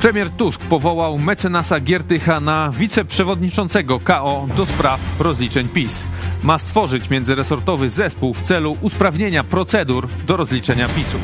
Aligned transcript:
Premier 0.00 0.30
Tusk 0.30 0.60
powołał 0.60 1.18
mecenasa 1.18 1.80
Giertycha 1.80 2.40
na 2.40 2.70
wiceprzewodniczącego 2.70 4.00
KO 4.00 4.46
do 4.56 4.66
spraw 4.66 5.00
rozliczeń 5.20 5.68
PiS. 5.68 6.04
Ma 6.42 6.58
stworzyć 6.58 7.10
międzyresortowy 7.10 7.90
zespół 7.90 8.34
w 8.34 8.42
celu 8.42 8.76
usprawnienia 8.80 9.44
procedur 9.44 10.08
do 10.26 10.36
rozliczenia 10.36 10.88
PiSu. 10.88 11.18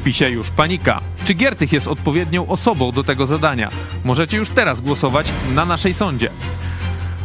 W 0.00 0.04
PiSie 0.04 0.30
już 0.30 0.50
panika. 0.50 1.00
Czy 1.24 1.34
Giertych 1.34 1.72
jest 1.72 1.88
odpowiednią 1.88 2.46
osobą 2.46 2.92
do 2.92 3.04
tego 3.04 3.26
zadania? 3.26 3.68
Możecie 4.04 4.36
już 4.36 4.50
teraz 4.50 4.80
głosować 4.80 5.32
na 5.54 5.64
naszej 5.64 5.94
sądzie. 5.94 6.30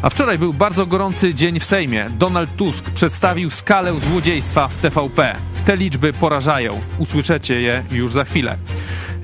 A 0.03 0.09
wczoraj 0.09 0.37
był 0.37 0.53
bardzo 0.53 0.85
gorący 0.85 1.33
dzień 1.33 1.59
w 1.59 1.65
Sejmie. 1.65 2.09
Donald 2.09 2.55
Tusk 2.55 2.89
przedstawił 2.89 3.51
skalę 3.51 3.99
złodziejstwa 3.99 4.67
w 4.67 4.77
TVP. 4.77 5.35
Te 5.65 5.77
liczby 5.77 6.13
porażają. 6.13 6.81
Usłyszycie 6.97 7.61
je 7.61 7.83
już 7.91 8.11
za 8.11 8.23
chwilę. 8.23 8.57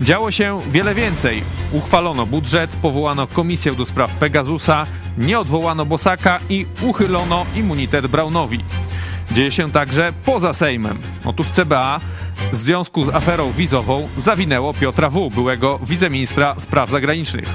Działo 0.02 0.32
się 0.32 0.60
wiele 0.72 0.96
więcej. 0.96 1.44
Uchwalono 1.72 2.26
budżet, 2.26 2.76
powołano 2.76 3.28
komisję 3.28 3.76
do 3.76 3.86
spraw 3.86 4.16
Pegasusa, 4.16 4.86
nie 5.18 5.40
odwołano 5.40 5.86
Bosaka 5.86 6.40
i 6.50 6.66
uchylono 6.82 7.46
immunitet 7.56 8.08
Braunowi. 8.08 8.60
Dzieje 9.32 9.52
się 9.52 9.72
także 9.72 10.14
poza 10.26 10.54
Sejmem. 10.54 11.00
Otóż 11.26 11.48
CBA 11.48 12.00
w 12.52 12.56
związku 12.56 13.06
z 13.06 13.10
aferą 13.10 13.52
wizową 13.52 14.10
zawinęło 14.18 14.74
Piotra 14.74 15.10
W., 15.10 15.30
byłego 15.30 15.80
wiceministra 15.84 16.56
spraw 16.58 16.90
zagranicznych. 16.90 17.50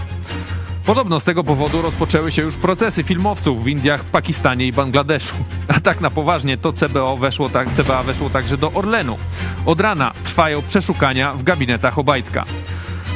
Podobno 0.87 1.21
z 1.21 1.25
tego 1.25 1.45
powodu 1.45 1.83
rozpoczęły 1.83 2.33
się 2.33 2.43
już 2.43 2.57
procesy 2.57 3.03
filmowców 3.03 3.65
w 3.65 3.69
Indiach, 3.69 4.05
Pakistanie 4.05 4.67
i 4.67 4.73
Bangladeszu. 4.73 5.37
A 5.69 5.81
tak 5.81 6.01
na 6.01 6.11
poważnie 6.11 6.57
to 6.57 6.73
CBO 6.73 7.17
weszło 7.17 7.49
tak, 7.49 7.73
CBA 7.73 8.03
weszło 8.03 8.31
także 8.31 8.59
do 8.59 8.73
Orlenu. 8.73 9.19
Od 9.67 9.81
rana 9.81 10.13
trwają 10.25 10.63
przeszukania 10.63 11.35
w 11.35 11.43
gabinetach 11.43 11.99
Obajtka. 11.99 12.45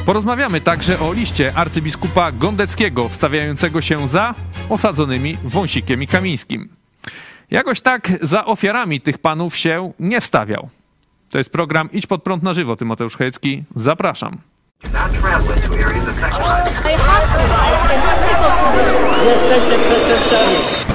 Porozmawiamy 0.05 0.61
także 0.61 0.99
o 0.99 1.13
liście 1.13 1.53
arcybiskupa 1.55 2.31
Gondeckiego 2.31 3.09
wstawiającego 3.09 3.81
się 3.81 4.07
za 4.07 4.35
osadzonymi 4.69 5.37
Wąsikiem 5.43 6.03
i 6.03 6.07
Kamińskim. 6.07 6.69
Jakoś 7.51 7.81
tak 7.81 8.11
za 8.21 8.45
ofiarami 8.45 9.01
tych 9.01 9.17
panów 9.17 9.57
się 9.57 9.91
nie 9.99 10.21
wstawiał. 10.21 10.69
To 11.29 11.37
jest 11.37 11.51
program 11.51 11.91
Idź 11.91 12.07
pod 12.07 12.23
prąd 12.23 12.43
na 12.43 12.53
żywo. 12.53 12.75
Tymoteusz 12.75 13.17
Chojecki, 13.17 13.63
zapraszam. 13.75 14.37
Do 14.81 14.89
not 14.91 15.11
travel 15.11 15.51
into 15.51 15.73
areas 15.73 16.07
affected 16.07 16.39
by... 16.39 16.63
I 16.85 16.95
hospitalized 16.95 17.91
in 17.91 17.99
critical 18.15 18.51
condition. 18.63 18.95
Yes, 19.25 19.39
yes, 19.43 19.63
yes, 19.67 19.83
yes, 19.91 20.31
yes, 20.31 20.31
yes. 20.31 20.88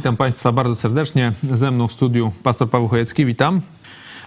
Witam 0.00 0.16
Państwa 0.16 0.52
bardzo 0.52 0.76
serdecznie. 0.76 1.32
Ze 1.52 1.70
mną 1.70 1.88
w 1.88 1.92
studiu 1.92 2.32
pastor 2.42 2.70
Paweł 2.70 2.88
Chojecki. 2.88 3.26
Witam. 3.26 3.60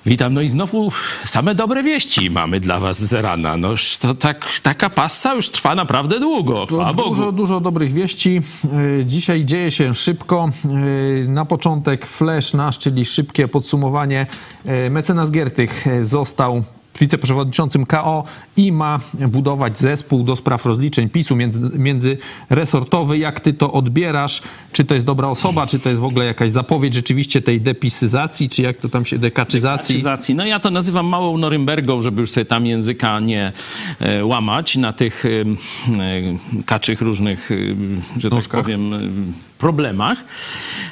Witam, 0.06 0.34
no 0.34 0.42
i 0.42 0.50
znowu 0.50 0.92
same 1.26 1.56
dobre 1.56 1.84
wieści 1.84 2.30
mamy 2.30 2.60
dla 2.60 2.80
was 2.80 3.04
z 3.04 3.14
rana. 3.14 3.58
No 3.58 3.70
to 4.02 4.14
tak, 4.14 4.46
taka 4.64 4.90
passa 4.90 5.34
już 5.34 5.50
trwa 5.50 5.76
naprawdę 5.76 6.20
długo, 6.20 6.68
Bogu. 6.96 7.10
Dużo, 7.10 7.32
dużo 7.32 7.60
dobrych 7.60 7.94
wieści. 7.94 8.42
Yy, 8.98 9.06
Dzisiaj 9.06 9.46
dzieje 9.46 9.72
się 9.72 9.96
szybko. 9.96 10.50
Yy, 11.22 11.28
Na 11.28 11.46
początek 11.46 12.06
flash 12.06 12.54
nasz, 12.54 12.80
czyli 12.80 13.06
szybkie 13.06 13.48
podsumowanie. 13.48 14.26
Yy, 14.66 14.90
Mecenas 14.90 15.32
Giertych 15.32 15.86
został 16.02 16.64
wiceprzewodniczącym 17.00 17.86
KO 17.86 18.24
i 18.58 18.72
ma 18.72 19.00
budować 19.28 19.80
zespół 19.80 20.24
do 20.24 20.36
spraw 20.36 20.66
rozliczeń 20.66 21.10
PiSu 21.10 21.36
między, 21.36 21.60
międzyresortowy. 21.78 23.18
Jak 23.18 23.40
ty 23.40 23.54
to 23.54 23.72
odbierasz? 23.72 24.42
Czy 24.72 24.86
to 24.86 24.94
jest 24.94 25.06
dobra 25.06 25.28
osoba? 25.28 25.68
Czy 25.68 25.80
to 25.80 25.90
jest 25.90 26.02
w 26.02 26.06
ogóle 26.06 26.26
jakaś 26.26 26.52
zapowiedź 26.52 26.94
rzeczywiście 26.94 27.42
tej 27.42 27.62
depisyzacji? 27.62 28.50
Czy 28.50 28.62
jak 28.62 28.78
to 28.78 28.90
tam 28.90 29.06
się, 29.06 29.20
dekaczyzacji? 29.20 29.96
Dekaczyzacji. 29.96 30.36
No 30.36 30.46
ja 30.46 30.60
to 30.60 30.70
nazywam 30.70 31.06
małą 31.06 31.38
Norymbergą, 31.38 32.02
żeby 32.02 32.22
już 32.22 32.32
sobie 32.32 32.46
tam 32.46 32.66
języka 32.66 33.20
nie 33.20 33.52
e, 34.00 34.26
łamać 34.26 34.78
na 34.78 34.94
tych 34.94 35.26
e, 35.26 35.30
e, 35.30 36.64
kaczych 36.66 37.02
różnych, 37.02 37.50
że 38.18 38.30
tak 38.30 38.38
Nóżkach. 38.38 38.62
powiem, 38.62 38.94
e, 38.94 39.00
problemach. 39.64 40.26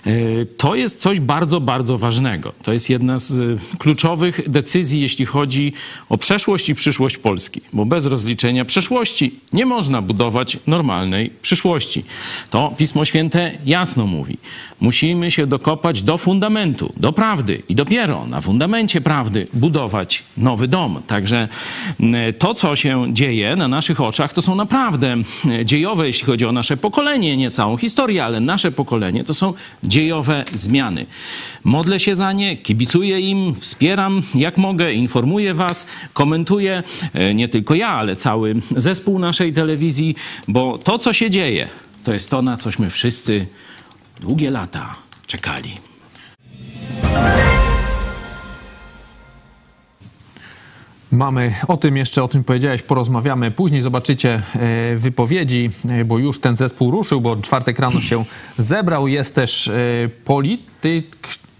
E, 0.05 0.45
To 0.57 0.75
jest 0.75 0.99
coś 1.01 1.19
bardzo, 1.19 1.59
bardzo 1.61 1.97
ważnego. 1.97 2.53
To 2.63 2.73
jest 2.73 2.89
jedna 2.89 3.19
z 3.19 3.31
e, 3.31 3.77
kluczowych 3.77 4.49
decyzji, 4.49 5.01
jeśli 5.01 5.25
chodzi 5.25 5.73
o 6.09 6.17
przeszłość 6.17 6.69
i 6.69 6.75
przyszłość 6.75 7.17
Polski, 7.17 7.61
bo 7.73 7.85
bez 7.85 8.05
rozliczenia 8.05 8.65
przeszłości 8.65 9.35
nie 9.53 9.65
można 9.65 10.01
budować 10.01 10.57
normalnej 10.67 11.29
przyszłości. 11.41 12.03
To 12.49 12.73
Pismo 12.77 13.05
Święte 13.05 13.51
jasno 13.65 14.07
mówi. 14.07 14.37
Musimy 14.79 15.31
się 15.31 15.47
dokopać 15.47 16.01
do 16.03 16.17
fundamentu, 16.17 16.93
do 16.97 17.13
prawdy 17.13 17.63
i 17.69 17.75
dopiero 17.75 18.25
na 18.27 18.41
fundamencie 18.41 19.01
prawdy 19.01 19.47
budować 19.53 20.23
nowy 20.37 20.67
dom. 20.67 21.01
Także 21.07 21.47
to, 22.37 22.53
co 22.53 22.75
się 22.75 23.13
dzieje 23.13 23.55
na 23.55 23.67
naszych 23.67 24.01
oczach, 24.01 24.33
to 24.33 24.41
są 24.41 24.55
naprawdę 24.55 25.15
dziejowe, 25.65 26.07
jeśli 26.07 26.25
chodzi 26.25 26.45
o 26.45 26.51
nasze 26.51 26.77
pokolenie, 26.77 27.37
nie 27.37 27.51
całą 27.51 27.77
historię, 27.77 28.25
ale 28.25 28.39
nasze 28.39 28.60
pokolenie, 28.71 29.23
to 29.23 29.33
są 29.33 29.53
dziejowe 29.83 30.43
zmiany. 30.53 31.05
Modlę 31.63 31.99
się 31.99 32.15
za 32.15 32.31
nie, 32.33 32.57
kibicuję 32.57 33.19
im, 33.19 33.55
wspieram 33.55 34.21
jak 34.35 34.57
mogę, 34.57 34.93
informuję 34.93 35.53
was, 35.53 35.87
komentuję, 36.13 36.83
e, 37.13 37.33
nie 37.33 37.47
tylko 37.47 37.75
ja, 37.75 37.87
ale 37.87 38.15
cały 38.15 38.55
zespół 38.77 39.19
naszej 39.19 39.53
telewizji, 39.53 40.15
bo 40.47 40.77
to, 40.77 40.99
co 40.99 41.13
się 41.13 41.29
dzieje, 41.29 41.69
to 42.03 42.13
jest 42.13 42.29
to, 42.29 42.41
na 42.41 42.57
cośmy 42.57 42.89
wszyscy 42.89 43.47
długie 44.21 44.51
lata 44.51 44.95
czekali. 45.27 45.71
Mamy 51.11 51.55
o 51.67 51.77
tym 51.77 51.97
jeszcze, 51.97 52.23
o 52.23 52.27
tym 52.27 52.43
powiedziałeś, 52.43 52.81
porozmawiamy 52.81 53.51
później. 53.51 53.81
Zobaczycie 53.81 54.41
e, 54.55 54.95
wypowiedzi, 54.95 55.69
e, 55.89 56.05
bo 56.05 56.19
już 56.19 56.39
ten 56.39 56.55
zespół 56.55 56.91
ruszył, 56.91 57.21
bo 57.21 57.35
czwartek 57.35 57.79
rano 57.79 58.01
się 58.01 58.25
zebrał. 58.57 59.07
Jest 59.07 59.35
też 59.35 59.67
e, 59.67 59.73
polityk, 60.25 61.17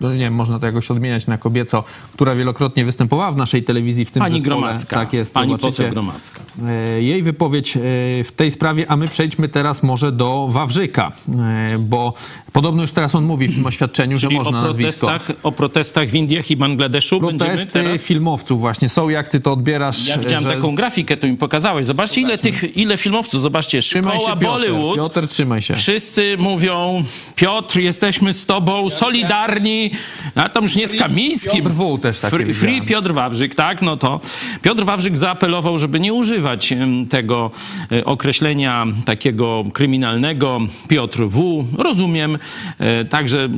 nie 0.10 0.18
wiem, 0.18 0.34
można 0.34 0.60
to 0.60 0.66
jakoś 0.66 0.92
odmieniać 0.92 1.28
na 1.28 1.38
kobieco, 1.38 1.84
która 2.14 2.36
wielokrotnie 2.36 2.86
występowała 2.86 3.32
w 3.32 3.38
naszej 3.38 3.64
telewizji 3.64 4.06
w 4.06 4.12
tym 4.12 4.24
Pani 4.24 4.40
zespole. 4.40 4.56
Gromacka. 4.62 4.96
Tak 4.96 5.14
jest, 5.14 5.34
Pani 5.34 5.58
poseł 5.58 5.90
Gromacka. 5.90 6.42
E, 6.68 7.02
jej 7.02 7.24
wypowiedź 7.24 7.78
e, 7.78 7.80
w 8.24 8.32
tej 8.36 8.52
sprawie, 8.52 8.92
a 8.92 8.98
my 8.98 9.08
przejdźmy 9.08 9.50
teraz 9.50 9.84
może 9.84 10.12
do 10.12 10.48
Wawrzyka, 10.52 11.12
e, 11.30 11.78
bo 11.80 12.14
podobno 12.54 12.82
już 12.82 12.92
teraz 12.92 13.16
on 13.16 13.24
mówi 13.24 13.48
w 13.48 13.56
tym 13.56 13.66
oświadczeniu, 13.66 14.18
że 14.18 14.30
można 14.30 14.60
o 14.60 14.62
nazwisko. 14.62 15.12
o 15.44 15.52
protestach 15.52 16.10
w 16.10 16.16
Indiach 16.16 16.52
i 16.52 16.58
Bangladeszu 16.58 17.20
będziemy 17.20 17.52
Protesty 17.52 17.74
teraz... 17.74 18.04
filmowców 18.04 18.60
właśnie 18.60 18.90
są, 18.90 19.10
jak 19.10 19.30
ty 19.30 19.40
to 19.40 19.54
odbierasz? 19.54 20.08
Ja 20.08 20.18
widziałem 20.18 20.44
że- 20.44 20.54
taką 20.54 20.76
grafikę, 20.76 21.18
tu 21.18 21.28
mi 21.28 21.38
pokazałeś. 21.38 21.86
Zobaczcie, 21.86 22.22
ile 22.22 22.38
tych, 22.38 22.78
ile 22.78 22.98
filmowców. 22.98 23.42
Zobaczcie, 23.42 23.82
Trzymaj 23.82 24.20
szkoła 24.20 24.34
się, 24.34 24.40
Piotr. 24.40 24.52
Bollywood. 24.52 24.96
Piotr, 24.96 25.28
trzymaj 25.28 25.62
się. 25.62 25.76
Wszyscy 25.76 26.36
mówią, 26.40 27.04
Piotr, 27.36 27.80
jesteśmy 27.80 28.34
z 28.34 28.46
tobą, 28.46 28.90
solidarni. 28.90 29.91
A 30.36 30.50
tam 30.50 30.64
już 30.64 30.76
nie 30.76 30.88
z 30.88 30.96
Kamińskim. 30.96 31.64
Piotr 31.64 31.76
W. 31.76 32.00
też 32.02 32.20
takie 32.20 32.38
Free, 32.38 32.54
free 32.54 32.82
Piotr 32.82 33.14
Wawrzyk, 33.14 33.56
tak, 33.56 33.82
no 33.82 33.98
to 33.98 34.20
Piotr 34.62 34.84
Wawrzyk 34.86 35.18
zaapelował, 35.18 35.78
żeby 35.78 36.00
nie 36.00 36.14
używać 36.14 36.74
tego 37.10 37.52
e, 37.92 38.06
określenia 38.06 38.88
takiego 39.06 39.64
kryminalnego 39.74 40.60
Piotr 40.88 41.24
W. 41.24 41.66
Rozumiem, 41.78 42.38
e, 42.80 43.06
także 43.06 43.50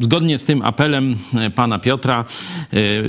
zgodnie 0.00 0.38
z 0.38 0.44
tym 0.44 0.62
apelem 0.62 1.16
e, 1.34 1.50
pana 1.50 1.78
Piotra, 1.78 2.24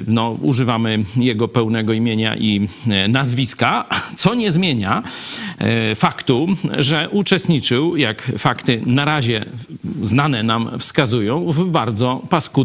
no, 0.07 0.37
używamy 0.41 1.03
jego 1.15 1.47
pełnego 1.47 1.93
imienia 1.93 2.35
i 2.35 2.67
nazwiska, 3.09 3.85
co 4.15 4.33
nie 4.33 4.51
zmienia 4.51 5.03
faktu, 5.95 6.47
że 6.77 7.09
uczestniczył, 7.09 7.97
jak 7.97 8.31
fakty 8.37 8.81
na 8.85 9.05
razie 9.05 9.45
znane 10.03 10.43
nam 10.43 10.69
wskazują, 10.79 11.51
w 11.51 11.65
bardzo 11.65 12.21
paskudnym, 12.29 12.60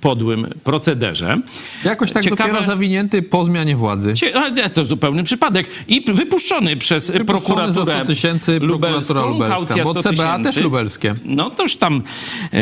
podłym 0.00 0.46
procederze. 0.64 1.40
Jakoś 1.84 2.12
tak 2.12 2.22
Ciekawe- 2.24 2.36
dopiero 2.52 2.66
zawinięty 2.66 3.22
po 3.22 3.44
zmianie 3.44 3.76
władzy. 3.76 4.14
Cie- 4.14 4.32
To 4.74 4.84
zupełny 4.84 5.24
przypadek. 5.24 5.68
I 5.88 6.04
wypuszczony 6.12 6.76
przez 6.76 7.10
Wypuszczony 7.10 7.72
za 7.72 7.82
prokuraturę 7.82 7.96
100 7.98 8.06
tysięcy 8.06 8.58
lubelską, 8.60 9.28
lubelska, 9.28 9.84
bo 9.84 9.90
100 9.90 10.02
CBA 10.02 10.36
też 10.36 10.42
tysięcy. 10.46 10.60
lubelskie. 10.62 11.14
No 11.24 11.50
toż 11.50 11.76
tam 11.76 12.02
e, 12.52 12.58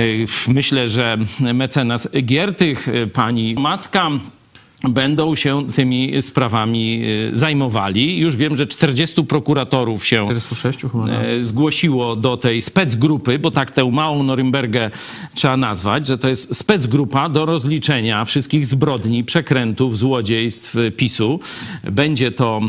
myślę, 0.49 0.89
że 0.89 1.19
mecenas 1.55 2.09
Giertych, 2.23 2.89
e, 2.89 3.07
pani 3.07 3.55
Macka 3.59 4.11
będą 4.89 5.35
się 5.35 5.67
tymi 5.75 6.23
sprawami 6.23 7.03
e, 7.33 7.37
zajmowali. 7.37 8.19
Już 8.19 8.37
wiem, 8.37 8.57
że 8.57 8.67
40 8.67 9.25
prokuratorów 9.25 10.07
się 10.07 10.25
46 10.25 10.81
chyba. 10.81 11.07
no. 11.07 11.23
e, 11.23 11.43
zgłosiło 11.43 12.17
do 12.17 12.37
tej 12.37 12.63
specgrupy, 12.63 13.39
bo 13.39 13.51
tak 13.51 13.71
tę 13.71 13.91
małą 13.91 14.23
Norymbergę 14.23 14.91
trzeba 15.35 15.57
nazwać, 15.57 16.07
że 16.07 16.19
to 16.19 16.29
jest 16.29 16.57
specgrupa 16.57 17.29
do 17.29 17.47
rozliczenia 17.47 18.25
wszystkich 18.25 18.67
zbrodni, 18.67 19.25
przekrętów, 19.25 19.99
złodziejstw 19.99 20.77
e, 20.77 20.91
PiSu. 20.91 21.41
Będzie 21.85 22.33
to 22.33 22.61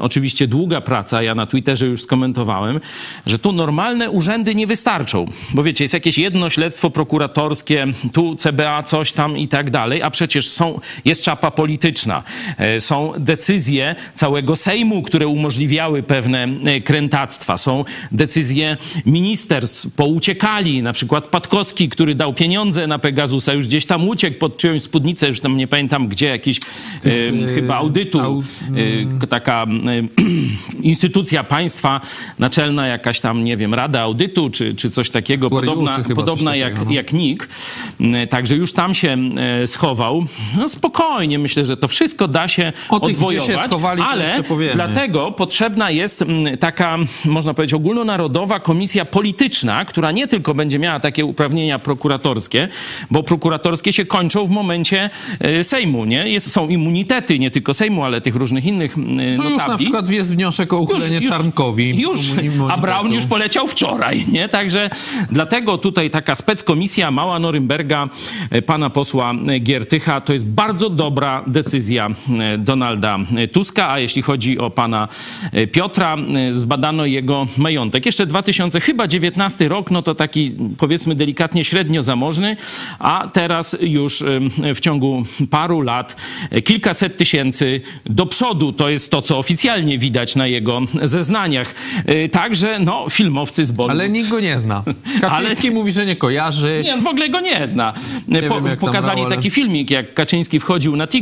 oczywiście 0.00 0.46
długa 0.46 0.80
praca. 0.80 1.22
Ja 1.22 1.34
na 1.34 1.46
Twitterze 1.46 1.86
już 1.86 2.02
skomentowałem, 2.02 2.80
że 3.26 3.38
tu 3.38 3.52
normalne 3.52 4.10
urzędy 4.10 4.54
nie 4.54 4.66
wystarczą, 4.66 5.24
bo 5.54 5.62
wiecie, 5.62 5.84
jest 5.84 5.94
jakieś 5.94 6.18
jedno 6.18 6.50
śledztwo 6.50 6.90
prokuratorskie, 6.90 7.86
tu 8.12 8.36
CBA 8.36 8.82
coś 8.82 9.12
tam 9.12 9.38
i 9.38 9.48
tak 9.48 9.70
dalej, 9.70 10.02
a 10.02 10.10
przecież 10.10 10.48
są, 10.48 10.80
jest 11.04 11.24
czapa 11.24 11.50
polityczna. 11.60 12.22
E, 12.58 12.80
Są 12.80 13.12
decyzje 13.18 13.94
całego 14.14 14.56
Sejmu, 14.56 15.02
które 15.02 15.28
umożliwiały 15.28 16.02
pewne 16.02 16.48
e, 16.64 16.80
krętactwa. 16.80 17.58
Są 17.58 17.84
decyzje 18.12 18.76
ministerstw, 19.06 19.90
pouciekali, 19.96 20.82
na 20.82 20.92
przykład 20.92 21.26
Patkowski, 21.26 21.88
który 21.88 22.14
dał 22.14 22.34
pieniądze 22.34 22.86
na 22.86 22.98
Pegasusa, 22.98 23.52
już 23.52 23.66
gdzieś 23.66 23.86
tam 23.86 24.08
uciekł 24.08 24.38
pod 24.38 24.56
czyjąś 24.56 24.82
spódnicę, 24.82 25.28
już 25.28 25.40
tam 25.40 25.56
nie 25.56 25.66
pamiętam 25.66 26.08
gdzie, 26.08 26.26
jakiś 26.26 26.58
e, 26.58 27.46
chyba 27.54 27.76
audytu, 27.76 28.18
au- 28.18 28.42
taka 29.30 29.66
instytucja 30.92 31.44
państwa, 31.44 32.00
naczelna 32.38 32.86
jakaś 32.86 33.20
tam, 33.20 33.44
nie 33.44 33.56
wiem, 33.56 33.74
Rada 33.74 34.00
Audytu, 34.00 34.50
czy, 34.50 34.74
czy 34.74 34.90
coś 34.90 35.10
takiego, 35.10 35.50
podobna, 35.50 35.98
podobna 36.14 36.56
jak, 36.56 36.84
no. 36.84 36.92
jak 36.92 37.12
NIK. 37.12 37.48
Także 38.30 38.56
już 38.56 38.72
tam 38.72 38.94
się 38.94 39.16
schował. 39.66 40.26
No 40.58 40.68
spokojnie, 40.68 41.38
myślę, 41.38 41.49
że 41.54 41.76
to 41.76 41.88
wszystko 41.88 42.28
da 42.28 42.48
się 42.48 42.72
O 42.88 43.00
tych, 43.00 43.16
odwojować, 43.16 43.46
się 43.46 43.58
schowali, 43.68 44.02
ale 44.02 44.42
dlatego 44.72 45.32
potrzebna 45.32 45.90
jest 45.90 46.22
mm, 46.22 46.58
taka, 46.58 46.98
można 47.24 47.54
powiedzieć, 47.54 47.74
ogólnonarodowa 47.74 48.60
komisja 48.60 49.04
polityczna, 49.04 49.84
która 49.84 50.12
nie 50.12 50.28
tylko 50.28 50.54
będzie 50.54 50.78
miała 50.78 51.00
takie 51.00 51.24
uprawnienia 51.24 51.78
prokuratorskie, 51.78 52.68
bo 53.10 53.22
prokuratorskie 53.22 53.92
się 53.92 54.04
kończą 54.04 54.46
w 54.46 54.50
momencie 54.50 55.10
e, 55.40 55.64
Sejmu, 55.64 56.04
nie? 56.04 56.28
Jest, 56.28 56.50
są 56.52 56.68
immunitety 56.68 57.38
nie 57.38 57.50
tylko 57.50 57.74
Sejmu, 57.74 58.04
ale 58.04 58.20
tych 58.20 58.36
różnych 58.36 58.64
innych 58.64 58.98
mm, 58.98 59.36
No 59.36 59.44
już 59.44 59.58
na 59.58 59.64
notabli. 59.64 59.84
przykład 59.84 60.10
jest 60.10 60.34
wniosek 60.34 60.72
o 60.72 60.78
uchylenie 60.78 61.28
Czarnkowi. 61.28 62.00
Już, 62.00 62.20
a 62.70 62.78
Braun 62.78 63.12
już 63.12 63.26
poleciał 63.26 63.66
wczoraj, 63.66 64.24
nie? 64.32 64.48
Także 64.48 64.90
dlatego 65.30 65.78
tutaj 65.78 66.10
taka 66.10 66.34
speckomisja 66.34 67.10
mała 67.10 67.38
Norymberga 67.38 68.08
e, 68.50 68.62
pana 68.62 68.90
posła 68.90 69.34
Giertycha 69.60 70.20
to 70.20 70.32
jest 70.32 70.46
bardzo 70.46 70.90
dobra 70.90 71.29
decyzja 71.46 72.08
e, 72.38 72.58
Donalda 72.58 73.18
Tuska, 73.52 73.90
a 73.90 73.98
jeśli 73.98 74.22
chodzi 74.22 74.58
o 74.58 74.70
pana 74.70 75.08
e, 75.52 75.66
Piotra, 75.66 76.16
e, 76.16 76.52
zbadano 76.52 77.06
jego 77.06 77.46
majątek. 77.58 78.06
Jeszcze 78.06 78.26
2000, 78.26 78.80
chyba 78.80 79.06
19 79.06 79.68
rok, 79.68 79.90
no 79.90 80.02
to 80.02 80.14
taki 80.14 80.52
powiedzmy 80.78 81.14
delikatnie 81.14 81.64
średnio 81.64 82.02
zamożny, 82.02 82.56
a 82.98 83.28
teraz 83.32 83.76
już 83.80 84.22
e, 84.22 84.74
w 84.74 84.80
ciągu 84.80 85.24
paru 85.50 85.80
lat 85.80 86.16
e, 86.50 86.62
kilkaset 86.62 87.16
tysięcy 87.16 87.80
do 88.06 88.26
przodu. 88.26 88.72
To 88.72 88.88
jest 88.88 89.10
to, 89.10 89.22
co 89.22 89.38
oficjalnie 89.38 89.98
widać 89.98 90.36
na 90.36 90.46
jego 90.46 90.80
zeznaniach. 91.02 91.74
E, 92.06 92.28
Także, 92.28 92.78
no, 92.78 93.06
filmowcy 93.10 93.64
z 93.64 93.72
Bollywood. 93.72 94.00
Ale 94.00 94.08
nikt 94.08 94.30
go 94.30 94.40
nie 94.40 94.60
zna. 94.60 94.82
Kaczyński 95.20 95.70
mówi, 95.70 95.92
że 95.92 96.06
nie 96.06 96.16
kojarzy. 96.16 96.80
Nie, 96.84 96.94
on 96.94 97.00
w 97.00 97.06
ogóle 97.06 97.28
go 97.28 97.40
nie 97.40 97.68
zna. 97.68 97.92
E, 98.32 98.42
po, 98.42 98.60
wiem, 98.62 98.76
pokazali 98.76 99.16
brał, 99.16 99.26
ale- 99.26 99.36
taki 99.36 99.50
filmik, 99.50 99.90
jak 99.90 100.14
Kaczyński 100.14 100.60
wchodził 100.60 100.96
na 100.96 101.06
TikTok, 101.06 101.19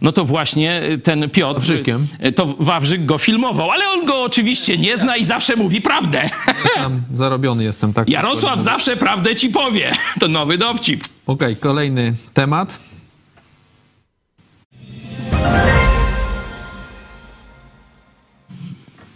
no 0.00 0.12
to 0.12 0.24
właśnie 0.24 0.82
ten 1.02 1.30
Piotr, 1.30 1.60
Wawrzykiem. 1.60 2.06
e, 2.18 2.32
to 2.32 2.54
Wawrzyk 2.58 3.06
go 3.06 3.18
filmował, 3.18 3.70
ale 3.70 3.90
on 3.90 4.06
go 4.06 4.22
oczywiście 4.22 4.78
nie 4.78 4.98
zna 4.98 5.16
i 5.16 5.24
zawsze 5.24 5.56
mówi 5.56 5.80
prawdę. 5.80 6.30
Tam 6.74 7.02
zarobiony 7.12 7.64
jestem 7.64 7.92
tak. 7.92 8.08
Jarosław 8.08 8.60
zawsze 8.60 8.96
prawdę 8.96 9.34
ci 9.34 9.48
powie. 9.48 9.92
To 10.20 10.28
nowy 10.28 10.58
dowcip. 10.58 11.04
Okej, 11.26 11.56
kolejny 11.56 12.14
temat. 12.34 12.80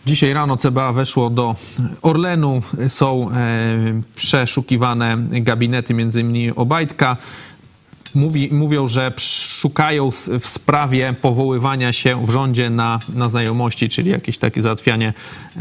Dzisiaj 0.06 0.32
rano 0.32 0.56
CBA 0.56 0.92
weszło 0.92 1.30
do 1.30 1.56
Orlenu. 2.02 2.62
Są 2.88 3.30
e, 3.30 3.34
przeszukiwane 4.14 5.16
gabinety, 5.30 5.94
między 5.94 6.20
innymi 6.20 6.50
Obajtka. 6.50 7.16
Mówi, 8.14 8.48
mówią, 8.52 8.86
że 8.88 9.12
szukają 9.18 10.10
w 10.40 10.46
sprawie 10.46 11.14
powoływania 11.20 11.92
się 11.92 12.26
w 12.26 12.30
rządzie 12.30 12.70
na, 12.70 12.98
na 13.14 13.28
znajomości, 13.28 13.88
czyli 13.88 14.10
jakieś 14.10 14.38
takie 14.38 14.62
załatwianie 14.62 15.12
e, 15.56 15.60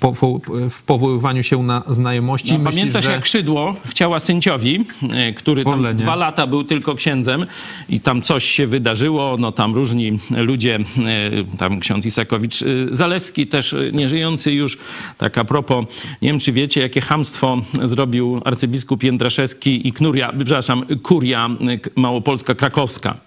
po, 0.00 0.12
po, 0.12 0.40
w 0.70 0.82
powoływaniu 0.82 1.42
się 1.42 1.62
na 1.62 1.82
znajomości. 1.88 2.52
No, 2.52 2.58
Myślisz, 2.58 2.74
pamiętasz, 2.80 3.04
że- 3.04 3.12
jak 3.12 3.26
Szydło 3.26 3.74
chciała 3.86 4.20
sędziowi, 4.20 4.84
e, 5.10 5.32
który 5.32 5.64
tam 5.64 5.72
Orlenie. 5.72 5.98
dwa 5.98 6.16
lata 6.16 6.46
był 6.46 6.64
tylko 6.64 6.94
księdzem 6.94 7.46
i 7.88 8.00
tam 8.00 8.22
coś 8.22 8.44
się 8.44 8.66
wydarzyło, 8.66 9.36
no 9.38 9.52
tam 9.52 9.74
różni 9.74 10.18
ludzie, 10.30 10.76
e, 10.76 11.56
tam 11.58 11.80
ksiądz 11.80 12.06
Isakowicz 12.06 12.64
Zalewski, 12.90 13.46
też 13.46 13.74
nieżyjący 13.92 14.52
już, 14.52 14.78
tak 15.18 15.38
a 15.38 15.44
propos, 15.44 15.84
nie 16.22 16.28
wiem, 16.28 16.38
czy 16.38 16.52
wiecie, 16.52 16.80
jakie 16.80 17.00
hamstwo 17.00 17.56
zrobił 17.82 18.40
arcybiskup 18.44 19.02
Jędraszewski 19.02 19.88
i 19.88 19.92
Knuria, 19.92 20.32
przepraszam, 20.38 20.84
kuria 21.02 21.50
małopolska 21.96 22.54
krakowska. 22.54 23.18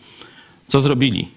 Co 0.68 0.82
zrobili? 0.82 1.28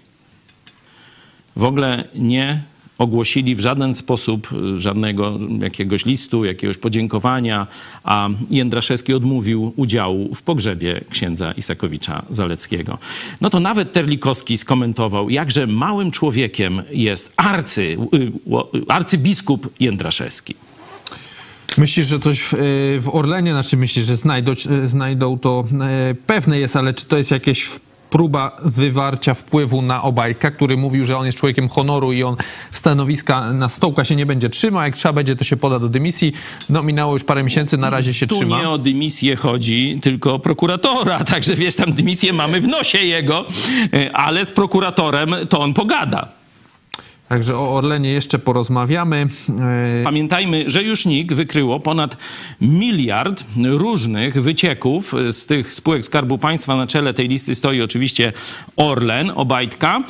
w 1.58 1.64
ogóle 1.64 2.04
nie 2.14 2.62
ogłosili 2.98 3.54
w 3.54 3.60
żaden 3.60 3.94
sposób 3.94 4.48
y, 4.76 4.80
żadnego 4.80 5.38
jakiegoś 5.60 6.04
listu, 6.04 6.44
jakiegoś 6.44 6.76
podziękowania, 6.78 7.66
a 8.04 8.28
Jędraszewski 8.50 9.14
odmówił 9.14 9.72
udziału 9.76 10.34
w 10.34 10.42
pogrzebie 10.42 11.00
księdza 11.10 11.52
Isakowicza 11.52 12.22
Zaleckiego. 12.30 12.98
No 13.40 13.50
to 13.50 13.60
nawet 13.60 13.92
Terlikowski 13.92 14.58
skomentował, 14.58 15.30
jakże 15.30 15.66
małym 15.66 16.10
człowiekiem 16.10 16.82
jest 16.90 17.32
arcy, 17.36 17.96
y, 18.14 18.32
arcybiskup 18.88 19.74
Jędraszewski. 19.80 20.54
Myślisz, 21.76 22.06
że 22.06 22.18
coś 22.18 22.40
w, 22.40 22.54
y, 22.54 22.56
w 23.00 23.08
Orlenie, 23.12 23.52
znaczy 23.52 23.76
myślisz, 23.76 24.04
że 24.04 24.16
znajdą, 24.16 24.52
y, 24.52 24.88
znajdą 24.88 25.38
to 25.38 25.64
e, 25.80 26.14
pewne 26.26 26.58
jest, 26.58 26.76
ale 26.76 26.94
czy 26.94 27.06
to 27.06 27.16
jest 27.16 27.30
jakieś 27.30 27.68
próba 28.10 28.56
wywarcia 28.64 29.34
wpływu 29.34 29.82
na 29.82 30.02
Obajtka, 30.02 30.50
który 30.50 30.76
mówił, 30.76 31.06
że 31.06 31.16
on 31.18 31.26
jest 31.26 31.38
człowiekiem 31.38 31.68
honoru 31.68 32.12
i 32.12 32.22
on 32.22 32.36
stanowiska 32.72 33.52
na 33.52 33.68
stołka 33.68 34.04
się 34.04 34.16
nie 34.16 34.26
będzie 34.26 34.48
trzymał, 34.48 34.82
jak 34.82 34.96
trzeba 34.96 35.12
będzie, 35.12 35.36
to 35.36 35.44
się 35.44 35.56
poda 35.56 35.78
do 35.78 35.88
dymisji. 35.88 36.32
No 36.70 36.82
minęło 36.82 37.12
już 37.12 37.24
parę 37.24 37.42
miesięcy, 37.42 37.76
na 37.76 37.90
razie 37.90 38.14
się 38.14 38.26
Tu 38.26 38.36
trzyma. 38.36 38.60
nie 38.60 38.68
o 38.68 38.78
dymisję 38.78 39.36
chodzi, 39.36 39.98
tylko 40.02 40.34
o 40.34 40.38
prokuratora. 40.38 41.24
Także 41.34 41.54
wiesz, 41.54 41.74
tam 41.76 41.92
dymisję 41.92 42.32
mamy 42.32 42.60
w 42.60 42.68
nosie 42.68 42.98
jego, 42.98 43.44
y, 43.94 44.12
ale 44.12 44.44
z 44.44 44.50
prokuratorem 44.50 45.34
to 45.48 45.60
on 45.60 45.74
pogada. 45.74 46.37
Także 47.28 47.56
o 47.56 47.74
Orlenie 47.74 48.10
jeszcze 48.10 48.38
porozmawiamy. 48.38 49.26
E, 50.00 50.04
Pamiętajmy, 50.04 50.64
że 50.66 50.82
już 50.82 51.06
NIK 51.06 51.32
wykryło 51.32 51.80
ponad 51.80 52.16
miliard 52.60 53.44
różnych 53.64 54.42
wycieków 54.42 55.14
z 55.30 55.46
tych 55.46 55.74
spółek 55.74 56.04
Skarbu 56.04 56.38
Państwa. 56.38 56.76
Na 56.76 56.86
czele 56.86 57.14
tej 57.14 57.28
listy 57.28 57.54
stoi 57.54 57.82
oczywiście 57.82 58.32
Orlen, 58.76 59.32
Obajtka, 59.34 60.02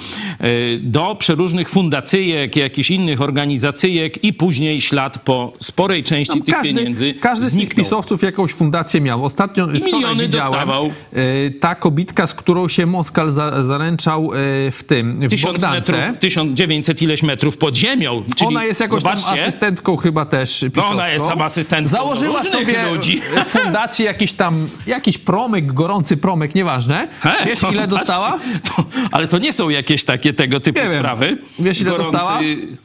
y, 0.45 0.81
do 0.83 1.15
przeróżnych 1.19 1.71
fundacyjek, 1.71 2.57
jakichś 2.57 2.91
innych 2.91 3.21
organizacyjek 3.21 4.25
i 4.25 4.33
później 4.33 4.81
ślad 4.81 5.19
po 5.25 5.53
sporej 5.61 6.03
części 6.03 6.43
tych 6.43 6.55
pieniędzy 6.63 7.15
każdy 7.15 7.47
z 7.47 7.49
tych 7.49 7.59
zniknął. 7.59 7.85
pisowców 7.85 8.23
jakąś 8.23 8.53
fundację 8.53 9.01
miał. 9.01 9.25
Ostatnio 9.25 9.67
wczoraj 9.67 9.83
miliony 9.85 10.23
widziałem 10.23 10.53
dostawał. 10.53 10.91
e, 11.13 11.51
ta 11.51 11.75
kobitka, 11.75 12.27
z 12.27 12.35
którą 12.35 12.69
się 12.69 12.87
Moskal 12.87 13.31
za, 13.31 13.65
zaręczał 13.65 14.31
e, 14.35 14.37
w 14.71 14.85
tym, 14.87 15.21
w 15.21 15.31
Tysiąc 15.31 15.53
Bogdance. 15.63 15.93
metrów, 15.93 16.19
1900 16.21 17.08
ileś 17.09 17.23
metrów 17.23 17.57
pod 17.57 17.77
ziemią. 17.77 18.23
Czyli 18.37 18.49
Ona 18.49 18.65
jest 18.65 18.81
jakoś 18.81 19.03
tam 19.03 19.17
zobaczcie, 19.17 19.43
asystentką 19.43 19.97
chyba 19.97 20.25
też 20.27 20.61
pisowską. 20.61 20.93
ona 20.93 21.09
jest 21.09 21.27
tam 21.29 21.43
asystentką 21.43 21.91
Założyła 21.93 22.43
sobie 22.43 22.83
ludzi. 22.91 23.21
fundację 23.47 24.07
jakiś 24.07 24.33
tam, 24.33 24.69
jakiś 24.87 25.19
promyk, 25.19 25.73
gorący 25.73 26.17
promyk, 26.17 26.55
nieważne. 26.55 27.09
He, 27.21 27.37
Wiesz 27.47 27.59
to 27.59 27.71
ile 27.71 27.87
dostała? 27.87 28.39
To, 28.65 28.85
ale 29.13 29.29
to 29.29 29.39
nie 29.39 29.53
są 29.53 29.69
jakieś 29.69 30.05
takie 30.05 30.33
tego 30.33 30.61
typu 30.61 30.81
Nie 30.81 30.87
wiem. 30.91 30.99
sprawy. 30.99 31.39
Wiesz, 31.59 31.81
ile 31.81 31.91
dostała? 31.99 32.41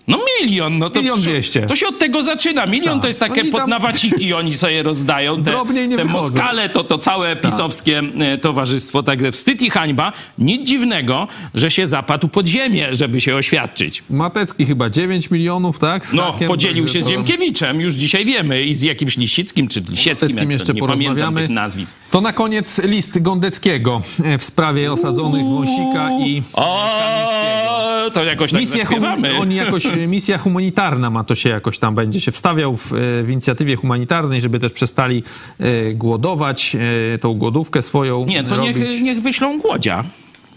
No 0.08 0.18
milion. 0.42 0.77
No 0.77 0.89
to 0.89 1.00
Milion 1.01 1.20
dwieście. 1.22 1.62
To 1.62 1.75
się 1.75 1.88
od 1.88 2.00
tego 2.00 2.24
zaczyna. 2.24 2.65
Milion 2.65 2.94
Tak. 2.94 3.01
to 3.01 3.08
jest 3.08 3.20
takie 3.20 3.42
Oni 3.42 3.51
tam- 3.51 3.62
podnawaciki, 3.62 4.34
oni 4.34 4.58
sobie 4.58 4.84
rozdają. 4.84 5.36
Te, 5.44 5.51
Drobniej 5.51 5.88
nie 5.88 5.98
te 5.98 6.03
wychodzą. 6.06 6.24
Moskale 6.27 6.70
to, 6.70 6.84
to 6.84 6.98
całe 6.98 7.36
pisowskie 7.36 8.01
e, 8.20 8.38
towarzystwo. 8.38 9.03
Także 9.03 9.32
wstyd 9.32 9.62
i 9.62 9.70
hańba. 9.70 10.12
Nic 10.38 10.68
dziwnego, 10.70 11.27
że 11.56 11.72
się 11.72 11.88
zapadł 11.88 12.27
pod 12.27 12.48
ziemię, 12.48 12.88
żeby 12.92 13.22
się 13.22 13.36
oświadczyć. 13.36 14.03
Matecki 14.13 14.65
chyba 14.65 14.89
9 14.89 15.32
milionów, 15.32 15.79
tak? 15.79 16.05
Z 16.05 16.13
No, 16.13 16.32
hakiem, 16.32 16.48
podzielił 16.48 16.88
się 16.88 17.01
z 17.03 17.08
Ziemkiewiczem, 17.08 17.82
już 17.82 17.93
dzisiaj 17.93 18.25
wiemy, 18.25 18.63
i 18.63 18.74
z 18.74 18.82
jakimś 18.82 19.17
Lisickim 19.17 19.67
czy 19.67 19.79
Lisieckim, 19.79 20.27
Gondeckim 20.27 20.38
jak 20.39 20.48
to- 20.48 20.51
jeszcze 20.53 20.74
nie 20.74 20.82
pamiętam 20.82 21.05
porozmawiamy. 21.15 21.41
tych 21.41 21.50
nazwisk. 21.50 21.96
To 22.12 22.22
na 22.22 22.34
koniec 22.34 22.84
list 22.84 23.22
Gondeckiego 23.22 24.01
e, 24.24 24.38
w 24.38 24.43
sprawie 24.43 24.91
osadzonych 24.91 25.46
Wąsika 25.46 26.10
i 26.25 26.43
O, 26.53 28.12
to 28.13 28.24
jakoś 28.24 28.51
tak 28.51 28.88
hum- 28.88 29.03
oni 29.39 29.55
jakoś, 29.55 29.84
misja 30.08 30.38
humanitarna 30.38 31.10
ma 31.10 31.24
to 31.24 31.36
się 31.36 31.50
jakoś 31.50 31.79
tam 31.79 31.96
będzie 31.96 32.22
się 32.22 32.32
wstawiał 32.32 32.77
w, 32.77 32.93
e, 32.93 33.24
w 33.24 33.29
inicjatywie 33.29 33.75
humanitarnej, 33.75 34.41
żeby 34.41 34.60
też 34.60 34.72
przestali 34.72 35.24
e, 35.60 35.93
głodować, 35.93 36.75
e, 37.13 37.17
tą 37.17 37.34
głodówkę 37.34 37.82
swoją 37.82 38.25
Nie, 38.25 38.43
to 38.43 38.58
robić. 38.58 38.75
niech, 38.77 39.01
niech 39.01 39.22
wyślą 39.22 39.60
Głodzia. 39.60 40.03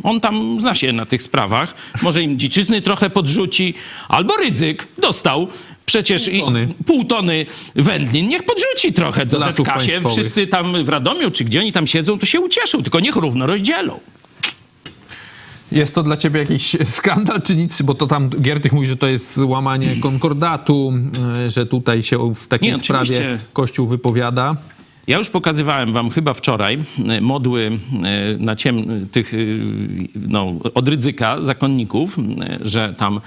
On 0.03 0.21
tam 0.21 0.61
zna 0.61 0.75
się 0.75 0.93
na 0.93 1.07
tych 1.07 1.23
sprawach. 1.23 1.75
Może 2.03 2.23
im 2.23 2.39
dziczyzny 2.39 2.81
trochę 2.81 3.11
podrzuci. 3.11 3.75
Albo 4.09 4.37
Rydzyk 4.37 4.89
dostał 4.99 5.49
przecież 5.87 6.29
i 6.29 6.41
tony. 6.41 6.69
pół 6.87 7.05
tony 7.05 7.47
wędlin. 7.77 8.29
Niech 8.29 8.43
podrzuci 8.43 8.93
trochę 8.93 9.27
do 9.27 9.39
Lasów 9.39 9.67
ZK 9.67 9.67
się. 9.67 9.73
państwowych. 9.73 10.13
Wszyscy 10.13 10.47
tam 10.47 10.85
w 10.85 10.89
Radomiu, 10.89 11.31
czy 11.31 11.45
gdzie 11.45 11.61
oni 11.61 11.73
tam 11.73 11.87
siedzą, 11.87 12.19
to 12.19 12.27
się 12.27 12.41
ucieszą. 12.41 12.83
Tylko 12.83 13.01
niech 13.01 13.17
równo 13.17 13.47
rozdzielą. 13.47 14.01
Jest 15.73 15.95
to 15.95 16.03
dla 16.03 16.17
ciebie 16.17 16.41
jakiś 16.41 16.77
skandal 16.85 17.43
czy 17.43 17.57
nic? 17.57 17.83
Bo 17.83 17.95
to 17.95 18.07
tam 18.07 18.29
Giertych 18.31 18.73
mówi, 18.73 18.87
że 18.87 18.97
to 18.97 19.07
jest 19.07 19.39
łamanie 19.39 19.97
konkordatu, 20.03 20.93
e, 21.45 21.51
że 21.51 21.67
tutaj 21.67 22.03
się 22.03 22.35
w 22.35 22.47
takiej 22.49 22.73
Nie, 22.73 22.79
sprawie. 22.79 23.39
Kościół 23.53 23.87
wypowiada. 23.87 24.57
Ja 25.07 25.19
już 25.19 25.31
pokazywałem 25.31 25.93
wam 25.93 26.11
chyba 26.11 26.35
wczoraj 26.35 26.79
e, 27.09 27.21
modły 27.21 27.71
e, 27.71 28.39
na 28.39 28.57
ciem 28.57 29.09
tych 29.09 29.35
e, 29.35 29.37
no, 30.15 30.55
od 30.75 30.89
Rydzyka, 30.89 31.43
zakonników, 31.43 32.17
że 32.61 32.95
tam 32.99 33.21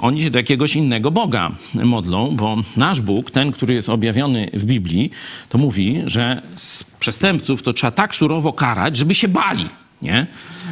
oni 0.00 0.22
się 0.22 0.30
do 0.30 0.38
jakiegoś 0.38 0.76
innego 0.76 1.10
Boga 1.10 1.50
modlą, 1.74 2.36
bo 2.36 2.56
nasz 2.76 3.00
Bóg, 3.00 3.30
ten, 3.30 3.52
który 3.52 3.74
jest 3.74 3.88
objawiony 3.88 4.50
w 4.52 4.64
Biblii, 4.64 5.10
to 5.48 5.58
mówi, 5.58 6.02
że 6.06 6.42
przestępców 7.00 7.62
to 7.62 7.72
trzeba 7.72 7.90
tak 7.90 8.14
surowo 8.14 8.52
karać, 8.52 8.96
żeby 8.96 9.14
się 9.14 9.28
bali. 9.28 9.68
Nie? 10.02 10.26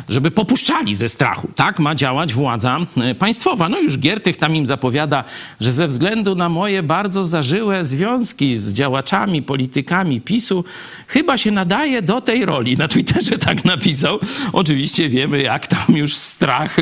Żeby 0.09 0.31
popuszczali 0.31 0.95
ze 0.95 1.09
strachu. 1.09 1.49
Tak 1.55 1.79
ma 1.79 1.95
działać 1.95 2.35
władza 2.35 2.79
e, 2.97 3.15
państwowa. 3.15 3.69
No 3.69 3.81
już 3.81 3.99
Giertych 3.99 4.37
tam 4.37 4.57
im 4.57 4.67
zapowiada, 4.67 5.25
że 5.61 5.73
ze 5.73 5.89
względu 5.89 6.35
na 6.35 6.49
moje 6.49 6.83
bardzo 6.83 7.25
zażyłe 7.25 7.85
związki 7.85 8.59
z 8.59 8.73
działaczami, 8.73 9.43
politykami 9.43 10.21
PiSu, 10.21 10.65
chyba 11.07 11.39
się 11.39 11.51
nadaje 11.51 12.03
do 12.03 12.21
tej 12.21 12.47
roli. 12.47 12.77
Na 12.77 12.89
Twitterze 12.89 13.39
tak 13.39 13.65
napisał. 13.65 14.19
Oczywiście 14.53 15.09
wiemy, 15.09 15.43
jak 15.43 15.67
tam 15.67 15.97
już 15.97 16.15
strach 16.15 16.77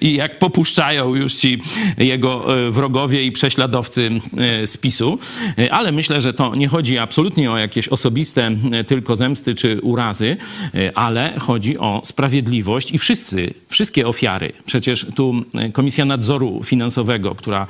i 0.00 0.14
jak 0.14 0.38
popuszczają 0.38 1.14
już 1.14 1.34
ci 1.34 1.62
jego 1.98 2.58
e, 2.66 2.70
wrogowie 2.70 3.24
i 3.24 3.32
prześladowcy 3.32 4.10
e, 4.38 4.66
z 4.66 4.76
PiSu. 4.76 5.18
E, 5.58 5.72
Ale 5.72 5.92
myślę, 5.92 6.20
że 6.20 6.32
to 6.32 6.54
nie 6.54 6.68
chodzi 6.68 6.98
absolutnie 6.98 7.50
o 7.52 7.58
jakieś 7.58 7.88
osobiste 7.88 8.50
e, 8.72 8.84
tylko 8.84 9.16
zemsty 9.16 9.54
czy 9.54 9.80
urazy, 9.80 10.36
e, 10.74 10.98
ale 10.98 11.34
chodzi 11.38 11.78
o 11.78 12.00
sprawiedliwość 12.04 12.55
i 12.92 12.98
wszyscy, 12.98 13.54
wszystkie 13.68 14.06
ofiary. 14.06 14.52
Przecież 14.66 15.06
tu 15.14 15.34
e, 15.54 15.72
Komisja 15.72 16.04
Nadzoru 16.04 16.64
Finansowego, 16.64 17.34
która 17.34 17.66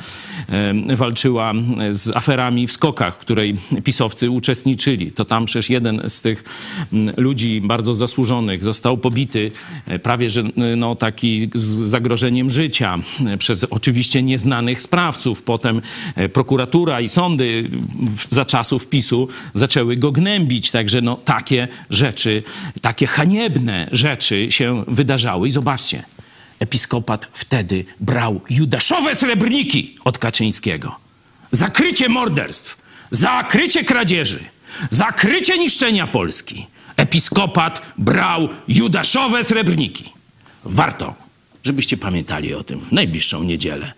e, 0.49 0.97
walczyła 0.97 1.53
z 1.91 2.17
aferami 2.17 2.67
w 2.67 2.73
skokach, 2.73 3.15
w 3.15 3.19
której 3.19 3.57
pisowcy 3.85 4.31
uczestniczyli, 4.31 5.13
to 5.13 5.25
tam 5.25 5.47
przecież 5.47 5.71
jeden 5.71 6.03
z 6.09 6.21
tych 6.21 6.45
ludzi 7.17 7.61
bardzo 7.61 7.95
zasłużonych 7.95 8.65
został 8.65 8.99
pobity 8.99 9.51
e, 9.87 9.99
prawie, 9.99 10.31
że 10.31 10.41
e, 10.41 10.77
no, 10.77 10.95
taki 10.95 11.51
z 11.55 11.67
zagrożeniem 11.67 12.51
życia 12.51 12.99
e, 13.27 13.39
przez 13.39 13.65
oczywiście 13.65 14.23
nieznanych 14.23 14.83
sprawców. 14.83 15.43
Potem 15.43 15.83
e, 16.15 16.29
prokuratura 16.29 17.01
i 17.01 17.09
sądy 17.09 17.71
za 18.29 18.45
czasów 18.45 18.89
PiSu 18.89 19.29
zaczęły 19.55 19.97
go 19.97 20.13
gnębić. 20.13 20.71
Także 20.71 21.01
no, 21.01 21.17
takie 21.25 21.69
rzeczy, 21.91 22.43
takie 22.81 23.07
haniebne 23.07 23.89
rzeczy 23.93 24.51
się 24.51 24.66
wydarzały. 24.89 25.49
I 25.49 25.51
zobaczcie, 25.51 26.05
episkopat 26.59 27.29
wtedy 27.33 27.85
brał 28.01 28.41
judaszowe 28.51 29.15
srebrniki 29.15 29.99
od 30.05 30.19
Kaczyńskiego. 30.19 30.97
Zakrycie 31.51 32.09
morderstw, 32.09 32.77
zakrycie 33.11 33.85
kradzieży, 33.85 34.45
zakrycie 34.91 35.59
niszczenia 35.59 36.07
Polski. 36.07 36.67
Episkopat 36.97 37.83
brał 37.99 38.49
judaszowe 38.69 39.45
srebrniki. 39.45 40.13
Warto, 40.65 41.15
żebyście 41.65 41.97
pamiętali 41.97 42.55
o 42.55 42.65
tym 42.65 42.81
w 42.81 42.93
najbliższą 42.93 43.43
niedzielę. 43.43 43.93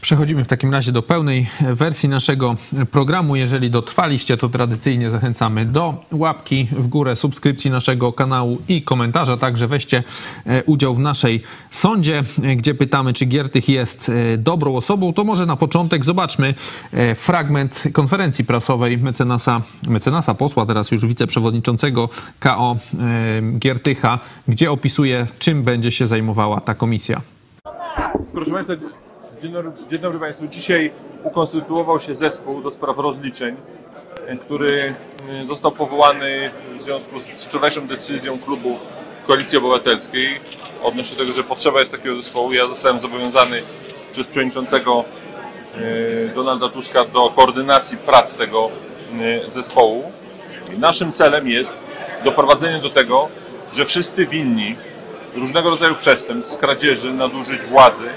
Przechodzimy 0.00 0.44
w 0.44 0.46
takim 0.46 0.72
razie 0.72 0.92
do 0.92 1.02
pełnej 1.02 1.46
wersji 1.60 2.08
naszego 2.08 2.56
programu. 2.90 3.36
Jeżeli 3.36 3.70
dotrwaliście, 3.70 4.36
to 4.36 4.48
tradycyjnie 4.48 5.10
zachęcamy 5.10 5.66
do 5.66 6.04
łapki 6.12 6.68
w 6.72 6.86
górę, 6.86 7.16
subskrypcji 7.16 7.70
naszego 7.70 8.12
kanału 8.12 8.58
i 8.68 8.82
komentarza. 8.82 9.36
Także 9.36 9.66
weźcie 9.66 10.02
e, 10.46 10.64
udział 10.64 10.94
w 10.94 10.98
naszej 10.98 11.42
sądzie, 11.70 12.22
e, 12.42 12.56
gdzie 12.56 12.74
pytamy, 12.74 13.12
czy 13.12 13.24
Giertych 13.24 13.68
jest 13.68 14.08
e, 14.08 14.38
dobrą 14.38 14.76
osobą. 14.76 15.12
To 15.12 15.24
może 15.24 15.46
na 15.46 15.56
początek 15.56 16.04
zobaczmy 16.04 16.54
fragment 17.14 17.82
konferencji 17.92 18.44
prasowej 18.44 18.98
mecenasa, 18.98 19.62
mecenasa 19.88 20.34
posła, 20.34 20.66
teraz 20.66 20.90
już 20.90 21.06
wiceprzewodniczącego 21.06 22.08
KO 22.40 22.76
Giertycha, 23.58 24.18
gdzie 24.48 24.70
opisuje, 24.70 25.26
czym 25.38 25.62
będzie 25.62 25.90
się 25.90 26.06
zajmowała 26.06 26.60
ta 26.60 26.74
komisja. 26.74 27.20
Proszę 28.32 28.50
Państwa, 28.50 28.74
dzień 29.42 29.52
dobry, 29.52 29.72
dzień 29.90 29.98
dobry 29.98 30.18
Państwu. 30.18 30.46
Dzisiaj 30.46 30.92
ukonstytuował 31.24 32.00
się 32.00 32.14
zespół 32.14 32.62
do 32.62 32.70
spraw 32.70 32.98
rozliczeń, 32.98 33.56
e, 34.26 34.36
który 34.36 34.94
e, 35.42 35.46
został 35.48 35.72
powołany 35.72 36.50
w 36.78 36.82
związku 36.82 37.20
z 37.20 37.24
wczorajszą 37.24 37.86
decyzją 37.86 38.38
klubu 38.38 38.78
Koalicji 39.26 39.58
Obywatelskiej 39.58 40.40
odnośnie 40.82 41.16
tego, 41.16 41.32
że 41.32 41.44
potrzeba 41.44 41.80
jest 41.80 41.92
takiego 41.92 42.16
zespołu. 42.16 42.52
Ja 42.52 42.66
zostałem 42.66 42.98
zobowiązany 42.98 43.62
przez 44.12 44.26
przewodniczącego 44.26 45.04
e, 45.76 46.34
Donalda 46.34 46.68
Tuska 46.68 47.04
do 47.04 47.30
koordynacji 47.30 47.98
prac 47.98 48.36
tego 48.36 48.70
zespołu. 49.48 50.12
I 50.76 50.78
naszym 50.78 51.12
celem 51.12 51.48
jest 51.48 51.76
doprowadzenie 52.24 52.78
do 52.78 52.90
tego, 52.90 53.28
że 53.76 53.84
wszyscy 53.84 54.26
winni 54.26 54.76
różnego 55.34 55.70
rodzaju 55.70 55.94
przestępstw, 55.94 56.58
kradzieży, 56.58 57.12
nadużyć 57.12 57.62
władzy, 57.62 58.08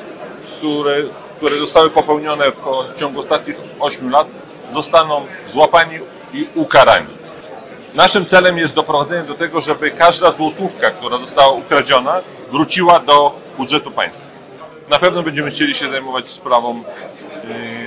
które, 0.64 1.04
które 1.38 1.58
zostały 1.60 1.90
popełnione 1.90 2.52
w, 2.52 3.00
ciągu 3.00 3.20
ostatnich 3.20 3.56
8 3.80 4.10
lat, 4.10 4.28
zostaną 4.74 5.26
złapani 5.46 6.00
i 6.34 6.48
ukarani. 6.56 7.08
Naszym 7.96 8.26
celem 8.26 8.58
jest 8.58 8.76
doprowadzenie 8.76 9.28
do 9.28 9.36
tego, 9.36 9.62
żeby 9.62 9.92
każda 9.92 10.32
złotówka, 10.32 10.92
która 10.92 11.18
została 11.18 11.52
ukradziona, 11.52 12.22
wróciła 12.52 13.00
do 13.00 13.40
budżetu 13.58 13.92
państwa. 13.92 14.26
Na 14.90 15.00
pewno 15.00 15.24
będziemy 15.24 15.52
chcieli 15.52 15.76
się 15.76 15.90
zajmować 15.90 16.30
sprawą 16.30 16.84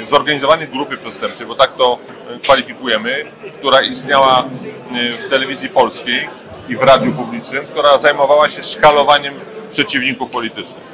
yy, 0.00 0.06
zorganizowanej 0.10 0.68
grupy 0.68 0.96
przestępczej, 0.96 1.46
bo 1.46 1.54
tak 1.54 1.72
to 1.72 1.98
yy, 2.30 2.38
kwalifikujemy, 2.38 3.24
która 3.58 3.80
istniała 3.80 4.44
yy, 4.92 5.12
w 5.12 5.30
telewizji 5.30 5.68
polskiej 5.68 6.28
i 6.68 6.76
w 6.76 6.82
radiu 6.82 7.12
publicznym, 7.12 7.66
która 7.66 7.98
zajmowała 7.98 8.48
się 8.48 8.62
szkalowaniem 8.62 9.34
przeciwników 9.70 10.30
politycznych. 10.30 10.84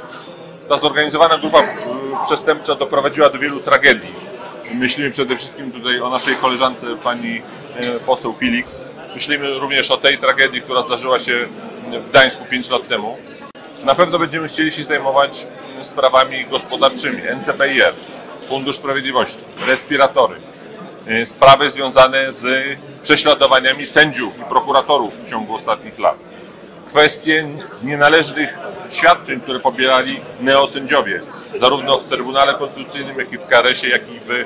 Ta 0.72 0.78
zorganizowana 0.78 1.38
grupa 1.38 1.62
yy, 1.62 1.68
przestępcza 2.26 2.74
doprowadziła 2.74 3.30
do 3.30 3.38
wielu 3.38 3.60
tragedii. 3.60 4.14
Myślimy 4.74 5.10
przede 5.10 5.36
wszystkim 5.36 5.72
tutaj 5.72 6.00
o 6.00 6.10
naszej 6.10 6.36
koleżance 6.36 6.86
pani 6.96 7.34
yy, 7.80 8.00
poseł 8.06 8.32
Felix. 8.32 8.82
Myślimy 9.14 9.58
również 9.58 9.90
o 9.90 9.96
tej 9.96 10.18
tragedii, 10.18 10.62
która 10.62 10.82
zdarzyła 10.82 11.20
się 11.20 11.46
w 12.06 12.10
Gdańsku 12.10 12.44
5 12.44 12.70
lat 12.70 12.88
temu. 12.88 13.16
Na 13.84 13.94
pewno 13.94 14.18
będziemy 14.18 14.48
chcieli 14.48 14.72
się 14.72 14.84
zajmować 14.84 15.46
mm, 15.72 15.84
sprawami 15.84 16.44
gospodarczymi, 16.44 17.22
NCPIR, 17.36 17.94
Fundusz 18.48 18.76
Sprawiedliwości, 18.76 19.44
respiratory, 19.66 20.36
y, 21.08 21.26
sprawy 21.26 21.70
związane 21.70 22.32
z 22.32 22.76
prześladowaniami 23.02 23.86
sędziów 23.86 24.38
i 24.38 24.42
prokuratorów 24.42 25.24
w 25.24 25.30
ciągu 25.30 25.54
ostatnich 25.54 25.98
lat, 25.98 26.16
kwestie 26.92 27.48
nienależnych 27.84 28.58
świadczeń, 28.90 29.40
które 29.40 29.60
pobierali 29.60 30.20
neosędziowie, 30.40 31.20
zarówno 31.60 31.98
w 31.98 32.04
Trybunale 32.04 32.54
Konstytucyjnym, 32.54 33.18
jak 33.18 33.32
i 33.32 33.38
w 33.38 33.46
KRS-ie, 33.46 33.92
jak 33.92 34.02
i 34.10 34.20
w 34.20 34.30
y, 34.30 34.44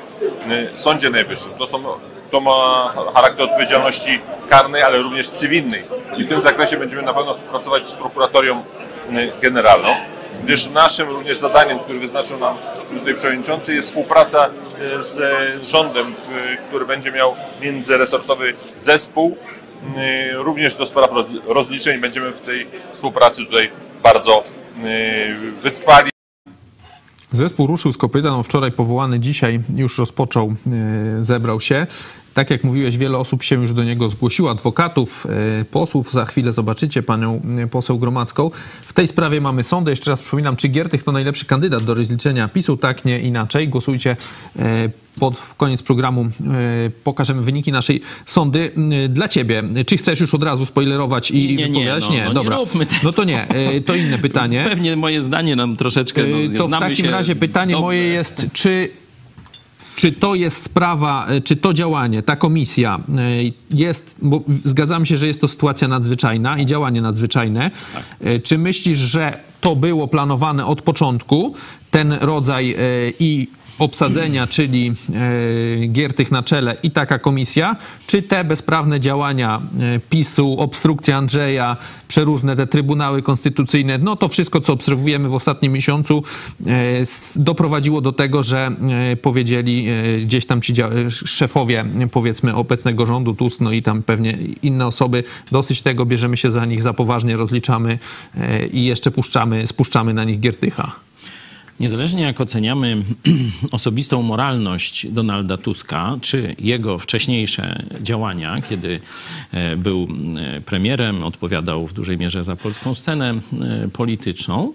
Sądzie 0.75 1.09
Najwyższym. 1.09 1.51
To, 1.57 1.67
są, 1.67 1.83
to 2.31 2.39
ma 2.39 2.93
charakter 3.13 3.45
odpowiedzialności 3.45 4.21
karnej, 4.49 4.83
ale 4.83 4.97
również 4.97 5.29
cywilnej. 5.29 5.83
I 6.17 6.23
w 6.23 6.29
tym 6.29 6.41
zakresie 6.41 6.77
będziemy 6.77 7.01
na 7.01 7.13
pewno 7.13 7.33
współpracować 7.33 7.87
z 7.87 7.93
prokuratorią 7.93 8.59
y, 8.59 9.31
generalną, 9.41 9.89
gdyż 10.43 10.67
naszym 10.67 11.09
również 11.09 11.37
zadaniem, 11.37 11.79
który 11.79 11.99
wyznaczył 11.99 12.39
nam 12.39 12.55
tutaj 12.99 13.15
przewodniczący, 13.15 13.75
jest 13.75 13.89
współpraca 13.89 14.49
y, 14.99 15.03
z 15.03 15.19
rządem, 15.63 16.15
który 16.69 16.85
będzie 16.85 17.11
miał 17.11 17.35
międzyresortowy 17.61 18.53
zespół 18.77 19.37
również 20.33 20.75
do 20.75 20.85
spraw 20.85 21.11
roz- 21.11 21.45
rozliczeń. 21.47 22.01
Będziemy 22.01 22.31
w 22.31 22.41
tej 22.41 22.67
współpracy 22.91 23.45
tutaj 23.45 23.69
bardzo 24.03 24.43
y, 24.83 25.51
wytrwali. 25.63 26.09
Zespół 27.31 27.67
ruszył 27.67 27.93
z 27.93 27.97
kopyta, 27.97 28.43
wczoraj 28.43 28.71
powołany, 28.71 29.19
dzisiaj 29.19 29.59
już 29.75 29.97
rozpoczął, 29.97 30.47
e, 31.19 31.23
zebrał 31.23 31.61
się. 31.61 31.87
Tak 32.37 32.49
jak 32.49 32.63
mówiłeś, 32.63 32.97
wiele 32.97 33.17
osób 33.17 33.43
się 33.43 33.55
już 33.55 33.73
do 33.73 33.83
niego 33.83 34.09
zgłosiło, 34.09 34.51
adwokatów, 34.51 35.27
e, 35.61 35.65
posłów. 35.65 36.11
Za 36.11 36.25
chwilę 36.25 36.53
zobaczycie 36.53 37.03
panią 37.03 37.41
e, 37.63 37.67
poseł 37.67 37.99
Gromacką. 37.99 38.51
W 38.81 38.93
tej 38.93 39.07
sprawie 39.07 39.41
mamy 39.41 39.63
sądy. 39.63 39.91
Jeszcze 39.91 40.11
raz 40.11 40.21
przypominam, 40.21 40.55
czy 40.55 40.67
Giertych 40.67 41.03
to 41.03 41.11
najlepszy 41.11 41.45
kandydat 41.45 41.83
do 41.83 41.93
rozliczenia 41.93 42.47
PiSu? 42.47 42.77
Tak, 42.77 43.05
nie, 43.05 43.19
inaczej. 43.19 43.67
Głosujcie 43.67 44.17
e, 44.59 44.89
pod 45.19 45.41
koniec 45.57 45.83
programu. 45.83 46.25
Pokażemy 47.03 47.41
wyniki 47.41 47.71
naszej 47.71 48.01
sądy. 48.25 48.71
Dla 49.09 49.27
ciebie, 49.27 49.63
czy 49.87 49.97
chcesz 49.97 50.19
już 50.19 50.33
od 50.33 50.43
razu 50.43 50.65
spoilerować 50.65 51.31
i 51.31 51.47
Nie, 51.47 51.55
nie, 51.55 51.67
wypowiadać? 51.67 52.03
no, 52.03 52.15
no 52.15 52.27
nie 52.27 52.33
dobra. 52.33 52.57
róbmy 52.57 52.85
tego. 52.85 53.01
No 53.03 53.13
to 53.13 53.23
nie, 53.23 53.47
to 53.85 53.95
inne 53.95 54.19
pytanie. 54.27 54.63
Pewnie 54.69 54.95
moje 54.95 55.23
zdanie 55.23 55.55
nam 55.55 55.77
troszeczkę. 55.77 56.23
No, 56.53 56.59
to 56.59 56.67
w 56.67 56.71
takim 56.71 57.09
razie 57.09 57.35
pytanie 57.35 57.71
dobrze. 57.71 57.85
moje 57.85 58.01
jest, 58.01 58.47
czy, 58.53 58.89
czy 59.97 60.11
to 60.11 60.35
jest 60.35 60.63
sprawa, 60.63 61.27
y, 61.31 61.41
czy 61.41 61.55
to 61.55 61.73
działanie, 61.73 62.23
ta 62.23 62.35
komisja 62.35 62.99
y, 63.09 63.53
jest, 63.71 64.15
bo 64.21 64.43
zgadzam 64.63 65.05
się, 65.05 65.17
że 65.17 65.27
jest 65.27 65.41
to 65.41 65.47
sytuacja 65.47 65.87
nadzwyczajna 65.87 66.57
i 66.57 66.65
działanie 66.65 67.01
nadzwyczajne. 67.01 67.71
Y, 68.25 68.39
Czy 68.39 68.57
myślisz, 68.57 68.97
że 68.97 69.37
to 69.61 69.75
było 69.75 70.07
planowane 70.07 70.65
od 70.65 70.81
początku, 70.81 71.53
ten 71.91 72.13
rodzaj 72.13 72.75
i 73.19 73.47
obsadzenia, 73.79 74.47
czyli 74.47 74.93
e, 75.83 75.87
Giertych 75.87 76.31
na 76.31 76.43
czele 76.43 76.75
i 76.83 76.91
taka 76.91 77.19
komisja, 77.19 77.75
czy 78.07 78.21
te 78.21 78.43
bezprawne 78.43 78.99
działania 78.99 79.61
e, 79.79 79.99
PiSu, 80.09 80.55
obstrukcja 80.59 81.17
Andrzeja, 81.17 81.77
przeróżne 82.07 82.55
te 82.55 82.67
trybunały 82.67 83.21
konstytucyjne, 83.21 83.97
no 83.97 84.15
to 84.15 84.27
wszystko, 84.27 84.61
co 84.61 84.73
obserwujemy 84.73 85.29
w 85.29 85.33
ostatnim 85.33 85.73
miesiącu, 85.73 86.23
e, 86.65 86.73
doprowadziło 87.35 88.01
do 88.01 88.11
tego, 88.11 88.43
że 88.43 88.71
powiedzieli 89.21 89.87
gdzieś 90.21 90.45
tam 90.45 90.61
ci 90.61 90.73
szefowie, 91.09 91.85
powiedzmy, 92.11 92.55
obecnego 92.55 93.05
rządu, 93.05 93.33
Tusk, 93.33 93.59
no 93.59 93.71
i 93.71 93.81
tam 93.81 94.03
pewnie 94.03 94.37
inne 94.63 94.85
osoby, 94.85 95.23
dosyć 95.51 95.81
tego, 95.81 96.05
bierzemy 96.05 96.37
się 96.37 96.51
za 96.51 96.65
nich 96.65 96.81
za 96.81 96.93
poważnie, 96.93 97.35
rozliczamy 97.35 97.99
i 98.73 98.85
jeszcze 98.85 99.11
puszczamy, 99.11 99.67
spuszczamy 99.67 100.13
na 100.13 100.23
nich 100.23 100.39
Giertycha. 100.39 101.06
Niezależnie 101.79 102.23
jak 102.23 102.41
oceniamy 102.41 102.97
osobistą 103.71 104.21
moralność 104.21 105.07
Donalda 105.07 105.57
Tuska, 105.57 106.17
czy 106.21 106.55
jego 106.59 106.97
wcześniejsze 106.97 107.83
działania, 108.01 108.61
kiedy 108.69 108.99
e, 109.51 109.77
był 109.77 110.07
e, 110.37 110.61
premierem, 110.61 111.23
odpowiadał 111.23 111.87
w 111.87 111.93
dużej 111.93 112.17
mierze 112.17 112.43
za 112.43 112.55
polską 112.55 112.95
scenę 112.95 113.33
e, 113.33 113.87
polityczną, 113.87 114.73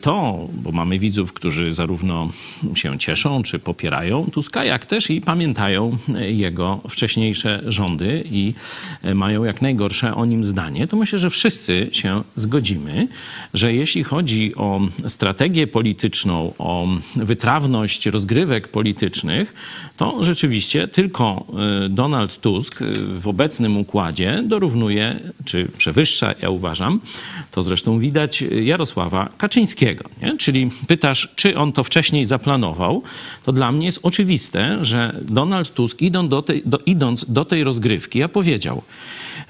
to, 0.00 0.48
bo 0.52 0.72
mamy 0.72 0.98
widzów, 0.98 1.32
którzy 1.32 1.72
zarówno 1.72 2.28
się 2.74 2.98
cieszą, 2.98 3.42
czy 3.42 3.58
popierają 3.58 4.26
Tuska, 4.32 4.64
jak 4.64 4.86
też 4.86 5.10
i 5.10 5.20
pamiętają 5.20 5.98
e, 6.14 6.32
jego 6.32 6.80
wcześniejsze 6.88 7.62
rządy 7.66 8.24
i 8.30 8.54
e, 9.02 9.14
mają 9.14 9.44
jak 9.44 9.62
najgorsze 9.62 10.14
o 10.14 10.24
nim 10.24 10.44
zdanie, 10.44 10.86
to 10.88 10.96
myślę, 10.96 11.18
że 11.18 11.30
wszyscy 11.30 11.88
się 11.92 12.22
zgodzimy, 12.34 13.08
że 13.54 13.74
jeśli 13.74 14.04
chodzi 14.04 14.54
o 14.56 14.80
strategię 15.06 15.66
polityczną, 15.66 16.54
o 16.58 16.88
wytrawność 17.16 18.06
rozgrywek 18.06 18.68
politycznych, 18.68 19.54
to 19.96 20.24
rzeczywiście 20.24 20.88
tylko 20.88 21.46
Donald 21.90 22.40
Tusk 22.40 22.82
w 23.18 23.28
obecnym 23.28 23.76
układzie 23.76 24.42
dorównuje, 24.46 25.20
czy 25.44 25.68
przewyższa, 25.78 26.34
ja 26.42 26.50
uważam, 26.50 27.00
to 27.50 27.62
zresztą 27.62 27.98
widać 27.98 28.42
Jarosława 28.42 29.28
Kaczyńskiego. 29.38 29.51
Nie? 30.22 30.36
Czyli 30.36 30.70
pytasz, 30.86 31.32
czy 31.36 31.58
on 31.58 31.72
to 31.72 31.84
wcześniej 31.84 32.24
zaplanował, 32.24 33.02
to 33.44 33.52
dla 33.52 33.72
mnie 33.72 33.86
jest 33.86 34.00
oczywiste, 34.02 34.84
że 34.84 35.20
Donald 35.22 35.74
Tusk 35.74 36.02
idąc 36.02 36.30
do 36.30 36.42
tej, 36.42 36.62
do, 36.66 36.78
idąc 36.86 37.24
do 37.28 37.44
tej 37.44 37.64
rozgrywki, 37.64 38.18
ja 38.18 38.28
powiedział, 38.28 38.82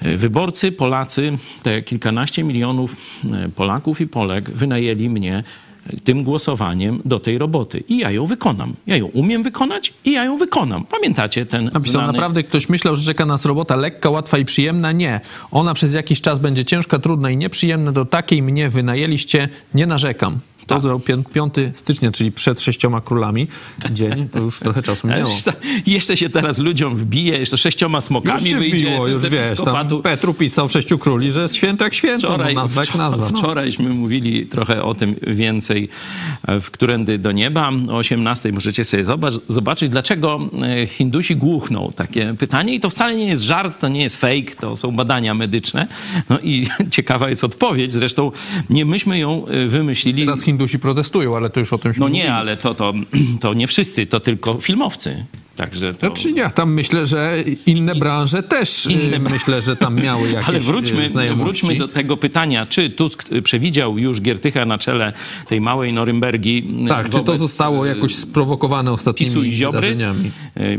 y, 0.02 0.18
wyborcy, 0.18 0.72
Polacy, 0.72 1.38
te 1.62 1.82
kilkanaście 1.82 2.44
milionów 2.44 2.96
y, 3.24 3.48
Polaków 3.48 4.00
i 4.00 4.06
Polek 4.06 4.50
wynajęli 4.50 5.08
mnie 5.10 5.44
tym 6.04 6.24
głosowaniem 6.24 7.02
do 7.04 7.20
tej 7.20 7.38
roboty. 7.38 7.84
I 7.88 7.98
ja 7.98 8.10
ją 8.10 8.26
wykonam. 8.26 8.74
Ja 8.86 8.96
ją 8.96 9.06
umiem 9.06 9.42
wykonać 9.42 9.94
i 10.04 10.12
ja 10.12 10.24
ją 10.24 10.38
wykonam. 10.38 10.84
Pamiętacie 10.84 11.46
ten 11.46 11.64
Napisał, 11.64 11.92
znany... 11.92 12.12
naprawdę 12.12 12.42
ktoś 12.42 12.68
myślał, 12.68 12.96
że 12.96 13.04
czeka 13.04 13.26
nas 13.26 13.44
robota 13.44 13.76
lekka, 13.76 14.10
łatwa 14.10 14.38
i 14.38 14.44
przyjemna. 14.44 14.92
Nie. 14.92 15.20
Ona 15.50 15.74
przez 15.74 15.94
jakiś 15.94 16.20
czas 16.20 16.38
będzie 16.38 16.64
ciężka, 16.64 16.98
trudna 16.98 17.30
i 17.30 17.36
nieprzyjemna. 17.36 17.92
Do 17.92 18.04
takiej 18.04 18.42
mnie 18.42 18.68
wynajęliście. 18.68 19.48
Nie 19.74 19.86
narzekam. 19.86 20.38
To 20.72 20.76
Tak. 20.76 20.82
zrobił 20.82 21.06
pię- 21.06 21.22
5 21.32 21.54
stycznia, 21.74 22.12
czyli 22.12 22.32
przed 22.32 22.60
sześcioma 22.60 23.00
królami 23.00 23.48
dzień. 23.90 24.28
To 24.28 24.38
już 24.38 24.60
trochę 24.60 24.82
czasu 24.82 25.06
minęło. 25.08 25.34
Jeszcze- 25.86 26.16
się 26.16 26.30
teraz 26.30 26.58
ludziom 26.58 26.96
wbije, 26.96 27.38
jeszcze 27.38 27.58
sześcioma 27.58 28.00
smokami 28.00 28.50
Już 28.50 28.58
wyjdzie 28.58 28.76
wbiło, 28.86 29.08
już 29.08 29.22
wiesz, 29.22 29.58
tam. 29.64 30.02
Petru 30.02 30.34
pisał 30.34 30.68
w 30.68 30.72
Sześciu 30.72 30.98
Króli, 30.98 31.30
że 31.30 31.48
święto 31.48 31.84
jak 31.84 31.94
święto, 31.94 32.26
Wczoraj, 32.28 32.54
no, 32.54 32.60
nazwa 32.62 32.80
jak 32.84 32.94
nazwa. 32.94 33.28
No. 33.32 33.38
wczorajśmy 33.38 33.88
mówili 33.88 34.46
trochę 34.46 34.82
o 34.82 34.94
tym 34.94 35.14
więcej 35.26 35.88
e, 36.46 36.60
w 36.60 36.70
Którędy 36.70 37.18
do 37.18 37.32
Nieba. 37.32 37.70
O 37.90 37.96
18 37.96 38.52
możecie 38.52 38.84
sobie 38.84 39.04
zobacz, 39.04 39.34
zobaczyć, 39.48 39.88
dlaczego 39.90 40.40
e, 40.62 40.86
Hindusi 40.86 41.36
głuchną. 41.36 41.90
Takie 41.96 42.34
pytanie 42.38 42.74
i 42.74 42.80
to 42.80 42.90
wcale 42.90 43.16
nie 43.16 43.26
jest 43.28 43.42
żart, 43.42 43.78
to 43.80 43.88
nie 43.88 44.02
jest 44.02 44.16
fake, 44.16 44.54
to 44.60 44.76
są 44.76 44.92
badania 44.96 45.34
medyczne. 45.34 45.86
No 46.28 46.38
i 46.40 46.66
ciekawa 46.90 47.28
jest 47.28 47.44
odpowiedź. 47.44 47.92
Zresztą 47.92 48.32
nie 48.70 48.84
myśmy 48.84 49.18
ją 49.18 49.46
e, 49.46 49.66
wymyślili. 49.66 50.24
Teraz 50.24 50.42
Hindusi 50.62 50.78
protestują, 50.78 51.36
ale 51.36 51.50
to 51.50 51.60
już 51.60 51.72
o 51.72 51.78
tym 51.78 51.94
się 51.94 52.00
No 52.00 52.06
mówili. 52.06 52.24
nie, 52.24 52.34
ale 52.34 52.56
to, 52.56 52.74
to, 52.74 52.92
to 53.40 53.54
nie 53.54 53.66
wszyscy, 53.66 54.06
to 54.06 54.20
tylko 54.20 54.60
filmowcy. 54.60 55.24
Także 55.56 55.94
to... 55.94 56.06
Znaczy 56.06 56.30
ja 56.30 56.50
tam 56.50 56.72
myślę, 56.74 57.06
że 57.06 57.34
inne 57.66 57.94
branże 57.94 58.42
też 58.42 58.86
Inne 58.86 59.16
y, 59.16 59.20
bra- 59.20 59.30
myślę, 59.30 59.62
że 59.62 59.76
tam 59.76 59.94
miały 59.94 60.30
jakieś 60.32 60.48
Ale 60.48 60.58
y, 60.58 60.60
wróćmy, 60.60 61.08
znajomości. 61.08 61.44
wróćmy 61.44 61.76
do 61.76 61.88
tego 61.88 62.16
pytania, 62.16 62.66
czy 62.66 62.90
Tusk 62.90 63.24
przewidział 63.44 63.98
już 63.98 64.20
Giertycha 64.20 64.64
na 64.64 64.78
czele 64.78 65.12
tej 65.48 65.60
małej 65.60 65.92
Norymbergi 65.92 66.68
Tak, 66.88 67.10
czy 67.10 67.20
to 67.20 67.36
zostało 67.36 67.86
jakoś 67.86 68.14
sprowokowane 68.14 68.92
ostatnimi 68.92 69.30
PiSu 69.30 69.42
i 69.44 69.52
Ziobry 69.52 69.80
wydarzeniami? 69.80 70.30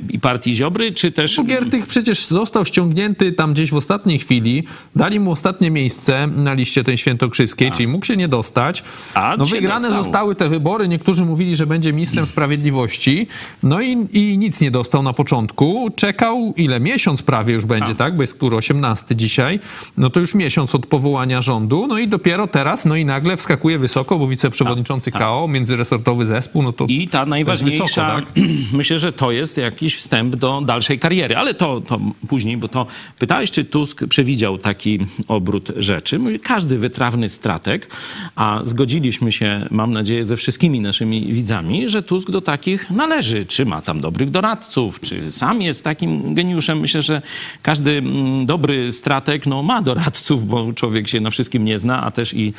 i 0.10 0.20
partii 0.20 0.56
Ziobry, 0.56 0.92
czy 0.92 1.12
też... 1.12 1.42
Giertych 1.46 1.88
przecież 1.88 2.26
został 2.26 2.66
ściągnięty 2.66 3.32
tam 3.32 3.54
gdzieś 3.54 3.72
w 3.72 3.76
ostatniej 3.76 4.20
chwili, 4.20 4.64
dali 4.96 5.20
mu 5.20 5.32
ostatnie 5.32 5.72
miejsce 5.72 6.28
na 6.28 6.54
liście 6.54 6.84
tej 6.84 6.98
świętokrzyskiej, 6.98 7.72
czyli 7.72 7.88
mógł 7.88 8.06
się 8.06 8.18
nie 8.18 8.28
dostać. 8.28 8.84
A 9.14 9.36
no 9.38 9.46
wygrane 9.46 9.88
dostał. 9.88 10.04
zostały 10.04 10.36
te 10.36 10.50
wybory, 10.50 10.88
niektórzy 10.88 11.26
mówili, 11.26 11.56
że 11.56 11.68
będzie 11.68 11.94
ministrem 11.94 12.26
sprawiedliwości, 12.28 13.28
no 13.64 13.82
i, 13.82 14.08
i 14.14 14.38
nic 14.38 14.62
nie 14.64 14.72
dostał 14.72 15.04
na 15.04 15.14
początku. 15.14 15.92
Czekał, 15.96 16.54
ile? 16.58 16.80
Miesiąc 16.80 17.24
prawie 17.24 17.54
już 17.54 17.66
będzie, 17.66 17.92
A. 17.92 17.96
tak? 17.96 18.16
Bo 18.16 18.24
jest 18.24 18.34
który 18.34 18.56
18 18.56 19.16
dzisiaj, 19.16 19.60
no 19.98 20.10
to 20.10 20.20
już 20.20 20.36
miesiąc 20.36 20.76
od 20.76 20.86
powołania 20.86 21.42
rządu, 21.42 21.88
no 21.88 22.00
i 22.00 22.08
dopiero 22.08 22.48
teraz, 22.48 22.86
no 22.86 22.96
i 22.96 23.06
nagle 23.06 23.38
wskakuje 23.38 23.80
wysoko, 23.80 24.20
bo 24.20 24.28
wiceprzewodniczący 24.28 25.12
KO, 25.12 25.48
międzyresortowy 25.48 26.26
zespół, 26.26 26.64
no 26.64 26.74
to 26.74 26.86
I 26.86 27.08
ta 27.08 27.26
najważniejsza, 27.26 27.84
wysoko, 27.84 28.02
tak? 28.02 28.26
myślę, 28.74 29.00
że 29.00 29.14
to 29.14 29.32
jest 29.32 29.58
jakiś 29.58 29.96
wstęp 29.96 30.36
do 30.36 30.62
dalszej 30.66 31.00
kariery, 31.00 31.38
ale 31.38 31.54
to, 31.54 31.82
to 31.82 32.00
później, 32.28 32.58
bo 32.58 32.68
to 32.68 32.86
pytałeś, 33.20 33.52
czy 33.52 33.66
Tusk 33.66 34.08
przewidział 34.08 34.58
taki 34.58 35.00
obrót 35.28 35.72
rzeczy. 35.78 36.20
Każdy 36.44 36.78
wytrawny 36.78 37.30
strateg, 37.30 37.88
a 38.36 38.60
zgodziliśmy 38.64 39.32
się, 39.32 39.68
mam 39.72 39.94
nadzieję, 39.94 40.24
ze 40.24 40.38
wszystkimi 40.38 40.80
naszymi 40.80 41.34
widzami, 41.34 41.90
że 41.90 42.04
Tusk 42.04 42.32
do 42.32 42.42
takich 42.42 42.90
należy. 42.90 43.46
Czy 43.46 43.66
ma 43.66 43.82
tam 43.82 44.02
dobrych 44.02 44.32
doradców, 44.32 44.53
czy 45.02 45.32
sam 45.32 45.62
jest 45.62 45.84
takim 45.84 46.36
geniuszem. 46.36 46.80
Myślę, 46.80 47.02
że 47.02 47.22
każdy 47.62 47.92
mm, 47.92 48.46
dobry 48.46 48.92
strateg 48.92 49.46
no, 49.46 49.64
ma 49.64 49.82
doradców, 49.82 50.48
bo 50.48 50.74
człowiek 50.74 51.08
się 51.08 51.20
na 51.20 51.30
wszystkim 51.30 51.66
nie 51.66 51.80
zna, 51.80 52.04
a 52.04 52.12
też 52.12 52.34
i 52.34 52.54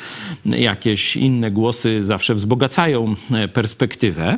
jakieś 0.45 1.17
inne 1.17 1.51
głosy 1.51 2.03
zawsze 2.03 2.35
wzbogacają 2.35 3.15
e, 3.31 3.47
perspektywę. 3.47 4.37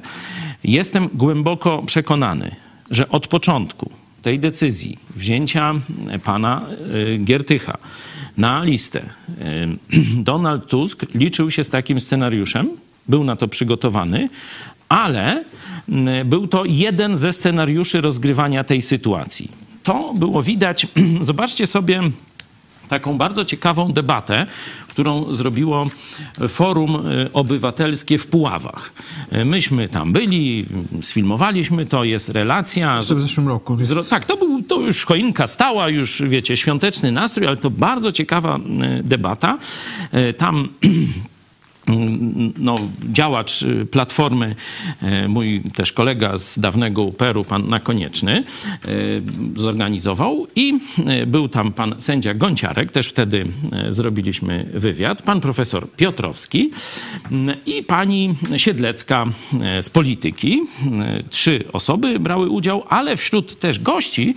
Jestem 0.63 1.10
głęboko 1.13 1.84
przekonany, 1.84 2.56
że 2.91 3.10
od 3.10 3.28
początku 3.28 3.91
tej 4.22 4.39
decyzji 4.39 4.98
wzięcia 5.15 5.74
pana 6.24 6.65
e, 7.13 7.17
Giertycha 7.17 7.78
na 8.38 8.63
listę 8.63 9.02
e, 9.02 9.67
Donald 10.32 10.67
Tusk 10.67 11.06
liczył 11.13 11.52
się 11.52 11.63
z 11.63 11.70
takim 11.70 12.00
scenariuszem, 12.00 12.70
był 13.08 13.24
na 13.24 13.36
to 13.36 13.48
przygotowany, 13.48 14.30
ale 14.89 15.43
mm, 15.89 16.30
był 16.30 16.47
to 16.47 16.65
jeden 16.65 17.17
ze 17.17 17.34
scenariuszy 17.34 18.02
rozgrywania 18.02 18.63
tej 18.63 18.82
sytuacji. 18.82 19.52
To 19.84 20.13
było 20.13 20.43
widać, 20.43 20.88
zobaczcie 21.21 21.67
sobie 21.67 22.02
taką 22.88 23.17
bardzo 23.17 23.45
ciekawą 23.45 23.91
debatę, 23.91 24.45
którą 24.88 25.34
zrobiło 25.34 25.88
Forum 26.47 26.95
e, 26.95 27.34
Obywatelskie 27.34 28.17
w 28.17 28.28
Puławach. 28.28 28.93
E, 29.32 29.45
Myśmy 29.45 29.88
tam 29.88 30.13
byli, 30.13 30.65
sfilmowaliśmy 31.02 31.86
to, 31.86 32.04
jest 32.04 32.30
relacja. 32.30 32.95
Jeszcze 32.95 33.15
w 33.15 33.21
zeszłym 33.21 33.47
roku. 33.47 33.78
Tak, 34.10 34.26
to, 34.26 34.38
był, 34.38 34.63
to 34.63 34.80
już 34.80 35.06
choinka 35.06 35.47
stała, 35.47 35.89
już 35.89 36.23
wiecie, 36.26 36.58
świąteczny 36.58 37.12
nastrój, 37.12 37.47
ale 37.47 37.58
to 37.58 37.69
bardzo 37.69 38.12
ciekawa 38.12 38.56
e, 38.58 39.04
debata. 39.04 39.58
E, 40.12 40.34
Tam 40.34 40.67
no, 42.58 42.76
działacz 43.12 43.62
y, 43.62 43.86
Platformy, 43.86 44.56
e, 45.02 45.28
mój 45.28 45.62
też 45.76 45.93
kolega 45.93 46.38
z 46.38 46.60
dawnego 46.60 47.04
UPR-u, 47.04 47.45
pan 47.45 47.69
Nakonieczny, 47.69 48.32
e, 48.34 48.89
zorganizował 49.56 50.47
i 50.56 50.80
był 51.28 51.50
tam 51.50 51.73
pan 51.73 51.95
sędzia 52.00 52.34
Gonciarek, 52.34 52.91
też 52.91 53.08
wtedy 53.08 53.45
zrobiliśmy 53.89 54.65
wywiad, 54.73 55.21
pan 55.21 55.41
profesor 55.41 55.91
Piotrowski 55.91 56.71
i 57.65 57.84
pani 57.84 58.36
Siedlecka 58.58 59.26
z 59.82 59.89
polityki. 59.89 60.62
Trzy 61.30 61.63
osoby 61.73 62.19
brały 62.19 62.50
udział, 62.50 62.84
ale 62.89 63.17
wśród 63.17 63.60
też 63.60 63.80
gości 63.80 64.36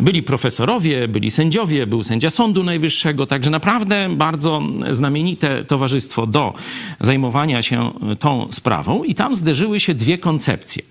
byli 0.00 0.22
profesorowie, 0.22 1.08
byli 1.08 1.30
sędziowie, 1.30 1.86
był 1.86 2.02
sędzia 2.02 2.30
Sądu 2.30 2.64
Najwyższego, 2.64 3.26
także 3.26 3.50
naprawdę 3.50 4.08
bardzo 4.16 4.62
znamienite 4.90 5.64
towarzystwo 5.64 6.26
do 6.26 6.54
zajmowania 7.00 7.62
się 7.62 7.90
tą 8.18 8.48
sprawą 8.52 9.04
i 9.04 9.14
tam 9.14 9.36
zderzyły 9.36 9.80
się 9.80 9.94
dwie 9.94 10.18
koncepcje. 10.18 10.82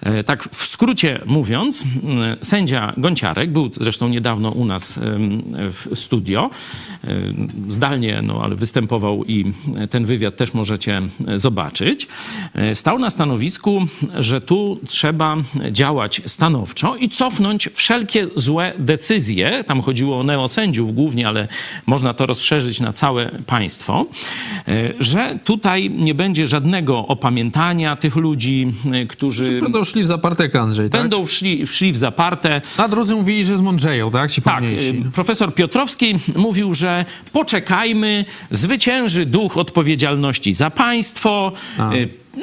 E, 0.00 0.24
Tak 0.24 0.48
w 0.52 0.66
skrócie 0.66 1.20
mówiąc, 1.26 1.84
m, 2.04 2.36
sędzia 2.42 2.92
Gonciarek 2.96 3.52
był 3.52 3.70
zresztą 3.72 4.08
niedawno 4.08 4.50
u 4.50 4.64
nas 4.64 5.00
w 5.56 5.86
studio, 5.94 6.50
e, 7.04 7.08
zdalnie, 7.68 8.20
no 8.22 8.40
ale 8.44 8.54
występował 8.56 9.24
i 9.24 9.52
ten 9.90 10.04
wywiad 10.04 10.36
też 10.36 10.54
możecie 10.54 11.02
zobaczyć. 11.34 12.06
E, 12.54 12.74
Stał 12.74 12.98
na 12.98 13.10
stanowisku, 13.10 13.86
że 14.18 14.40
tu 14.40 14.80
trzeba 14.86 15.36
działać 15.72 16.22
stanowczo 16.26 16.96
i 16.96 17.08
cofnąć 17.08 17.68
wszelkie 17.74 18.28
złe 18.34 18.72
decyzje. 18.78 19.64
Tam 19.64 19.82
chodziło 19.82 20.20
o 20.20 20.22
neosędziów 20.22 20.94
głównie, 20.94 21.28
ale 21.28 21.48
można 21.86 22.14
to 22.14 22.26
rozszerzyć 22.26 22.80
na 22.80 22.92
całe 22.92 23.30
państwo, 23.46 24.06
e, 24.68 24.94
że 25.18 25.38
tutaj 25.44 25.90
nie 25.90 26.14
będzie 26.14 26.46
żadnego 26.46 27.06
opamiętania 27.06 27.96
tych 27.96 28.16
ludzi, 28.16 28.72
e, 28.92 29.06
którzy 29.06 29.60
Będą 29.60 29.84
szli 29.84 30.02
w 30.02 30.06
zapartek, 30.06 30.56
Andrzej, 30.56 30.90
tak? 30.90 31.00
będą 31.00 31.26
szli, 31.26 31.66
szli 31.66 31.92
w 31.92 31.98
zaparte. 31.98 32.60
A 32.76 32.88
drudzy 32.88 33.14
mówili, 33.14 33.44
że 33.44 33.56
zmądrzeją, 33.56 34.10
tak? 34.10 34.30
Ci 34.30 34.42
Tak, 34.42 34.54
pomniejsi. 34.54 35.02
y, 35.08 35.10
profesor 35.14 35.54
Piotrowski 35.54 36.14
mówił, 36.36 36.74
że 36.74 37.04
poczekajmy, 37.32 38.24
zwycięży 38.50 39.26
duch 39.26 39.58
odpowiedzialności 39.58 40.52
za 40.52 40.70
państwo, 40.70 41.52
A. 41.78 41.90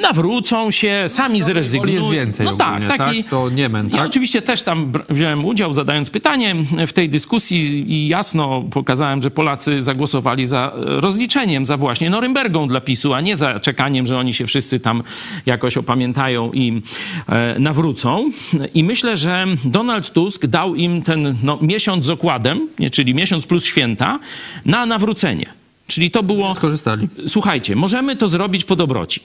nawrócą 0.00 0.70
się, 0.70 1.04
sami 1.08 1.42
zrezygnują. 1.42 1.94
jest 1.94 2.10
więcej 2.10 2.46
No 2.46 2.56
tak, 2.56 2.68
ogólnie, 2.68 2.98
taki, 2.98 3.22
tak? 3.22 3.30
To 3.30 3.50
Niemen, 3.50 3.88
Ja 3.88 3.96
tak? 3.96 4.06
oczywiście 4.06 4.42
też 4.42 4.62
tam 4.62 4.92
wziąłem 5.08 5.44
udział, 5.44 5.72
zadając 5.72 6.10
pytanie 6.10 6.54
w 6.86 6.92
tej 6.92 7.08
dyskusji 7.08 7.92
i 7.92 8.08
jasno 8.08 8.64
pokazałem, 8.70 9.22
że 9.22 9.30
Polacy 9.30 9.82
zagłosowali 9.82 10.46
za 10.46 10.72
e, 10.76 11.00
rozliczeniem, 11.00 11.66
za 11.66 11.76
właśnie 11.76 12.10
Norymbergą 12.10 12.68
dla 12.68 12.80
PiSu, 12.80 13.14
a 13.14 13.20
nie 13.20 13.36
za 13.36 13.60
czekaniem, 13.60 14.06
że 14.06 14.18
oni 14.18 14.34
się 14.34 14.46
wszyscy 14.46 14.80
tam 14.80 15.02
jakoś 15.46 15.76
opamiętają 15.76 16.52
i 16.52 16.82
e, 17.28 17.58
nawrócą. 17.58 18.30
I 18.74 18.84
myślę, 18.84 19.16
że 19.16 19.46
Donald 19.64 20.12
Tusk 20.12 20.46
dał 20.46 20.74
im 20.74 21.02
ten 21.02 21.36
no, 21.42 21.58
miesiąc 21.62 22.04
z 22.04 22.10
okładem, 22.10 22.68
nie, 22.78 22.90
czyli 22.90 23.14
miesiąc 23.14 23.46
plus 23.46 23.64
święta, 23.64 24.18
na 24.64 24.86
nawrócenie. 24.86 25.65
Czyli 25.86 26.10
to 26.10 26.22
było 26.22 26.54
Skorzystali. 26.54 27.08
słuchajcie, 27.28 27.76
możemy 27.76 28.16
to 28.16 28.28
zrobić 28.28 28.64
po 28.64 28.76
dobroci. 28.76 29.20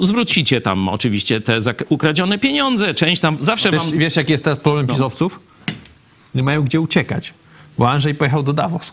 Zwrócicie 0.00 0.60
tam 0.60 0.88
oczywiście 0.88 1.40
te 1.40 1.58
ukradzione 1.88 2.38
pieniądze, 2.38 2.94
część 2.94 3.22
tam 3.22 3.36
zawsze 3.40 3.70
Też, 3.70 3.82
wam... 3.90 3.98
wiesz, 3.98 4.16
jaki 4.16 4.32
jest 4.32 4.44
teraz 4.44 4.58
No. 4.58 4.62
problem 4.62 4.86
pisowców? 4.86 5.40
Nie 6.34 6.42
mają 6.42 6.62
gdzie 6.62 6.80
uciekać, 6.80 7.34
bo 7.78 7.90
Andrzej 7.90 8.14
pojechał 8.14 8.42
do 8.42 8.52
Davos. 8.52 8.92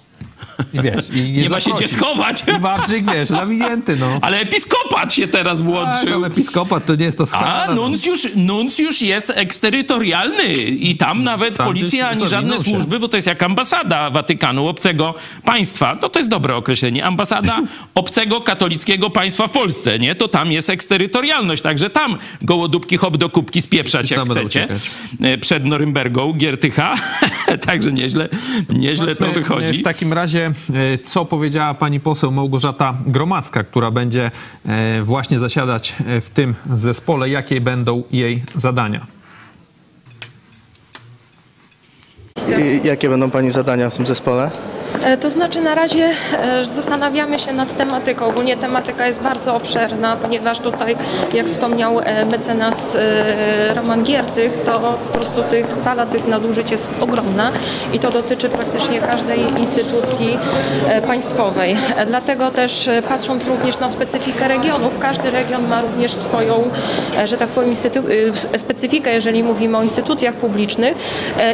I 0.73 0.81
wiesz, 0.81 1.09
i 1.13 1.21
nie, 1.21 1.31
Nie 1.41 1.49
ma 1.49 1.59
się 1.59 1.71
gdzie 1.73 1.87
schować. 1.87 2.43
I 2.57 2.59
Wawrzyk, 2.59 3.11
wiesz, 3.11 3.29
zawinięty, 3.29 3.95
no. 3.95 4.19
Ale 4.21 4.39
episkopat 4.39 5.13
się 5.13 5.27
teraz 5.27 5.57
Tak, 5.57 5.67
włączył. 5.67 6.13
ale 6.17 6.27
episkopat 6.27 6.85
to 6.85 6.95
nie 6.95 7.05
jest 7.05 7.17
to 7.17 7.23
A 7.23 7.27
skandal. 7.27 7.75
nuncjusz, 7.75 8.27
nuncjusz 8.35 9.01
jest 9.01 9.31
eksterytorialny 9.35 10.53
i 10.63 10.97
tam 10.97 11.23
nawet 11.23 11.57
Tam 11.57 11.65
policja 11.65 12.09
ani 12.09 12.27
żadne 12.27 12.57
się. 12.57 12.63
służby, 12.63 12.99
bo 12.99 13.07
to 13.07 13.17
jest 13.17 13.27
jak 13.27 13.43
ambasada 13.43 14.09
Watykanu, 14.09 14.67
obcego 14.67 15.13
państwa. 15.45 15.95
No 16.01 16.09
to 16.09 16.19
jest 16.19 16.29
dobre 16.29 16.55
określenie. 16.55 17.05
Ambasada 17.05 17.59
obcego 17.95 18.41
katolickiego 18.41 19.09
państwa 19.09 19.47
w 19.47 19.51
Polsce, 19.51 19.99
nie? 19.99 20.15
To 20.15 20.27
tam 20.27 20.51
jest 20.51 20.69
eksterytorialność, 20.69 21.61
także 21.63 21.89
tam 21.89 22.17
gołodupki 22.41 22.97
hop 22.97 23.17
do 23.17 23.29
kubki 23.29 23.61
spieprzać 23.61 24.11
jak 24.11 24.25
chcecie. 24.25 24.45
uciekać. 24.45 24.81
E, 25.21 25.37
Przed 25.37 25.65
Norymbergą, 25.65 26.33
Giertycha. 26.33 26.95
także 27.67 27.91
nieźle, 27.91 28.29
nieźle 28.69 29.07
to 29.07 29.13
Zobaczmy, 29.13 29.41
wychodzi. 29.41 29.77
W 29.77 29.83
takim 29.83 30.13
razie, 30.13 30.51
e, 30.73 30.97
co 30.97 31.25
powiedziała 31.25 31.73
pani 31.73 31.99
poseł 31.99 32.31
Małgorzata 32.31 32.97
Gromacka, 33.05 33.63
która 33.63 33.91
będzie 33.91 34.31
e, 34.65 35.01
właśnie 35.01 35.39
zasiadać 35.39 35.95
e, 36.07 36.21
w 36.21 36.29
tym 36.29 36.55
zespole, 36.73 37.29
jakie 37.29 37.61
będą 37.61 38.03
jej 38.11 38.43
zadania? 38.55 39.07
I 42.59 42.87
jakie 42.87 43.09
będą 43.09 43.31
Pani 43.31 43.51
zadania 43.51 43.89
w 43.89 43.95
tym 43.95 44.05
zespole? 44.05 44.51
E, 45.03 45.17
To 45.17 45.29
znaczy 45.29 45.61
na 45.61 45.75
razie 45.75 46.09
e, 46.39 46.65
zastanawiamy 46.65 47.39
się 47.39 47.53
nad 47.53 47.77
tematyką. 47.77 48.25
Ogólnie 48.25 48.57
tematyka 48.57 49.07
jest 49.07 49.21
bardzo 49.21 49.55
obszerna, 49.55 50.15
ponieważ 50.15 50.59
tutaj, 50.59 50.95
jak 51.33 51.47
wspomniał 51.47 51.99
e, 51.99 52.25
mecenas 52.25 52.97
Roman 53.75 54.03
Giertych, 54.03 54.57
to 54.65 54.97
po 55.07 55.17
prostu 55.17 55.43
tych, 55.43 55.67
fala 55.83 56.05
tych 56.05 56.27
nadużyć 56.27 56.71
jest 56.71 56.89
ogromna 57.01 57.51
i 57.93 57.99
to 57.99 58.11
dotyczy 58.11 58.49
praktycznie 58.49 59.01
każdej 59.01 59.39
instytucji 59.57 60.37
państwowej. 61.07 61.77
Dlatego 62.07 62.51
też 62.51 62.89
patrząc 63.09 63.47
również 63.47 63.79
na 63.79 63.89
specyfikę 63.89 64.47
regionów, 64.47 64.99
każdy 64.99 65.31
region 65.31 65.67
ma 65.67 65.81
również 65.81 66.13
swoją, 66.13 66.69
że 67.25 67.37
tak 67.37 67.49
powiem, 67.49 67.75
specyfikę, 68.57 69.13
jeżeli 69.13 69.43
mówimy 69.43 69.77
o 69.77 69.83
instytucjach 69.83 70.35
publicznych 70.35 70.97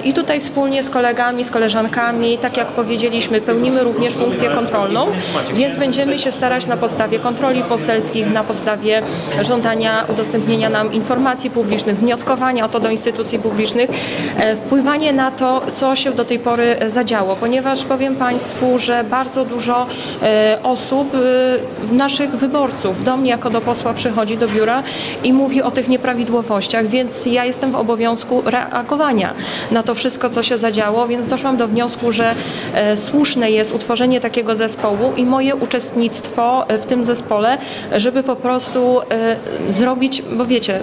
i 0.03 0.13
tutaj 0.13 0.39
wspólnie 0.39 0.83
z 0.83 0.89
kolegami, 0.89 1.43
z 1.43 1.51
koleżankami, 1.51 2.37
tak 2.37 2.57
jak 2.57 2.67
powiedzieliśmy, 2.67 3.38
pełnimy 3.41 3.83
również 3.83 4.13
funkcję 4.13 4.49
kontrolną, 4.49 5.07
więc 5.53 5.77
będziemy 5.77 6.19
się 6.19 6.31
starać 6.31 6.67
na 6.67 6.77
podstawie 6.77 7.19
kontroli 7.19 7.63
poselskich, 7.63 8.33
na 8.33 8.43
podstawie 8.43 9.01
żądania 9.41 10.05
udostępnienia 10.07 10.69
nam 10.69 10.93
informacji 10.93 11.49
publicznych, 11.49 11.97
wnioskowania 11.97 12.65
o 12.65 12.69
to 12.69 12.79
do 12.79 12.89
instytucji 12.89 13.39
publicznych, 13.39 13.89
e, 14.37 14.55
wpływanie 14.55 15.13
na 15.13 15.31
to, 15.31 15.61
co 15.73 15.95
się 15.95 16.11
do 16.11 16.25
tej 16.25 16.39
pory 16.39 16.75
zadziało, 16.87 17.35
ponieważ 17.35 17.85
powiem 17.85 18.15
Państwu, 18.15 18.77
że 18.77 19.03
bardzo 19.03 19.45
dużo 19.45 19.87
e, 20.23 20.59
osób, 20.63 21.15
e, 21.15 21.93
naszych 21.93 22.35
wyborców, 22.35 23.03
do 23.03 23.17
mnie 23.17 23.29
jako 23.29 23.49
do 23.49 23.61
posła 23.61 23.93
przychodzi 23.93 24.37
do 24.37 24.47
biura 24.47 24.83
i 25.23 25.33
mówi 25.33 25.61
o 25.61 25.71
tych 25.71 25.87
nieprawidłowościach, 25.87 26.87
więc 26.87 27.25
ja 27.25 27.45
jestem 27.45 27.71
w 27.71 27.75
obowiązku 27.75 28.41
reagowania 28.45 29.33
na 29.71 29.83
to 29.83 29.95
wszystko, 29.95 30.29
co 30.29 30.43
się 30.43 30.57
zadziało, 30.57 31.07
więc 31.07 31.27
doszłam 31.27 31.57
do 31.57 31.67
wniosku, 31.67 32.11
że 32.11 32.35
e, 32.73 32.97
słuszne 33.29 33.51
jest 33.51 33.75
utworzenie 33.75 34.19
takiego 34.19 34.55
zespołu 34.55 35.13
i 35.17 35.25
moje 35.25 35.55
uczestnictwo 35.55 36.65
w 36.69 36.85
tym 36.85 37.05
zespole, 37.05 37.57
żeby 37.91 38.23
po 38.23 38.35
prostu 38.35 38.99
e, 38.99 39.35
zrobić, 39.69 40.21
bo 40.21 40.45
wiecie, 40.45 40.79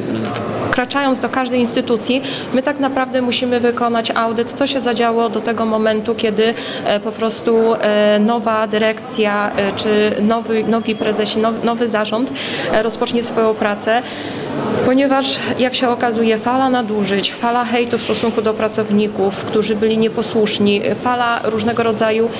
wkraczając 0.70 1.20
do 1.20 1.28
każdej 1.28 1.60
instytucji, 1.60 2.22
my 2.54 2.62
tak 2.62 2.80
naprawdę 2.80 3.22
musimy 3.22 3.60
wykonać 3.60 4.10
audyt, 4.10 4.52
co 4.52 4.66
się 4.66 4.80
zadziało 4.80 5.28
do 5.28 5.40
tego 5.40 5.66
momentu, 5.66 6.14
kiedy 6.14 6.54
e, 6.84 7.00
po 7.00 7.12
prostu 7.12 7.74
e, 7.74 8.18
nowa 8.18 8.66
dyrekcja 8.66 9.52
e, 9.56 9.72
czy 9.72 10.12
nowy, 10.22 10.64
nowi 10.64 10.94
prezesi, 10.94 11.38
nowy, 11.64 11.88
zarząd 11.88 12.30
e, 12.72 12.82
rozpocznie 12.82 13.22
swoją 13.22 13.54
pracę. 13.54 14.02
Ponieważ, 14.86 15.38
jak 15.58 15.74
się 15.74 15.88
okazuje, 15.88 16.38
fala 16.38 16.70
nadużyć, 16.70 17.34
fala 17.34 17.64
hejtu 17.64 17.98
w 17.98 18.02
stosunku 18.02 18.42
do 18.42 18.54
pracowników, 18.54 19.44
którzy 19.44 19.76
byli 19.76 19.98
nieposłuszni, 19.98 20.82
fala 21.02 21.40
różnego 21.44 21.82
rodzaju 21.82 22.24
e, 22.26 22.30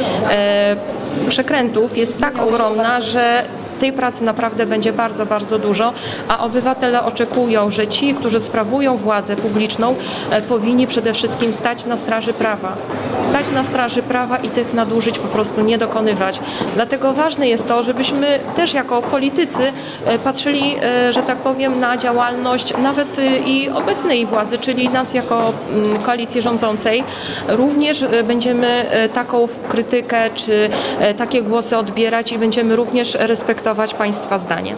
przekrętów 1.28 1.96
jest 1.96 2.20
tak 2.20 2.38
ogromna, 2.38 3.00
że 3.00 3.44
tej 3.76 3.92
pracy 3.92 4.24
naprawdę 4.24 4.66
będzie 4.66 4.92
bardzo, 4.92 5.26
bardzo 5.26 5.58
dużo, 5.58 5.92
a 6.28 6.44
obywatele 6.44 7.04
oczekują, 7.04 7.70
że 7.70 7.86
ci, 7.86 8.14
którzy 8.14 8.40
sprawują 8.40 8.96
władzę 8.96 9.36
publiczną, 9.36 9.94
e, 10.30 10.42
powinni 10.42 10.86
przede 10.86 11.14
wszystkim 11.14 11.52
stać 11.52 11.86
na 11.86 11.96
straży 11.96 12.32
prawa. 12.32 12.76
Stać 13.22 13.50
na 13.50 13.64
straży 13.64 14.02
prawa 14.02 14.36
i 14.36 14.50
tych 14.50 14.74
nadużyć 14.74 15.18
po 15.18 15.28
prostu 15.28 15.60
nie 15.60 15.78
dokonywać. 15.78 16.40
Dlatego 16.74 17.12
ważne 17.12 17.48
jest 17.48 17.66
to, 17.66 17.82
żebyśmy 17.82 18.40
też 18.56 18.74
jako 18.74 19.02
politycy 19.02 19.62
e, 20.04 20.18
patrzyli, 20.18 20.76
e, 20.82 21.12
że 21.12 21.22
tak 21.22 21.38
powiem, 21.38 21.80
na 21.80 21.96
działalność 21.96 22.72
nawet 22.78 23.16
i 23.46 23.70
obecnej 23.74 24.26
władzy, 24.26 24.58
czyli 24.58 24.88
nas 24.88 25.14
jako 25.14 25.52
mm, 25.72 26.02
koalicji 26.02 26.42
rządzącej. 26.42 27.04
Również 27.48 28.04
będziemy 28.24 28.86
taką 29.14 29.48
krytykę 29.68 30.30
czy 30.34 30.68
takie 31.16 31.42
głosy 31.42 31.76
odbierać 31.76 32.32
i 32.32 32.38
będziemy 32.38 32.76
również 32.76 33.14
respektować 33.20 33.65
Państwa 33.74 34.38
zdanie. 34.38 34.76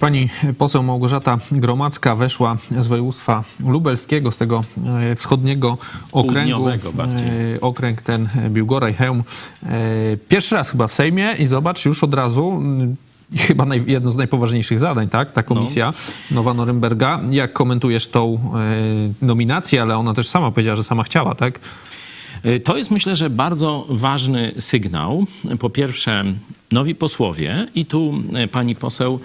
Pani 0.00 0.28
poseł 0.58 0.82
Małgorzata 0.82 1.38
Gromacka 1.52 2.16
weszła 2.16 2.56
z 2.80 2.86
województwa 2.86 3.44
lubelskiego, 3.66 4.32
z 4.32 4.38
tego 4.38 4.60
e, 5.10 5.16
wschodniego 5.16 5.78
okręgu. 6.12 6.68
E, 6.68 6.76
Okręg 7.60 8.02
ten 8.02 8.28
e, 8.44 8.50
Biłgoraj, 8.50 8.94
Chełm. 8.94 9.24
E, 9.62 9.68
Pierwszy 10.28 10.54
raz 10.54 10.70
chyba 10.70 10.86
w 10.86 10.92
Sejmie 10.92 11.34
i 11.38 11.46
zobacz 11.46 11.84
już 11.84 12.04
od 12.04 12.14
razu 12.14 12.50
mm, 12.50 12.96
chyba 13.36 13.64
naj, 13.64 13.84
jedno 13.86 14.12
z 14.12 14.16
najpoważniejszych 14.16 14.78
zadań, 14.78 15.08
tak? 15.08 15.32
Ta 15.32 15.42
komisja 15.42 15.92
Nowa 16.30 16.54
Norymberga. 16.54 17.20
Jak 17.30 17.52
komentujesz 17.52 18.08
tą 18.08 18.38
nominację, 19.22 19.82
ale 19.82 19.96
ona 19.96 20.14
też 20.14 20.28
sama 20.28 20.50
powiedziała, 20.50 20.76
że 20.76 20.84
sama 20.84 21.02
chciała, 21.02 21.34
tak? 21.34 21.60
Y, 22.46 22.60
To 22.60 22.76
jest 22.76 22.90
myślę, 22.90 23.16
że 23.16 23.30
bardzo 23.30 23.86
ważny 23.88 24.52
sygnał. 24.58 25.26
Po 25.58 25.70
pierwsze, 25.70 26.24
nowi 26.72 26.94
posłowie, 26.94 27.66
i 27.74 27.86
tu 27.86 28.14
y, 28.44 28.48
pani 28.48 28.74
poseł 28.76 29.20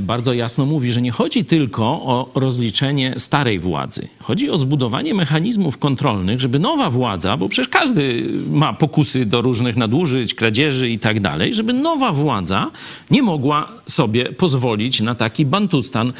bardzo 0.00 0.32
jasno 0.32 0.66
mówi, 0.66 0.92
że 0.92 1.02
nie 1.02 1.10
chodzi 1.10 1.44
tylko 1.44 1.84
o 1.84 2.30
rozliczenie 2.34 3.14
starej 3.16 3.58
władzy. 3.58 4.08
Chodzi 4.22 4.50
o 4.50 4.58
zbudowanie 4.58 5.14
mechanizmów 5.14 5.78
kontrolnych, 5.78 6.40
żeby 6.40 6.58
nowa 6.58 6.90
władza, 6.90 7.36
bo 7.36 7.48
przecież 7.48 7.68
każdy 7.68 8.28
ma 8.50 8.72
pokusy 8.72 9.26
do 9.26 9.42
różnych 9.42 9.76
nadużyć, 9.76 10.34
kradzieży 10.34 10.90
i 10.90 10.98
tak 10.98 11.20
dalej, 11.20 11.54
żeby 11.54 11.72
nowa 11.72 12.12
władza 12.12 12.70
nie 13.10 13.22
mogła 13.22 13.68
sobie 13.86 14.24
pozwolić 14.24 15.00
na 15.00 15.14
taki 15.14 15.46
bantustan, 15.46 16.12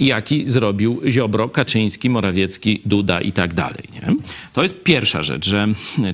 jaki 0.00 0.48
zrobił 0.48 1.00
Ziobro, 1.08 1.48
Kaczyński, 1.48 2.10
Morawiecki, 2.10 2.82
Duda 2.86 3.20
i 3.20 3.32
tak 3.32 3.54
dalej. 3.54 3.84
Nie? 3.92 4.14
To 4.52 4.62
jest 4.62 4.82
pierwsza 4.82 5.22
rzecz, 5.22 5.46
że 5.46 5.68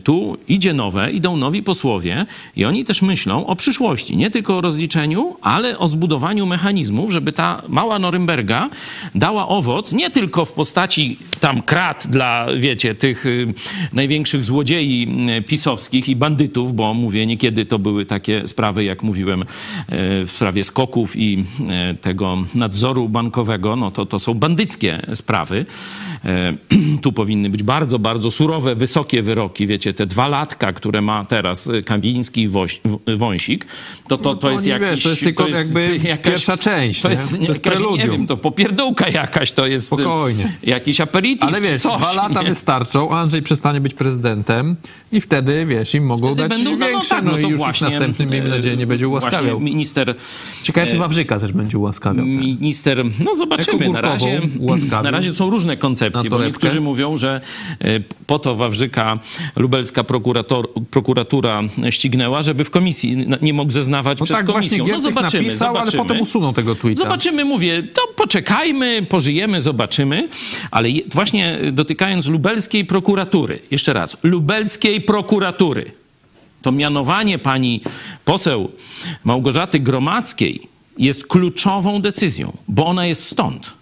tu 0.05 0.37
idzie 0.49 0.73
nowe, 0.73 1.13
idą 1.13 1.37
nowi 1.37 1.63
posłowie 1.63 2.27
i 2.57 2.65
oni 2.65 2.85
też 2.85 3.03
myślą 3.03 3.47
o 3.47 3.57
przyszłości. 3.57 4.17
Nie 4.17 4.31
tylko 4.31 4.59
o 4.59 4.61
rozliczeniu, 4.61 5.37
ale 5.43 5.79
o 5.79 5.89
zbudowaniu 5.89 6.47
mechanizmów, 6.47 6.84
żeby 7.09 7.33
ta 7.33 7.63
mała 7.69 7.99
Norymberga 7.99 8.71
dała 9.15 9.49
owoc 9.49 9.93
nie 9.93 10.11
tylko 10.11 10.45
w 10.45 10.53
postaci 10.53 11.19
tam 11.41 11.63
krat 11.63 12.07
dla, 12.11 12.47
wiecie, 12.59 12.95
tych 12.95 13.27
y, 13.27 13.55
największych 13.93 14.45
złodziei 14.45 15.09
y, 15.39 15.43
pisowskich 15.43 16.09
i 16.09 16.17
bandytów, 16.17 16.75
bo 16.75 16.95
mówię, 16.95 17.27
niekiedy 17.27 17.67
to 17.67 17.79
były 17.79 18.07
takie 18.07 18.47
sprawy, 18.47 18.85
jak 18.85 19.03
mówiłem, 19.03 19.43
y, 19.43 19.47
w 20.27 20.31
sprawie 20.35 20.65
skoków 20.65 21.17
i 21.17 21.45
tego 22.01 22.39
nadzoru 22.55 23.09
bankowego, 23.09 23.77
no 23.77 23.91
to 23.91 24.07
to 24.07 24.19
są 24.19 24.35
bandyckie 24.35 25.03
sprawy. 25.15 25.67
Tu 27.03 27.13
powinny 27.13 27.51
być 27.51 27.63
bardzo, 27.63 27.99
bardzo 27.99 28.31
surowe, 28.31 28.75
wysokie 28.75 29.23
wyroki. 29.23 29.67
Wiecie, 29.67 29.93
te 29.93 30.07
dwa 30.07 30.29
latka, 30.29 30.73
które 30.73 31.01
ma 31.03 31.25
teraz 31.25 31.71
Kawiński 31.85 32.43
i 32.43 32.49
Wąsik, 33.17 33.67
to, 34.09 34.19
to, 34.19 34.35
to 34.35 34.47
No, 34.47 34.53
jest 34.53 34.65
nie 34.65 34.73
jakiś... 34.73 34.89
wiesz, 34.89 35.03
to 35.03 35.09
jest 35.09 35.23
tylko 35.23 35.49
jakby 35.49 36.01
pierwsza 36.25 36.57
część, 36.57 36.74
To 36.75 36.81
nie? 36.81 36.87
jest, 36.87 37.03
To 37.03 37.09
jest 37.11 37.33
jakaś, 37.33 37.49
nie 37.49 37.61
preludium. 37.61 38.11
wiem, 38.11 38.27
to 38.27 38.37
popierdółka 38.37 39.09
jakaś, 39.09 39.53
to 39.53 39.67
jest 39.67 39.87
Spokojnie. 39.87 40.53
jakiś 40.63 41.01
aperitif 41.01 41.45
Ale 41.49 41.61
wiesz, 41.61 41.83
coś. 41.83 41.99
dwa 42.01 42.13
lata 42.13 42.43
nie? 42.43 42.49
wystarczą, 42.49 43.11
Andrzej 43.11 43.43
przestanie 43.43 43.81
być 43.81 43.95
prezydentem 43.95 44.77
i 45.13 45.21
wtedy, 45.21 45.67
wiesz, 45.67 45.95
im 45.95 46.07
mogą 46.07 46.27
Wtedy 46.27 46.49
dać 46.49 46.59
będą- 46.59 46.71
no, 46.71 46.77
no 46.77 46.87
większe, 46.87 47.11
tak, 47.15 47.25
no, 47.25 47.31
no 47.33 47.39
to 47.43 47.49
już 47.49 47.57
właśnie, 47.59 47.87
ich 47.89 47.93
następny, 47.95 48.27
miejmy 48.27 48.47
e, 48.49 48.51
nadzieję, 48.51 48.77
nie 48.77 48.87
będzie 48.87 49.09
ułaskawiał. 49.09 49.43
Właśnie 49.59 49.65
minister, 49.75 50.15
Ciekawe, 50.63 50.87
czy 50.87 50.99
Wawrzyka 50.99 51.41
też 51.41 51.53
będzie 51.53 51.79
ułaskawiał. 51.79 52.25
ten. 52.25 52.35
minister, 52.41 53.05
no 53.25 53.35
zobaczymy, 53.35 53.89
na 53.89 54.01
razie, 54.01 54.41
ułaskawił. 54.61 55.05
na 55.05 55.11
razie 55.11 55.35
są 55.35 55.51
różne 55.51 55.77
koncepcje, 55.77 56.31
bo 56.31 56.45
niektórzy 56.45 56.81
mówią, 56.81 57.17
że 57.17 57.41
e, 57.81 58.01
po 58.27 58.39
to 58.39 58.57
Wawrzyka 58.57 59.19
lubelska 59.57 60.05
prokurator, 60.05 60.69
prokuratura 60.91 61.61
ścignęła, 61.91 62.43
żeby 62.43 62.65
w 62.65 62.71
komisji 62.71 63.27
nie 63.43 63.53
mógł 63.55 63.73
zeznawać 63.73 64.19
No 64.21 64.25
przed 64.25 64.37
tak 64.37 64.47
właśnie 64.47 64.79
komisją. 64.79 64.79
No 64.79 64.85
Giertych 64.85 65.03
zobaczymy, 65.15 65.43
napisał, 65.45 65.75
zobaczymy. 65.75 65.99
ale 66.01 66.09
potem 66.09 66.23
usunął 66.23 66.53
tego 66.55 66.75
tweeta. 66.75 67.03
Zobaczymy, 67.03 67.45
mówię, 67.45 67.83
to 67.83 68.03
poczekajmy, 68.17 69.07
pożyjemy, 69.09 69.61
zobaczymy, 69.61 70.29
ale 70.71 70.89
właśnie 71.13 71.59
dotykając 71.73 72.27
lubelskiej 72.27 72.85
prokuratury, 72.85 73.59
jeszcze 73.71 73.93
raz, 73.93 74.17
lubelskiej 74.23 75.01
prokuratury, 75.01 75.91
to 76.63 76.73
mianowanie 76.73 77.39
pani 77.39 77.81
poseł 78.25 78.73
Małgorzaty 79.25 79.81
Gromackiej 79.81 80.69
jest 80.99 81.27
kluczową 81.27 82.03
decyzją, 82.03 82.57
bo 82.69 82.87
ona 82.87 83.07
jest 83.07 83.25
stąd. 83.25 83.73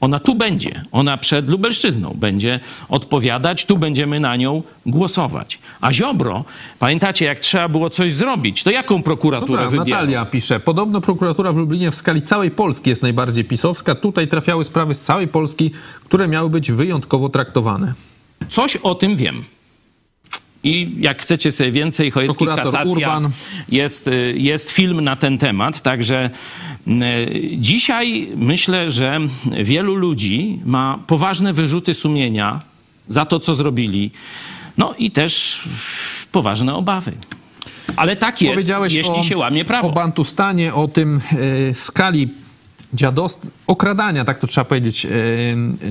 Ona 0.00 0.20
tu 0.20 0.34
będzie, 0.34 0.82
ona 0.92 1.16
przed 1.16 1.48
Lubelszczyzną 1.48 2.14
będzie 2.14 2.60
odpowiadać, 2.88 3.64
tu 3.64 3.76
będziemy 3.76 4.20
na 4.20 4.36
nią 4.36 4.62
głosować. 4.86 5.58
A 5.80 5.92
Ziobro, 5.92 6.44
pamiętacie, 6.78 7.24
jak 7.24 7.40
trzeba 7.40 7.68
było 7.68 7.90
coś 7.90 8.12
zrobić, 8.12 8.62
to 8.62 8.70
jaką 8.70 8.96
No 8.96 9.02
prokuraturę 9.02 9.62
tak, 9.62 9.70
wybierał? 9.70 10.00
Natalia 10.00 10.26
pisze, 10.26 10.60
podobno 10.60 11.00
prokuratura 11.00 11.52
w 11.52 11.56
Lublinie 11.56 11.90
w 11.90 11.94
skali 11.94 12.22
całej 12.22 12.50
Polski 12.50 12.90
jest 12.90 13.02
najbardziej 13.02 13.44
pisowska. 13.44 13.94
Tutaj 13.94 14.28
trafiały 14.28 14.64
sprawy 14.64 14.94
z 14.94 15.00
całej 15.00 15.28
Polski, 15.28 15.70
które 16.04 16.28
miały 16.28 16.50
być 16.50 16.72
wyjątkowo 16.72 17.28
traktowane. 17.28 17.92
Coś 18.48 18.76
o 18.76 18.94
tym 18.94 19.16
wiem. 19.16 19.44
I 20.66 20.90
jak 21.00 21.22
chcecie 21.22 21.52
sobie 21.52 21.72
więcej, 21.72 22.10
Chojecki 22.10 22.46
Kasacja, 22.46 22.84
Urban. 22.84 23.30
jest, 23.68 24.08
y, 24.08 24.34
jest 24.36 24.70
film 24.70 25.00
na 25.00 25.16
ten 25.16 25.38
temat, 25.38 25.80
także 25.80 26.30
y, 26.88 26.92
dzisiaj 27.56 28.28
myślę, 28.36 28.90
że 28.90 29.20
wielu 29.62 29.94
ludzi 29.94 30.60
ma 30.64 30.98
poważne 31.06 31.52
wyrzuty 31.52 31.94
sumienia 31.94 32.60
za 33.08 33.24
to, 33.24 33.40
co 33.40 33.54
zrobili, 33.54 34.10
no 34.78 34.94
i 34.98 35.10
też 35.10 35.62
poważne 36.32 36.74
obawy. 36.74 37.12
Ale 37.96 38.16
tak 38.16 38.42
jest, 38.42 38.70
jeśli 38.88 39.14
o, 39.14 39.22
się 39.22 39.36
łamie 39.36 39.64
prawo. 39.64 39.88
o 39.88 39.92
Bantustanie, 39.92 40.74
o 40.74 40.88
tym 40.88 41.20
e, 41.70 41.74
skali 41.74 42.28
dziadost, 42.94 43.46
okradania, 43.66 44.24
tak 44.24 44.38
to 44.38 44.46
trzeba 44.46 44.64
powiedzieć, 44.64 45.06
e, 45.06 45.10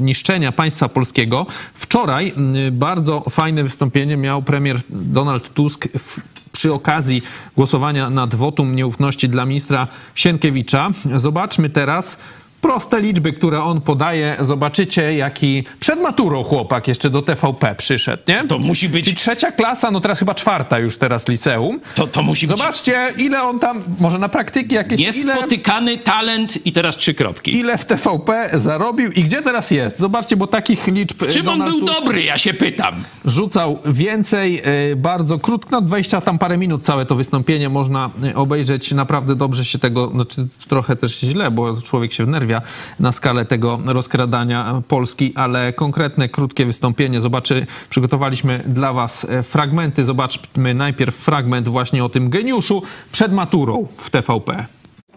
niszczenia 0.02 0.52
państwa 0.52 0.90
polskiego. 0.90 1.46
Wczoraj 1.74 2.34
bardzo 2.72 3.24
fajne 3.30 3.64
wystąpienie 3.64 4.18
miał 4.18 4.42
premier 4.42 4.82
Donald 4.90 5.54
Tusk 5.54 5.88
w, 5.98 6.20
przy 6.52 6.74
okazji 6.74 7.22
głosowania 7.56 8.10
nad 8.10 8.36
wotum 8.36 8.76
nieufności 8.76 9.30
dla 9.30 9.46
ministra 9.46 9.88
Sienkiewicza. 10.16 10.90
Zobaczmy 11.16 11.70
teraz 11.70 12.18
proste 12.66 13.02
liczby, 13.02 13.34
które 13.34 13.64
on 13.64 13.82
podaje. 13.82 14.38
Zobaczycie, 14.40 15.16
jaki 15.16 15.64
przed 15.80 16.02
maturą 16.02 16.44
chłopak 16.44 16.88
jeszcze 16.88 17.10
do 17.10 17.22
TVP 17.22 17.76
przyszedł, 17.76 18.24
nie? 18.28 18.44
To 18.48 18.60
musi 18.60 18.90
być- 18.90 19.06
Czyli 19.06 19.16
trzecia 19.18 19.52
klasa, 19.52 19.92
no 19.92 20.00
teraz 20.00 20.20
chyba 20.20 20.34
czwarta 20.36 20.80
już 20.80 20.98
teraz 20.98 21.28
liceum. 21.28 21.80
To, 21.96 22.08
to 22.08 22.24
musi 22.24 22.48
być 22.48 22.58
Zobaczcie, 22.58 23.14
ile 23.18 23.44
on 23.44 23.60
tam, 23.60 23.84
może 24.00 24.20
na 24.20 24.30
praktyki 24.30 24.76
jakieś, 24.76 25.00
ile, 25.00 25.08
niespotykany 25.08 25.98
talent 25.98 26.66
i 26.66 26.72
teraz 26.72 26.98
trzy 26.98 27.14
kropki. 27.14 27.56
ile 27.58 27.78
w 27.78 27.86
TVP 27.86 28.50
zarobił 28.54 29.12
i 29.12 29.24
gdzie 29.24 29.42
teraz 29.42 29.72
jest. 29.72 30.00
Zobaczcie, 30.00 30.38
bo 30.38 30.48
takich 30.48 30.88
liczb 30.88 31.24
W 31.24 31.28
czym 31.28 31.50
on 31.50 31.60
Donald 31.60 31.80
był 31.80 31.88
Tusk 31.88 32.00
dobry, 32.00 32.24
ja 32.24 32.38
się 32.38 32.54
pytam. 32.54 32.96
rzucał 33.26 33.80
więcej, 33.86 34.62
e, 34.92 34.96
bardzo 34.96 35.40
krótko, 35.40 35.70
no 35.72 35.82
20 35.82 36.22
tam 36.22 36.40
parę 36.40 36.58
minut 36.58 36.84
całe 36.84 37.06
to 37.06 37.16
wystąpienie 37.16 37.70
można 37.70 38.10
e, 38.24 38.36
obejrzeć. 38.36 38.92
Naprawdę 38.92 39.36
dobrze 39.36 39.66
się 39.66 39.80
tego, 39.80 40.08
znaczy 40.10 40.48
trochę 40.68 40.96
też 40.96 41.20
źle, 41.20 41.52
bo 41.52 41.82
człowiek 41.82 42.14
się 42.14 42.26
wnerwia 42.26 42.55
na 43.00 43.12
skalę 43.12 43.46
tego 43.46 43.80
rozkradania 43.86 44.82
Polski, 44.88 45.34
ale 45.36 45.74
konkretne, 45.74 46.30
krótkie 46.30 46.66
wystąpienie. 46.66 47.22
Zobaczy, 47.22 47.66
przygotowaliśmy 47.90 48.64
dla 48.68 48.94
was 48.94 49.28
e, 49.30 49.44
fragmenty. 49.44 50.04
Zobaczmy 50.04 50.74
najpierw 50.74 51.16
fragment 51.16 51.68
właśnie 51.68 52.04
o 52.04 52.10
tym 52.10 52.30
geniuszu 52.30 52.82
przed 53.12 53.34
maturą 53.34 53.88
w 53.98 54.10
TVP. 54.10 54.66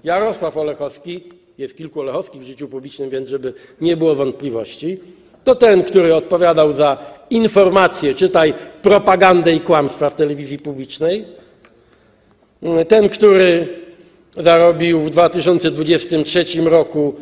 Jarosław 0.04 0.56
Olechowski, 0.56 1.20
jest 1.58 1.76
kilku 1.76 2.00
Olechowskich 2.00 2.42
w 2.42 2.46
życiu 2.46 2.68
publicznym, 2.68 3.10
więc 3.10 3.28
żeby 3.28 3.54
nie 3.80 3.96
było 3.96 4.14
wątpliwości, 4.14 4.98
to 5.44 5.54
ten, 5.54 5.84
który 5.84 6.14
odpowiadał 6.14 6.72
za 6.72 6.98
informacje, 7.30 8.14
czytaj 8.14 8.54
propagandę 8.82 9.54
i 9.54 9.60
kłamstwa 9.60 10.10
w 10.10 10.14
telewizji 10.14 10.58
publicznej, 10.58 11.24
ten, 12.88 13.08
który 13.08 13.68
zarobił 14.36 15.00
w 15.00 15.10
2023 15.10 16.44
roku 16.64 17.14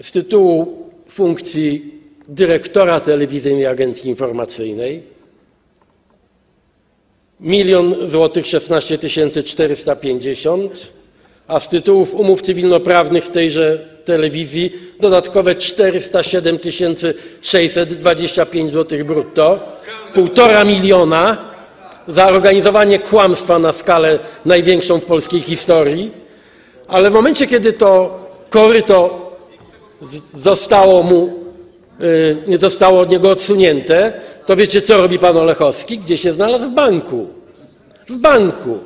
z 0.00 0.12
tytułu 0.12 0.86
funkcji 1.08 1.94
dyrektora 2.28 3.00
telewizyjnej 3.00 3.66
agencji 3.66 4.10
informacyjnej. 4.10 5.02
Milion 7.40 7.94
złotych 8.02 8.46
16 8.46 8.98
450, 9.44 10.92
a 11.48 11.60
z 11.60 11.68
tytułów 11.68 12.14
umów 12.14 12.42
cywilnoprawnych 12.42 13.28
tejże 13.28 13.78
telewizji 14.04 14.72
dodatkowe 15.00 15.54
407 15.54 16.58
625 17.40 18.70
zł 18.70 19.04
brutto, 19.04 19.58
półtora 20.14 20.64
miliona 20.64 21.50
za 22.08 22.28
organizowanie 22.28 22.98
kłamstwa 22.98 23.58
na 23.58 23.72
skalę 23.72 24.18
największą 24.44 25.00
w 25.00 25.04
polskiej 25.04 25.40
historii, 25.40 26.12
ale 26.88 27.10
w 27.10 27.14
momencie, 27.14 27.46
kiedy 27.46 27.72
to 27.72 28.19
koryto 28.50 29.30
zostało 30.34 31.02
mu, 31.02 31.30
y, 32.00 32.36
nie 32.46 32.58
zostało 32.58 33.00
od 33.00 33.10
niego 33.10 33.30
odsunięte, 33.30 34.12
to 34.46 34.56
wiecie, 34.56 34.82
co 34.82 34.96
robi 34.96 35.18
pan 35.18 35.36
Olechowski? 35.36 35.98
Gdzie 35.98 36.16
się 36.16 36.32
znalazł? 36.32 36.64
W 36.64 36.74
banku. 36.74 37.26
W 38.08 38.16
banku. 38.16 38.78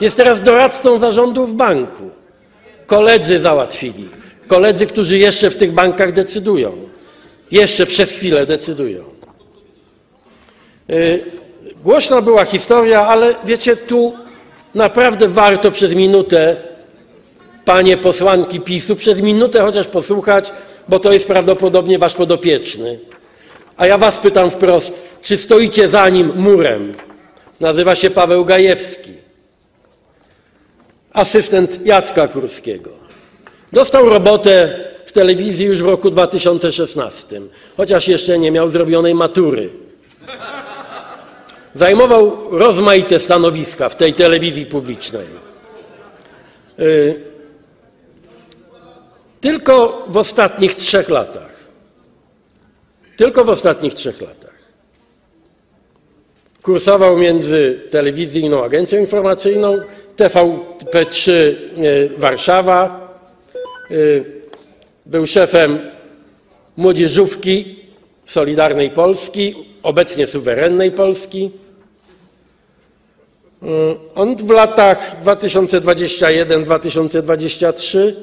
Jest 0.00 0.16
teraz 0.16 0.40
doradcą 0.40 0.98
zarządu 0.98 1.46
w 1.46 1.54
banku. 1.54 2.10
Koledzy 2.86 3.38
załatwili. 3.38 4.08
Koledzy, 4.46 4.86
którzy 4.86 5.18
jeszcze 5.18 5.50
w 5.50 5.56
tych 5.56 5.72
bankach 5.72 6.12
decydują. 6.12 6.72
Jeszcze 7.50 7.86
przez 7.86 8.10
chwilę 8.10 8.46
decydują. 8.46 9.04
Y, 10.90 11.24
Głośna 11.84 12.22
była 12.22 12.44
historia, 12.44 13.06
ale 13.06 13.34
wiecie, 13.44 13.76
tu 13.76 14.12
naprawdę 14.74 15.28
warto 15.28 15.70
przez 15.70 15.94
minutę, 15.94 16.56
panie 17.70 17.96
posłanki 17.96 18.60
PiSu, 18.60 18.96
przez 18.96 19.20
minutę 19.20 19.60
chociaż 19.60 19.86
posłuchać, 19.86 20.52
bo 20.88 20.98
to 20.98 21.12
jest 21.12 21.26
prawdopodobnie 21.26 21.98
wasz 21.98 22.14
podopieczny. 22.14 22.98
A 23.76 23.86
ja 23.86 23.98
was 23.98 24.18
pytam 24.18 24.50
wprost, 24.50 24.94
czy 25.22 25.36
stoicie 25.36 25.88
za 25.88 26.08
nim 26.08 26.32
murem? 26.36 26.94
Nazywa 27.60 27.94
się 27.94 28.10
Paweł 28.10 28.44
Gajewski, 28.44 29.12
asystent 31.12 31.86
Jacka 31.86 32.28
Kurskiego. 32.28 32.90
Dostał 33.72 34.08
robotę 34.08 34.84
w 35.04 35.12
telewizji 35.12 35.66
już 35.66 35.82
w 35.82 35.86
roku 35.86 36.10
2016, 36.10 37.40
chociaż 37.76 38.08
jeszcze 38.08 38.38
nie 38.38 38.50
miał 38.50 38.68
zrobionej 38.68 39.14
matury. 39.14 39.70
Zajmował 41.74 42.58
rozmaite 42.58 43.20
stanowiska 43.20 43.88
w 43.88 43.96
tej 43.96 44.14
telewizji 44.14 44.66
publicznej. 44.66 45.26
Tylko 49.40 50.04
w 50.08 50.16
ostatnich 50.16 50.74
trzech 50.74 51.08
latach, 51.08 51.68
tylko 53.16 53.44
w 53.44 53.50
ostatnich 53.50 53.94
trzech 53.94 54.20
latach. 54.20 54.50
Kursował 56.62 57.16
między 57.16 57.80
telewizyjną 57.90 58.64
agencją 58.64 58.98
informacyjną 58.98 59.78
TVP3 60.16 61.32
y, 61.32 61.56
Warszawa, 62.16 63.08
y, 63.90 64.24
był 65.06 65.26
szefem 65.26 65.90
młodzieżówki 66.76 67.76
Solidarnej 68.26 68.90
Polski, 68.90 69.54
obecnie 69.82 70.26
suwerennej 70.26 70.92
Polski. 70.92 71.50
Y, 73.62 73.66
On 74.14 74.36
w 74.36 74.50
latach 74.50 75.24
2021-2023, 75.24 78.14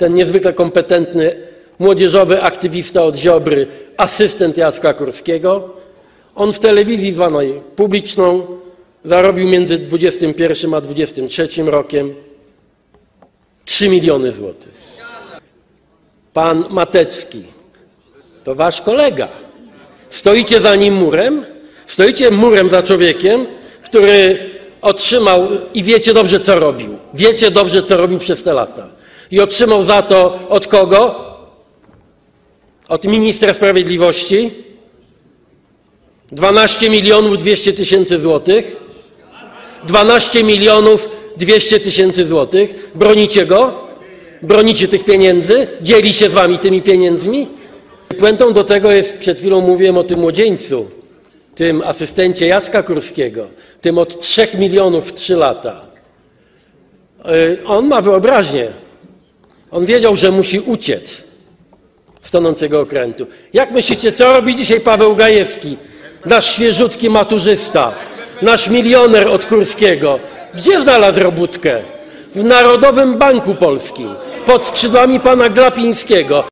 ten 0.00 0.14
niezwykle 0.14 0.52
kompetentny 0.52 1.40
młodzieżowy 1.78 2.42
aktywista 2.42 3.04
od 3.04 3.16
Ziobry, 3.16 3.66
asystent 3.96 4.56
Jacka 4.56 4.94
Kurskiego, 4.94 5.74
on 6.34 6.52
w 6.52 6.58
telewizji 6.58 7.12
zwanej 7.12 7.60
publiczną 7.76 8.46
zarobił 9.04 9.48
między 9.48 9.78
21 9.78 10.74
a 10.74 10.80
23 10.80 11.48
rokiem 11.62 12.14
3 13.64 13.88
miliony 13.88 14.30
złotych. 14.30 14.72
Pan 16.32 16.64
Matecki, 16.70 17.42
to 18.44 18.54
wasz 18.54 18.80
kolega. 18.82 19.28
Stoicie 20.08 20.60
za 20.60 20.76
nim 20.76 20.94
murem? 20.94 21.44
Stoicie 21.86 22.30
murem 22.30 22.68
za 22.68 22.82
człowiekiem, 22.82 23.46
który 23.84 24.38
otrzymał 24.82 25.48
i 25.74 25.82
wiecie 25.82 26.14
dobrze, 26.14 26.40
co 26.40 26.60
robił. 26.60 26.98
Wiecie 27.14 27.50
dobrze, 27.50 27.82
co 27.82 27.96
robił 27.96 28.18
przez 28.18 28.42
te 28.42 28.52
lata. 28.52 28.99
I 29.30 29.40
otrzymał 29.40 29.84
za 29.84 30.02
to 30.02 30.38
od 30.48 30.66
kogo? 30.66 31.24
Od 32.88 33.04
ministra 33.04 33.54
sprawiedliwości 33.54 34.50
12 36.32 36.90
milionów 36.90 37.38
200 37.38 37.72
tysięcy 37.72 38.18
złotych. 38.18 38.76
12 39.84 40.44
milionów 40.44 41.08
200 41.36 41.80
tysięcy 41.80 42.24
złotych. 42.24 42.90
Bronicie 42.94 43.46
go? 43.46 43.72
Bronicie 44.42 44.88
tych 44.88 45.04
pieniędzy? 45.04 45.66
Dzieli 45.82 46.12
się 46.12 46.30
z 46.30 46.32
wami 46.32 46.58
tymi 46.58 46.82
pieniędzmi? 46.82 47.46
Puentą 48.18 48.52
do 48.52 48.64
tego 48.64 48.90
jest, 48.90 49.18
przed 49.18 49.38
chwilą 49.38 49.60
mówiłem 49.60 49.98
o 49.98 50.02
tym 50.02 50.20
młodzieńcu, 50.20 50.90
tym 51.54 51.82
asystencie 51.82 52.46
Jacka 52.46 52.82
Kurskiego, 52.82 53.46
tym 53.80 53.98
od 53.98 54.20
3 54.20 54.48
milionów 54.58 55.08
w 55.08 55.12
3 55.12 55.36
lata. 55.36 55.86
Yy, 57.24 57.58
On 57.66 57.88
ma 57.88 58.02
wyobraźnię. 58.02 58.68
On 59.70 59.86
wiedział, 59.86 60.16
że 60.16 60.30
musi 60.30 60.60
uciec 60.60 61.24
z 62.22 62.30
tonącego 62.30 62.80
okrętu. 62.80 63.26
Jak 63.52 63.70
myślicie, 63.70 64.12
co 64.12 64.32
robi 64.32 64.56
dzisiaj 64.56 64.80
Paweł 64.80 65.16
Gajewski, 65.16 65.76
nasz 66.26 66.54
świeżutki 66.54 67.10
maturzysta, 67.10 67.94
nasz 68.42 68.68
milioner 68.68 69.28
od 69.28 69.46
Kurskiego? 69.46 70.18
Gdzie 70.54 70.80
znalazł 70.80 71.20
robótkę? 71.20 71.82
W 72.34 72.44
Narodowym 72.44 73.18
Banku 73.18 73.54
Polskim, 73.54 74.08
pod 74.46 74.64
skrzydłami 74.64 75.20
pana 75.20 75.48
Glapińskiego. 75.48 76.44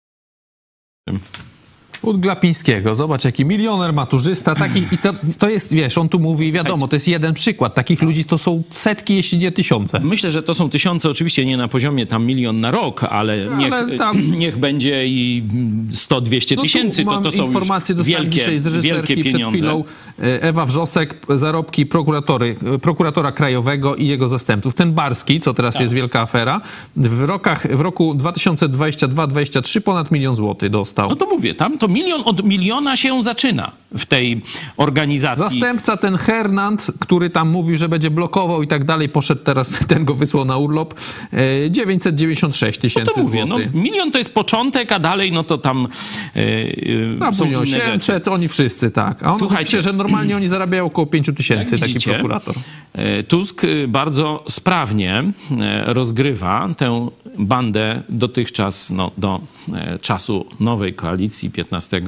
Od 2.09 2.21
Glapińskiego, 2.21 2.95
zobacz 2.95 3.25
jaki 3.25 3.45
milioner, 3.45 3.93
maturzysta, 3.93 4.55
taki 4.55 4.79
i 4.93 4.99
to, 4.99 5.15
to 5.39 5.49
jest, 5.49 5.73
wiesz, 5.75 5.99
on 5.99 6.09
tu 6.09 6.19
mówi, 6.21 6.53
wiadomo, 6.53 6.89
to 6.89 6.97
jest 6.97 7.09
jeden 7.09 7.35
przykład, 7.35 7.75
takich 7.75 8.03
ludzi 8.03 8.25
to 8.25 8.39
są 8.39 8.63
setki, 8.71 9.17
jeśli 9.17 9.39
nie 9.39 9.53
tysiące. 9.53 10.01
Myślę, 10.01 10.31
że 10.31 10.43
to 10.43 10.55
są 10.55 10.71
tysiące, 10.71 11.11
oczywiście 11.11 11.47
nie 11.47 11.57
na 11.57 11.69
poziomie 11.69 12.07
tam 12.07 12.27
milion 12.27 12.61
na 12.61 12.71
rok, 12.71 13.05
ale 13.05 13.47
niech, 13.59 13.73
ale 13.73 13.97
tam- 13.97 14.31
niech 14.39 14.59
będzie 14.59 15.09
i 15.09 15.43
100-200 15.91 16.57
No 16.57 16.63
tysięcy, 16.63 17.05
to, 17.05 17.21
to 17.21 17.33
są 17.33 17.45
informacje 17.47 17.95
już 17.95 18.07
wielkie, 18.07 18.31
wielkie 18.31 18.51
reżyserki 18.55 19.15
przed 19.15 19.33
pieniądze. 19.33 19.59
chwilą. 19.59 19.85
E, 20.19 20.43
Ewa 20.43 20.67
Wrzosek, 20.67 21.17
zarobki 21.35 21.87
prokuratory, 21.87 22.57
e, 22.75 22.79
prokuratora 22.79 23.33
krajowego 23.33 23.97
i 23.97 24.07
jego 24.07 24.29
zastępców. 24.29 24.75
Ten 24.75 24.93
Barski, 24.93 25.41
co 25.41 25.55
teraz 25.55 25.75
Tak. 25.75 25.83
jest 25.83 25.95
wielka 25.95 26.21
afera, 26.21 26.61
w, 26.97 27.21
rokach, 27.23 27.77
w 27.77 27.81
roku 27.81 28.15
2022-2023 28.15 29.81
ponad 29.81 30.11
milion 30.11 30.37
złotych 30.37 30.71
dostał. 30.71 31.09
No 31.09 31.17
to 31.17 31.27
mówię, 31.27 31.55
tam 31.55 31.79
to 31.79 31.89
milion 31.99 32.23
od 32.25 32.45
miliona 32.45 32.97
się 32.97 33.23
zaczyna 33.23 33.73
w 33.99 34.07
tej 34.07 34.41
organizacji. 34.77 35.45
Zastępca 35.61 35.97
ten 35.97 36.17
Hernand, 36.17 36.87
który 37.01 37.31
tam 37.31 37.49
mówił, 37.49 37.77
że 37.77 37.89
będzie 37.89 38.11
blokował 38.11 38.63
i 38.63 38.67
tak 38.67 38.85
dalej, 38.85 39.09
poszedł 39.09 39.43
teraz, 39.45 39.79
ten 39.89 40.05
go 40.05 40.15
wysłał 40.15 40.45
na 40.45 40.57
urlop, 40.57 40.95
e, 41.33 41.71
996 41.71 42.79
No 42.79 42.83
tysięcy 42.83 43.13
to 43.15 43.23
mówię, 43.23 43.45
no, 43.47 43.57
złotych. 43.57 43.75
milion 43.75 44.11
to 44.11 44.19
jest 44.19 44.35
początek, 44.35 44.93
a 44.93 44.99
dalej 44.99 45.33
no 45.33 45.45
to 45.45 45.59
tam 45.59 45.89
yy, 46.35 47.17
A 47.21 47.33
są 47.33 47.39
później 47.39 47.57
inne 47.59 47.67
rzeczy. 47.67 47.89
800, 47.89 48.29
oni 48.29 48.49
wszyscy, 48.49 48.91
tak. 48.91 49.23
A 49.23 49.33
on 49.33 49.39
Słuchajcie. 49.39 49.65
pisze, 49.65 49.83
że 49.83 49.93
normalnie 49.93 50.37
oni 50.37 50.49
zarabiają 50.49 50.85
około 50.87 51.07
5 51.07 51.27
tysięcy, 51.37 51.79
taki 51.79 51.93
widzicie, 51.93 52.11
prokurator. 52.13 52.55
e, 52.93 53.23
Tusk 53.23 53.65
e, 53.65 53.89
bardzo 53.89 54.45
sprawnie 54.49 55.23
e, 55.61 55.95
rozgrywa 55.95 56.69
tę 56.77 57.09
bandę 57.39 58.03
dotychczas 58.09 58.91
no, 58.91 59.11
do 59.19 59.41
e, 59.41 59.58
czasu 60.01 60.47
nowej 60.61 60.95
koalicji 60.95 61.51
15 61.51 62.03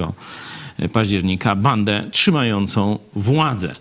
października, 0.92 1.56
bandę 1.56 2.04
trzymającą 2.10 2.98
władzę. 3.16 3.74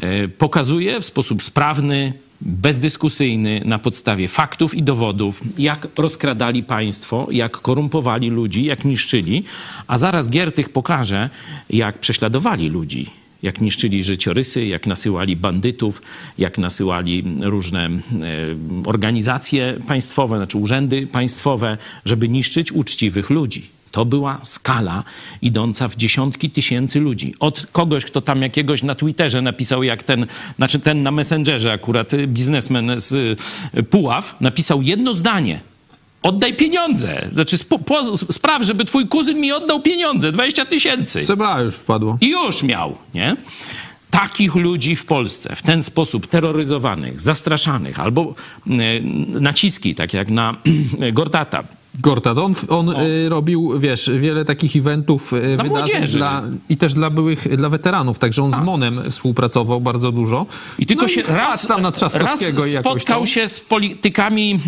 E, 0.00 0.28
Pokazuje 0.28 1.00
w 1.00 1.04
sposób 1.04 1.42
sprawny, 1.42 2.12
bezdyskusyjny, 2.40 3.62
na 3.64 3.78
podstawie 3.78 4.28
faktów 4.28 4.74
i 4.74 4.82
dowodów, 4.82 5.42
jak 5.58 5.88
rozkradali 5.98 6.62
państwo, 6.62 7.26
jak 7.30 7.52
korumpowali 7.52 8.30
ludzi, 8.30 8.64
jak 8.64 8.84
niszczyli, 8.84 9.44
a 9.86 9.98
zaraz 9.98 10.28
Giertych 10.28 10.68
pokaże, 10.68 11.30
jak 11.70 11.98
prześladowali 11.98 12.68
ludzi 12.68 13.21
jak 13.42 13.60
niszczyli 13.60 14.04
życiorysy, 14.04 14.66
jak 14.66 14.86
nasyłali 14.86 15.36
bandytów, 15.36 16.02
jak 16.38 16.58
nasyłali 16.58 17.24
różne 17.40 17.86
e, 17.86 17.90
organizacje 18.84 19.76
państwowe, 19.88 20.36
znaczy 20.36 20.58
urzędy 20.58 21.06
państwowe, 21.06 21.78
żeby 22.04 22.28
niszczyć 22.28 22.72
uczciwych 22.72 23.30
ludzi. 23.30 23.70
To 23.90 24.04
była 24.04 24.40
skala 24.44 25.04
idąca 25.42 25.88
w 25.88 25.96
dziesiątki 25.96 26.50
tysięcy 26.50 27.00
ludzi. 27.00 27.34
Od 27.40 27.66
kogoś, 27.72 28.04
kto 28.04 28.20
tam 28.20 28.42
jakiegoś 28.42 28.82
na 28.82 28.94
Twitterze 28.94 29.42
napisał, 29.42 29.82
jak 29.82 30.02
ten, 30.02 30.26
znaczy 30.56 30.78
ten 30.78 31.02
na 31.02 31.10
Messengerze 31.10 31.72
akurat, 31.72 32.14
y, 32.14 32.26
biznesmen 32.26 32.92
z 32.96 33.12
y, 33.76 33.82
Puław, 33.82 34.36
napisał 34.40 34.82
jedno 34.82 35.14
zdanie. 35.14 35.71
Oddaj 36.22 36.56
pieniądze. 36.56 37.28
Znaczy 37.32 37.56
po, 37.86 38.14
spraw, 38.14 38.62
żeby 38.62 38.84
twój 38.84 39.08
kuzyn 39.08 39.40
mi 39.40 39.52
oddał 39.52 39.80
pieniądze, 39.80 40.32
20 40.32 40.66
tysięcy. 40.66 41.22
CBA 41.26 41.60
już 41.60 41.74
wpadło. 41.74 42.18
I 42.20 42.30
już 42.30 42.62
miał, 42.62 42.96
nie? 43.14 43.36
takich 44.10 44.54
ludzi 44.54 44.96
w 44.96 45.04
Polsce 45.04 45.56
w 45.56 45.62
ten 45.62 45.82
sposób 45.82 46.26
terroryzowanych, 46.26 47.20
zastraszanych 47.20 48.00
albo 48.00 48.34
e, 48.66 48.70
naciski, 49.40 49.94
tak 49.94 50.14
jak 50.14 50.28
na 50.28 50.56
Gordata, 51.12 51.64
Gortat, 52.00 52.38
on, 52.38 52.54
on 52.68 52.88
y, 52.88 53.28
robił, 53.28 53.78
wiesz, 53.80 54.10
wiele 54.18 54.44
takich 54.44 54.76
eventów, 54.76 55.32
y, 55.32 55.40
wydarzeń 55.40 55.68
młodzieży. 55.68 56.18
dla, 56.18 56.42
i 56.68 56.76
też 56.76 56.94
dla 56.94 57.10
byłych, 57.10 57.56
dla 57.56 57.68
weteranów, 57.68 58.18
także 58.18 58.42
on 58.42 58.52
z 58.54 58.58
Monem 58.64 59.00
współpracował 59.10 59.80
bardzo 59.80 60.12
dużo. 60.12 60.46
I 60.78 60.86
tylko 60.86 61.02
no 61.02 61.08
się 61.08 61.20
i 61.20 61.24
raz, 61.24 61.66
tam 61.66 61.82
na 61.82 61.92
raz 62.14 62.40
spotkał 62.80 63.18
tam. 63.18 63.26
się 63.26 63.48
z 63.48 63.60
politykami 63.60 64.60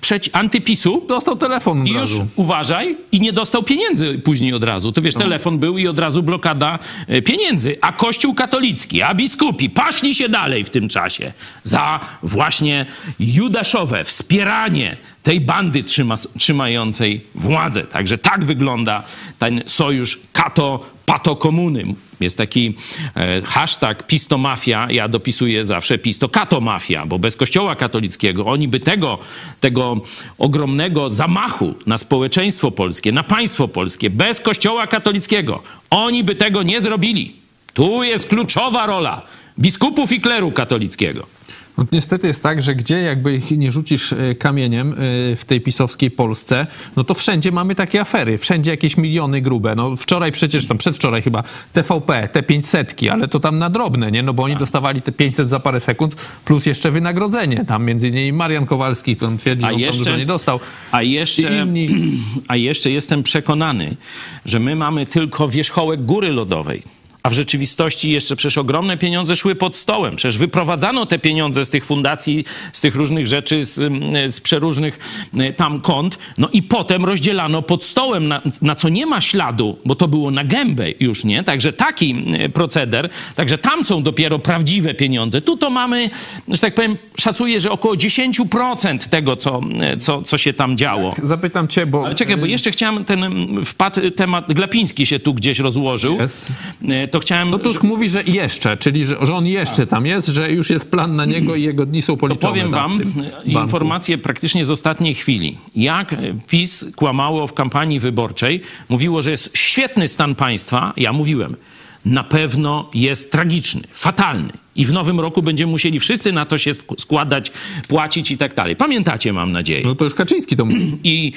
przeci- 0.00 0.30
antypisu 0.32 1.02
Dostał 1.08 1.36
telefon 1.36 1.80
od 1.82 1.88
i 1.88 1.90
już 1.90 2.00
razu. 2.00 2.26
uważaj 2.36 2.96
i 3.12 3.20
nie 3.20 3.32
dostał 3.32 3.62
pieniędzy 3.62 4.18
później 4.24 4.52
od 4.54 4.64
razu. 4.64 4.92
To 4.92 5.02
wiesz, 5.02 5.14
No. 5.14 5.20
telefon 5.20 5.58
był 5.58 5.78
i 5.78 5.86
od 5.88 5.98
razu 5.98 6.22
blokada 6.22 6.78
e, 7.06 7.22
pieniędzy. 7.22 7.76
A 7.80 7.92
Kościół 7.92 8.34
katolicki, 8.34 9.02
a 9.02 9.14
biskupi 9.14 9.70
paśli 9.70 10.14
się 10.14 10.28
dalej 10.28 10.64
w 10.64 10.70
tym 10.70 10.88
czasie 10.88 11.32
za 11.64 12.00
właśnie 12.22 12.86
judaszowe 13.20 14.04
wspieranie 14.04 14.96
tej 15.28 15.40
bandy 15.40 15.82
trzyma, 15.82 16.14
trzymającej 16.38 17.20
władzę. 17.34 17.84
Także 17.84 18.18
tak 18.18 18.44
wygląda 18.44 19.02
ten 19.38 19.62
sojusz 19.66 20.20
kato-pato 20.32 21.36
komuny. 21.36 21.94
Jest 22.20 22.38
taki 22.38 22.74
e, 23.16 23.42
hashtag 23.42 24.06
pistomafia, 24.06 24.88
ja 24.90 25.08
dopisuję 25.08 25.64
zawsze 25.64 25.98
pisto-kato-mafia, 25.98 27.06
bo 27.06 27.18
bez 27.18 27.36
kościoła 27.36 27.76
katolickiego 27.76 28.46
oni 28.46 28.68
by 28.68 28.80
tego, 28.80 29.18
tego 29.60 30.00
ogromnego 30.38 31.10
zamachu 31.10 31.74
na 31.86 31.98
społeczeństwo 31.98 32.70
polskie, 32.70 33.12
na 33.12 33.22
państwo 33.22 33.68
polskie, 33.68 34.10
bez 34.10 34.40
kościoła 34.40 34.86
katolickiego, 34.86 35.62
oni 35.90 36.24
by 36.24 36.34
tego 36.34 36.62
nie 36.62 36.80
zrobili. 36.80 37.36
Tu 37.74 38.02
jest 38.02 38.28
kluczowa 38.28 38.86
rola 38.86 39.22
biskupów 39.58 40.12
i 40.12 40.20
kleru 40.20 40.52
katolickiego. 40.52 41.37
No, 41.78 41.84
niestety 41.92 42.26
jest 42.26 42.42
tak, 42.42 42.62
że 42.62 42.74
gdzie 42.74 43.00
jakby 43.00 43.34
ich 43.36 43.50
nie 43.50 43.72
rzucisz 43.72 44.12
e, 44.12 44.34
kamieniem 44.34 44.92
e, 44.92 44.96
w 45.36 45.44
tej 45.46 45.60
pisowskiej 45.60 46.10
Polsce, 46.10 46.66
no 46.96 47.04
to 47.04 47.14
wszędzie 47.14 47.52
mamy 47.52 47.74
takie 47.74 48.00
afery, 48.00 48.38
wszędzie 48.38 48.70
jakieś 48.70 48.96
miliony 48.96 49.40
grube. 49.40 49.74
No 49.74 49.96
wczoraj 49.96 50.32
przecież, 50.32 50.66
tam 50.66 50.78
przedwczoraj 50.78 51.22
chyba 51.22 51.42
TVP, 51.72 52.28
te 52.32 52.42
500, 52.42 52.94
ale 53.10 53.28
to 53.28 53.40
tam 53.40 53.58
na 53.58 53.70
drobne, 53.70 54.10
nie? 54.10 54.22
No 54.22 54.34
bo 54.34 54.42
oni 54.42 54.54
Tak. 54.54 54.60
dostawali 54.60 55.02
te 55.02 55.12
500 55.12 55.48
za 55.48 55.60
parę 55.60 55.80
sekund, 55.80 56.14
plus 56.44 56.66
jeszcze 56.66 56.90
wynagrodzenie. 56.90 57.64
Tam 57.64 57.84
między 57.84 58.08
innymi 58.08 58.32
Marian 58.32 58.66
Kowalski, 58.66 59.16
który 59.16 59.36
twierdzi, 59.36 59.64
A 59.64 59.68
że 59.68 59.74
jeszcze- 59.74 60.04
dużo 60.04 60.16
nie 60.16 60.26
dostał. 60.26 60.60
A 60.92 61.02
jeszcze, 61.02 61.62
inni. 61.62 61.88
a 62.48 62.56
jeszcze 62.56 62.90
jestem 62.90 63.22
przekonany, 63.22 63.96
że 64.44 64.58
my 64.60 64.76
mamy 64.76 65.06
tylko 65.06 65.48
wierzchołek 65.48 66.04
góry 66.04 66.32
lodowej. 66.32 66.97
A 67.28 67.30
w 67.30 67.34
rzeczywistości 67.34 68.10
jeszcze 68.10 68.36
przecież 68.36 68.58
ogromne 68.58 68.96
pieniądze 68.96 69.36
szły 69.36 69.54
pod 69.54 69.76
stołem. 69.76 70.16
Przecież 70.16 70.38
wyprowadzano 70.38 71.06
te 71.06 71.18
pieniądze 71.18 71.64
z 71.64 71.70
tych 71.70 71.84
fundacji, 71.84 72.44
z 72.72 72.80
tych 72.80 72.94
różnych 72.94 73.26
rzeczy, 73.26 73.64
z, 73.64 73.92
z 74.34 74.40
przeróżnych 74.40 74.98
y, 75.34 75.52
tam 75.52 75.80
kont. 75.80 76.18
No 76.38 76.48
i 76.52 76.62
potem 76.62 77.04
rozdzielano 77.04 77.62
pod 77.62 77.84
stołem, 77.84 78.28
na, 78.28 78.42
na 78.62 78.74
co 78.74 78.88
nie 78.88 79.06
ma 79.06 79.20
śladu, 79.20 79.78
bo 79.84 79.94
to 79.94 80.08
było 80.08 80.30
na 80.30 80.44
gębę 80.44 80.86
już, 81.00 81.24
nie? 81.24 81.44
Także 81.44 81.72
taki 81.72 82.16
y, 82.44 82.48
proceder. 82.48 83.08
Także 83.34 83.58
tam 83.58 83.84
są 83.84 84.02
dopiero 84.02 84.38
prawdziwe 84.38 84.94
pieniądze. 84.94 85.40
Tu 85.40 85.56
to 85.56 85.70
mamy, 85.70 86.10
że 86.48 86.58
tak 86.58 86.74
powiem, 86.74 86.96
szacuję, 87.16 87.60
że 87.60 87.70
około 87.70 87.94
10% 87.94 89.08
tego, 89.08 89.36
co, 89.36 89.60
y, 89.94 89.98
co, 89.98 90.22
co 90.22 90.38
się 90.38 90.52
tam 90.52 90.76
działo. 90.76 91.14
Zapytam 91.22 91.68
cię, 91.68 91.86
bo... 91.86 92.06
Ale 92.06 92.14
czekaj, 92.14 92.36
bo 92.36 92.46
jeszcze 92.46 92.70
chciałem 92.70 93.04
ten 93.04 93.20
wpadł 93.64 94.10
temat 94.10 94.52
Glapiński 94.52 95.06
się 95.06 95.18
tu 95.18 95.34
gdzieś 95.34 95.58
rozłożył. 95.58 96.16
Jest. 96.16 96.52
E, 96.88 97.08
To 97.18 97.22
chciałem. 97.22 97.50
No 97.50 97.58
Tusk 97.58 97.82
mówi, 97.82 98.08
że 98.08 98.22
jeszcze, 98.22 98.76
czyli 98.76 99.04
że, 99.04 99.16
że 99.26 99.34
on 99.34 99.46
jeszcze 99.46 99.86
tam 99.86 100.06
jest, 100.06 100.28
że 100.28 100.52
już 100.52 100.70
jest 100.70 100.90
plan 100.90 101.16
na 101.16 101.24
niego 101.24 101.54
i 101.54 101.62
jego 101.62 101.86
dni 101.86 102.02
są 102.02 102.12
to 102.12 102.16
policzone. 102.20 102.52
powiem 102.52 102.70
tam 102.72 102.98
wam 102.98 103.24
informację 103.44 104.18
praktycznie 104.18 104.64
z 104.64 104.70
ostatniej 104.70 105.14
chwili. 105.14 105.58
Jak 105.76 106.14
PiS 106.48 106.84
kłamało 106.96 107.46
w 107.46 107.52
kampanii 107.52 108.00
wyborczej, 108.00 108.60
mówiło, 108.88 109.22
że 109.22 109.30
jest 109.30 109.50
świetny 109.54 110.08
stan 110.08 110.34
państwa. 110.34 110.92
Ja 110.96 111.12
mówiłem, 111.12 111.56
na 112.04 112.24
pewno 112.24 112.90
jest 112.94 113.32
tragiczny, 113.32 113.82
fatalny. 113.92 114.52
I 114.76 114.84
w 114.84 114.92
nowym 114.92 115.20
roku 115.20 115.42
będziemy 115.42 115.70
musieli 115.72 116.00
wszyscy 116.00 116.32
na 116.32 116.46
to 116.46 116.58
się 116.58 116.70
sk- 116.70 117.00
składać, 117.00 117.52
płacić 117.88 118.30
i 118.30 118.36
tak 118.36 118.54
dalej. 118.54 118.76
Pamiętacie, 118.76 119.32
mam 119.32 119.52
nadzieję. 119.52 119.82
No 119.84 119.94
to 119.94 120.04
już 120.04 120.14
Kaczyński 120.14 120.56
to 120.56 120.64
mówi. 120.64 120.98
I 121.04 121.32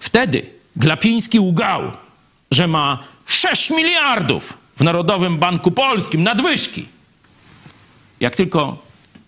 wtedy 0.00 0.42
Glapiński 0.76 1.40
łgał, 1.40 1.82
że 2.50 2.66
ma 2.66 2.98
6 3.26 3.70
miliardów 3.70 4.61
w 4.76 4.84
Narodowym 4.84 5.38
Banku 5.38 5.70
Polskim 5.70 6.22
nadwyżki. 6.22 6.88
Jak 8.20 8.36
tylko 8.36 8.78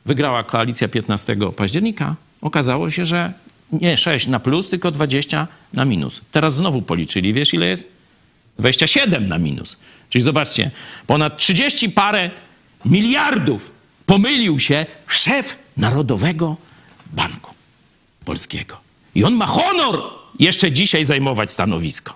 wygrała 0.06 0.42
koalicja 0.42 0.88
15 0.88 1.36
października, 1.56 2.16
okazało 2.40 2.90
się, 2.90 3.04
że 3.04 3.32
nie 3.72 3.96
6 3.96 4.26
na 4.26 4.40
plus, 4.40 4.68
tylko 4.68 4.90
20 4.90 5.46
na 5.72 5.84
minus. 5.84 6.20
Teraz 6.32 6.54
znowu 6.54 6.82
policzyli. 6.82 7.32
Wiesz, 7.32 7.54
ile 7.54 7.66
jest? 7.66 7.92
27 8.58 9.28
na 9.28 9.38
minus. 9.38 9.76
Czyli 10.10 10.24
zobaczcie, 10.24 10.70
ponad 11.06 11.36
30 11.36 11.90
parę 11.90 12.30
miliardów 12.84 13.72
pomylił 14.06 14.58
się 14.58 14.86
szef 15.06 15.56
Narodowego 15.76 16.56
Banku 17.06 17.54
Polskiego. 18.24 18.76
I 19.14 19.24
on 19.24 19.34
ma 19.34 19.46
honor 19.46 20.02
jeszcze 20.38 20.72
dzisiaj 20.72 21.04
zajmować 21.04 21.50
stanowisko. 21.50 22.14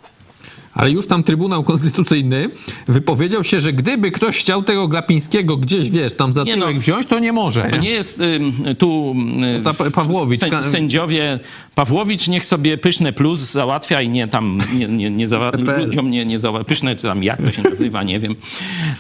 Ale 0.79 0.91
już 0.91 1.07
tam 1.07 1.23
Trybunał 1.23 1.63
Konstytucyjny 1.65 2.51
wypowiedział 2.89 3.45
się, 3.45 3.61
że 3.61 3.73
gdyby 3.73 4.11
ktoś 4.11 4.39
chciał 4.39 4.63
tego 4.63 4.89
Glapińskiego 4.89 5.57
gdzieś, 5.57 5.91
wiesz, 5.91 6.13
tam 6.17 6.33
za 6.33 6.45
tyłek 6.45 6.75
no. 6.75 6.81
wziąć, 6.81 7.07
to 7.07 7.19
nie 7.19 7.33
może. 7.33 7.65
To 7.71 7.77
nie 7.77 7.91
jest 7.91 8.21
ym, 8.21 8.53
tu 8.79 9.15
ym, 9.57 9.63
Ta 9.65 9.75
Pa- 9.75 9.91
Pawłowicz. 9.91 10.41
sę- 10.41 10.63
sędziowie 10.63 11.39
Pawłowicz 11.75 12.29
niech 12.29 12.47
sobie 12.47 12.79
pyszne 12.79 13.13
plus 13.13 13.41
załatwia 13.41 14.03
i 14.03 14.09
nie 14.09 14.29
tam 14.29 14.59
nie, 14.75 14.89
nie, 14.89 15.11
nie 15.11 15.29
zawa- 15.33 15.79
ludziom 15.79 16.11
nie, 16.11 16.27
nie 16.27 16.39
załatwia. 16.39 16.69
Pyszne 16.69 16.97
czy 16.97 17.03
tam 17.03 17.23
jak 17.23 17.43
to 17.43 17.51
się 17.51 17.63
nazywa, 17.63 18.03
nie 18.03 18.19
wiem. 18.21 18.35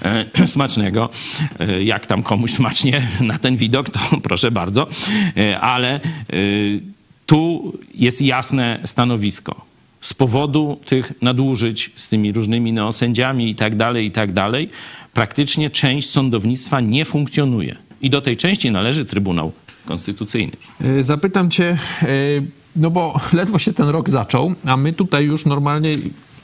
E, 0.03 0.47
smacznego. 0.47 1.09
E, 1.61 1.83
jak 1.85 2.07
tam 2.07 2.22
komuś 2.22 2.51
smacznie 2.51 3.03
na 3.20 3.39
ten 3.39 3.57
widok, 3.57 3.91
to 3.91 3.99
proszę 4.29 4.51
bardzo. 4.51 4.87
E, 5.37 5.61
ale 5.61 6.01
tu 7.26 7.72
jest 7.95 8.22
jasne 8.22 8.79
stanowisko. 8.85 9.67
Z 10.01 10.14
powodu 10.14 10.78
tych 10.84 11.12
nadużyć 11.22 11.90
z 11.94 12.09
tymi 12.09 12.32
różnymi 12.32 12.72
neosędziami 12.72 13.51
i 13.51 13.55
tak 13.55 13.76
dalej, 13.76 14.07
i 14.07 14.11
tak 14.11 14.32
dalej, 14.32 14.70
praktycznie 15.14 15.70
część 15.70 16.11
sądownictwa 16.11 16.80
nie 16.80 17.05
funkcjonuje. 17.05 17.76
I 18.01 18.11
do 18.11 18.20
tej 18.20 18.36
części 18.36 18.70
należy 18.70 19.07
Trybunał 19.07 19.53
Konstytucyjny. 19.84 20.53
Y, 20.84 21.05
Zapytam 21.05 21.51
cię, 21.51 21.78
y, 22.03 22.42
no 22.76 22.90
bo 22.90 23.20
ledwo 23.32 23.59
się 23.59 23.72
ten 23.72 23.88
rok 23.88 24.09
zaczął, 24.11 24.55
a 24.66 24.76
my 24.76 24.92
tutaj 24.92 25.24
już 25.24 25.46
normalnie. 25.46 25.92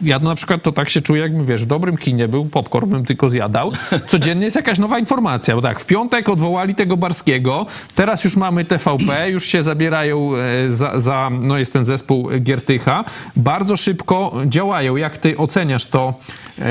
Ja 0.02 0.18
na 0.18 0.34
przykład 0.34 0.62
to 0.62 0.72
tak 0.72 0.88
się 0.88 1.00
czuję, 1.00 1.22
jakbym, 1.22 1.46
wiesz, 1.46 1.62
w 1.62 1.66
dobrym 1.66 1.96
kinie 1.96 2.28
był, 2.28 2.44
popcorn 2.44 2.90
bym 2.90 3.04
tylko 3.04 3.30
zjadał. 3.30 3.72
Codziennie 4.08 4.44
jest 4.44 4.56
jakaś 4.56 4.78
nowa 4.78 4.98
informacja, 4.98 5.54
bo 5.54 5.62
tak, 5.62 5.80
w 5.80 5.86
piątek 5.86 6.28
odwołali 6.28 6.74
tego 6.74 6.96
Barskiego, 6.96 7.66
teraz 7.94 8.24
już 8.24 8.36
mamy 8.36 8.64
TVP, 8.64 9.30
już 9.30 9.44
się 9.44 9.62
zabierają 9.62 10.30
e, 10.36 10.70
za, 10.70 11.00
za 11.00 11.30
no 11.40 11.58
jest 11.58 11.72
ten 11.72 11.84
zespół 11.84 12.28
Giertycha. 12.40 13.04
Bardzo 13.36 13.76
szybko 13.76 14.32
działają. 14.46 14.96
Jak 14.96 15.16
ty 15.16 15.36
oceniasz 15.36 15.86
to? 15.86 16.14
e, 16.58 16.64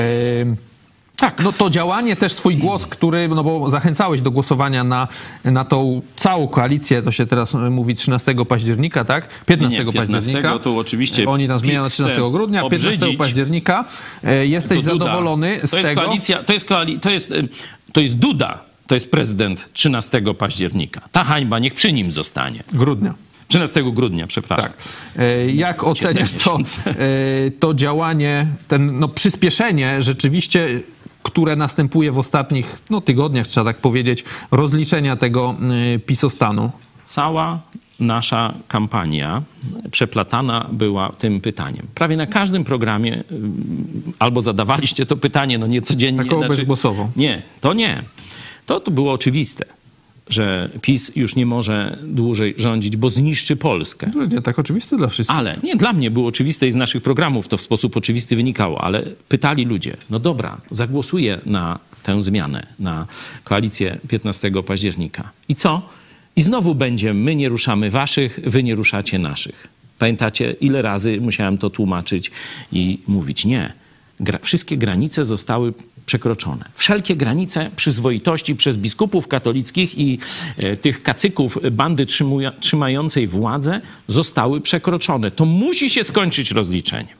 Tak. 1.16 1.42
No 1.44 1.52
to 1.52 1.70
działanie, 1.70 2.16
też 2.16 2.32
swój 2.32 2.56
głos, 2.56 2.86
który, 2.86 3.28
no 3.28 3.44
bo 3.44 3.70
zachęcałeś 3.70 4.20
do 4.20 4.30
głosowania 4.30 4.84
na, 4.84 5.08
na 5.44 5.64
tą 5.64 6.02
całą 6.16 6.48
koalicję, 6.48 7.02
to 7.02 7.12
się 7.12 7.26
teraz 7.26 7.54
mówi 7.54 7.94
13 7.94 8.34
października, 8.48 9.04
tak? 9.04 9.28
15, 9.46 9.78
Nie, 9.78 9.84
nie, 9.84 9.92
15 9.92 10.12
października. 10.16 10.58
to 10.58 10.76
oczywiście 10.76 11.28
Oni 11.28 11.48
tam 11.48 11.58
zmieniają 11.58 11.82
na 11.82 11.86
PiS 11.88 11.94
13 11.94 12.20
chce 12.20 12.30
grudnia, 12.30 12.60
15 12.62 12.88
obrzydzić. 12.90 13.18
października. 13.18 13.84
E, 14.24 14.46
Jesteś 14.46 14.82
zadowolony 14.82 15.60
z 15.62 15.70
to 15.70 15.76
jest 15.76 15.88
tego? 15.88 16.02
Koalicja, 16.02 16.42
to, 16.42 16.52
jest 16.52 16.64
koali, 16.64 17.00
to, 17.00 17.10
jest, 17.10 17.30
y, 17.30 17.48
to 17.92 18.00
jest 18.00 18.18
Duda, 18.18 18.58
to 18.86 18.94
jest 18.94 19.10
prezydent 19.10 19.68
13 19.72 20.22
października. 20.38 21.00
Ta 21.12 21.24
hańba 21.24 21.58
niech 21.58 21.74
przy 21.74 21.92
nim 21.92 22.12
zostanie. 22.12 22.62
Grudnia. 22.72 23.14
13 23.48 23.82
grudnia, 23.92 24.26
przepraszam. 24.26 24.64
Tak. 24.64 24.76
E, 25.18 25.46
Jak 25.50 25.84
oceniasz 25.84 26.32
to, 26.32 26.58
e, 26.86 26.94
to 27.60 27.74
działanie, 27.74 28.46
ten, 28.68 28.98
no, 28.98 29.08
przyspieszenie 29.08 30.02
rzeczywiście, 30.02 30.80
które 31.24 31.56
następuje 31.56 32.12
w 32.12 32.18
ostatnich 32.18 32.82
no, 32.90 33.00
tygodniach, 33.00 33.46
trzeba 33.46 33.72
tak 33.72 33.80
powiedzieć, 33.80 34.24
rozliczenia 34.50 35.16
tego 35.16 35.56
e, 35.94 35.98
pisostanu? 35.98 36.70
Cała 37.04 37.60
nasza 38.00 38.54
kampania 38.68 39.42
przeplatana 39.90 40.68
była 40.72 41.08
tym 41.08 41.40
pytaniem. 41.40 41.86
Prawie 41.94 42.16
na 42.16 42.26
każdym 42.26 42.64
programie 42.64 43.18
y, 43.18 43.24
albo 44.18 44.40
zadawaliście 44.40 45.06
to 45.06 45.16
pytanie, 45.16 45.58
no 45.58 45.66
nie 45.66 45.82
codziennie. 45.82 46.24
Taką 46.24 46.40
bezgłosową. 46.40 47.10
Nie, 47.16 47.42
to 47.60 47.72
nie. 47.72 48.02
To, 48.66 48.80
to 48.80 48.90
było 48.90 49.12
oczywiste, 49.12 49.64
że 50.28 50.70
PiS 50.80 51.16
już 51.16 51.36
nie 51.36 51.46
może 51.46 51.98
dłużej 52.02 52.54
rządzić, 52.58 52.96
bo 52.96 53.10
zniszczy 53.10 53.56
Polskę. 53.56 54.06
No, 54.14 54.26
nie 54.26 54.42
tak 54.42 54.58
oczywiste 54.58 54.96
dla 54.96 55.08
wszystkich. 55.08 55.38
Ale 55.38 55.56
nie, 55.62 55.76
dla 55.76 55.92
mnie 55.92 56.10
było 56.10 56.26
oczywiste 56.26 56.66
i 56.66 56.70
z 56.70 56.74
naszych 56.74 57.02
programów 57.02 57.48
to 57.48 57.56
w 57.56 57.62
sposób 57.62 57.96
oczywisty 57.96 58.36
wynikało, 58.36 58.80
ale 58.80 59.02
pytali 59.28 59.64
ludzie, 59.64 59.96
no 60.10 60.18
dobra, 60.18 60.60
zagłosuję 60.70 61.40
na 61.46 61.78
tę 62.02 62.22
zmianę 62.22 62.66
na 62.78 63.06
koalicję 63.44 63.98
15 64.08 64.50
października. 64.66 65.30
I 65.48 65.54
co? 65.54 65.82
I 66.36 66.42
znowu 66.42 66.74
będzie, 66.74 67.14
my 67.14 67.36
nie 67.36 67.48
ruszamy 67.48 67.90
waszych, 67.90 68.40
wy 68.46 68.62
nie 68.62 68.74
ruszacie 68.74 69.18
naszych. 69.18 69.68
Pamiętacie, 69.98 70.52
ile 70.60 70.82
razy 70.82 71.20
musiałem 71.20 71.58
to 71.58 71.70
tłumaczyć 71.70 72.30
i 72.72 72.98
mówić? 73.06 73.44
Nie. 73.44 73.72
Gra, 74.24 74.38
wszystkie 74.42 74.76
granice 74.76 75.24
zostały 75.24 75.72
przekroczone. 76.06 76.64
Wszelkie 76.74 77.16
granice 77.16 77.70
przyzwoitości 77.76 78.56
przez 78.56 78.76
biskupów 78.76 79.28
katolickich 79.28 79.98
i 79.98 80.18
e, 80.56 80.76
tych 80.76 81.02
kacyków 81.02 81.58
bandy 81.72 82.06
trzymuja, 82.06 82.52
trzymającej 82.60 83.26
władzę 83.26 83.80
zostały 84.08 84.60
przekroczone. 84.60 85.30
To 85.30 85.44
musi 85.44 85.90
się 85.90 86.04
skończyć 86.04 86.50
rozliczenie. 86.50 87.14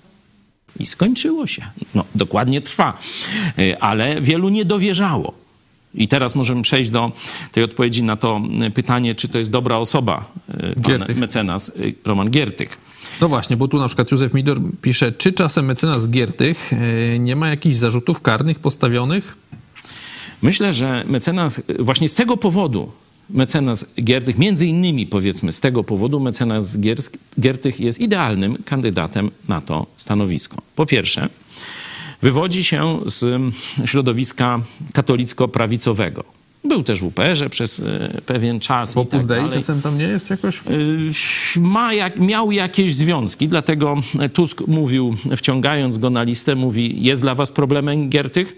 I 0.81 0.87
skończyło 0.87 1.47
się. 1.47 1.63
No, 1.95 2.05
dokładnie 2.15 2.61
trwa. 2.61 2.99
E, 3.59 3.83
ale 3.83 4.21
wielu 4.21 4.49
nie 4.49 4.65
dowierzało. 4.65 5.35
I 5.95 6.09
teraz 6.09 6.35
możemy 6.35 6.63
przejść 6.63 6.91
do 6.91 7.13
tej 7.53 7.65
odpowiedzi 7.65 8.03
na 8.03 8.17
to 8.17 8.41
pytanie, 8.75 9.15
czy 9.15 9.29
to 9.29 9.39
jest 9.39 9.51
dobra 9.51 9.77
osoba, 9.79 10.25
e, 10.49 10.75
pan 10.75 10.85
Giertych. 10.85 11.17
mecenas 11.17 11.73
Roman 12.05 12.31
Giertych. 12.31 12.84
No 13.21 13.29
właśnie, 13.29 13.57
bo 13.57 13.69
tu 13.69 13.79
na 13.79 13.87
przykład 13.87 14.11
Józef 14.11 14.35
Midor 14.35 14.61
pisze, 14.83 15.13
czy 15.13 15.33
czasem 15.33 15.65
mecenas 15.65 16.09
Giertych 16.09 16.73
e, 16.73 17.19
nie 17.19 17.37
ma 17.37 17.49
jakichś 17.49 17.77
zarzutów 17.77 18.21
karnych 18.21 18.59
postawionych? 18.59 19.37
Myślę, 20.43 20.73
że 20.73 21.05
mecenas 21.07 21.63
właśnie 21.79 22.09
z 22.09 22.15
tego 22.15 22.37
powodu, 22.37 22.93
mecenas 23.31 23.87
Giertych, 24.03 24.39
między 24.39 24.67
innymi 24.67 25.07
powiedzmy 25.07 25.53
z 25.53 25.61
tego 25.61 25.85
powodu, 25.85 26.21
mecenas 26.21 26.79
Giertych 27.41 27.81
jest 27.81 28.01
idealnym 28.01 28.59
kandydatem 28.65 29.31
na 29.49 29.61
to 29.61 29.87
stanowisko. 29.97 30.63
Po 30.77 30.87
pierwsze, 30.87 31.29
wywodzi 32.23 32.65
się 32.65 33.01
z 33.07 33.43
środowiska 33.85 34.61
katolicko-prawicowego. 34.93 36.25
Był 36.65 36.83
też 36.83 37.01
w 37.01 37.05
UPR-ze 37.05 37.51
przez 37.51 37.81
e, 37.81 38.21
pewien 38.27 38.61
czas. 38.61 38.97
Opus 38.97 39.27
tak 39.27 39.27
Dei 39.27 39.51
czasem 39.51 39.83
tam 39.83 39.99
nie 39.99 40.05
jest 40.05 40.31
jakoś? 40.31 40.61
Y, 40.71 41.61
ma 41.61 41.95
jak, 41.95 42.21
miał 42.21 42.53
jakieś 42.53 42.95
związki, 42.95 43.49
dlatego 43.49 43.97
Tusk 44.33 44.67
mówił, 44.67 45.17
wciągając 45.37 45.99
go 45.99 46.11
na 46.11 46.23
listę, 46.23 46.55
mówi, 46.55 47.05
jest 47.05 47.23
dla 47.23 47.35
was 47.35 47.51
problemem 47.51 48.11
Giertych? 48.11 48.57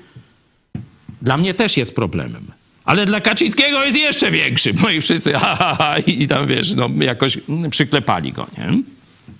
Dla 1.23 1.37
mnie 1.37 1.55
też 1.55 1.77
jest 1.77 1.95
problemem. 1.95 2.47
Ale 2.85 3.07
dla 3.07 3.21
Kaczyńskiego 3.21 3.85
jest 3.85 3.99
jeszcze 3.99 4.31
większy. 4.31 4.75
No 4.83 4.91
i 4.91 5.01
wszyscy 5.01 5.33
ha, 5.33 5.57
ha, 5.59 5.75
ha 5.79 5.99
i 5.99 6.29
tam 6.29 6.47
wiesz, 6.47 6.75
no 6.75 6.91
jakoś 7.01 7.39
przyklepali 7.71 8.33
go, 8.33 8.47
nie? 8.59 8.83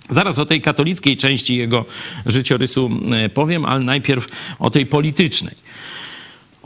Zaraz 0.09 0.39
o 0.39 0.45
tej 0.45 0.61
katolickiej 0.61 1.17
części 1.17 1.55
jego 1.55 1.85
życiorysu 2.25 2.89
e, 3.11 3.29
powiem, 3.29 3.65
ale 3.65 3.79
najpierw 3.79 4.27
o 4.59 4.69
tej 4.69 4.85
politycznej. 4.85 5.55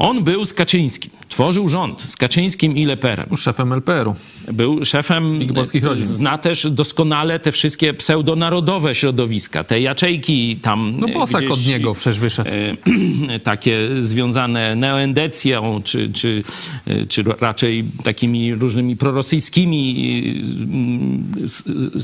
On 0.02 0.24
był 0.24 0.46
z 0.46 0.54
Kaczyńskim, 0.54 1.12
tworzył 1.30 1.70
rząd 1.70 2.02
z 2.10 2.16
Kaczyńskim 2.16 2.78
i 2.78 2.86
Leperem. 2.86 3.38
Szefem 3.38 3.74
LPR-u. 3.74 4.16
Był 4.54 4.86
szefem. 4.86 5.40
Rodzin. 5.82 6.06
Zna 6.06 6.38
też 6.38 6.68
doskonale 6.72 7.40
te 7.40 7.52
wszystkie 7.52 7.94
pseudonarodowe 7.94 8.96
środowiska, 8.96 9.64
te 9.64 9.82
jaczejki 9.82 10.56
tam. 10.62 10.94
No 11.00 11.08
e, 11.08 11.14
Bosak 11.14 11.42
gdzieś, 11.42 11.52
od 11.52 11.66
niego 11.66 11.96
przecież 11.96 12.20
wyszedł. 12.20 12.50
e, 13.30 13.40
takie 13.52 13.90
związane 14.00 14.76
neoendecją, 14.76 15.82
czy, 15.84 16.10
czy, 16.10 16.44
e, 16.88 17.06
czy 17.06 17.24
raczej 17.40 17.84
takimi 18.04 18.56
różnymi 18.56 18.96
prorosyjskimi 18.96 20.44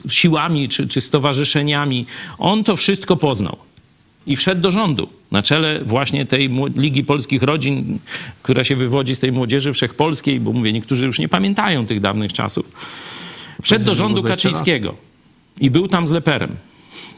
e, 0.08 0.12
siłami, 0.12 0.70
czy, 0.70 0.88
czy 0.88 1.02
stowarzyszeniami. 1.02 2.06
On 2.38 2.64
to 2.64 2.76
wszystko 2.76 3.16
poznał. 3.16 3.66
I 4.28 4.36
wszedł 4.36 4.62
do 4.62 4.72
rządu 4.72 5.10
na 5.32 5.44
czele 5.44 5.80
właśnie 5.84 6.26
tej 6.26 6.50
Ligi 6.76 7.04
Polskich 7.04 7.44
Rodzin, 7.44 8.00
która 8.44 8.64
się 8.64 8.76
wywodzi 8.76 9.16
z 9.16 9.20
tej 9.20 9.32
młodzieży 9.32 9.74
wszechpolskiej, 9.74 10.40
bo 10.40 10.54
mówię, 10.54 10.74
niektórzy 10.74 11.06
już 11.06 11.20
nie 11.20 11.30
pamiętają 11.30 11.86
tych 11.86 12.00
dawnych 12.00 12.34
czasów. 12.34 12.72
Wszedł 13.62 13.86
do 13.86 13.96
rządu 13.96 14.22
20 14.22 14.50
lat. 14.50 14.58
Kaczyńskiego 14.58 14.96
i 15.60 15.72
był 15.72 15.88
tam 15.88 16.08
z 16.08 16.12
Leperem. 16.12 16.56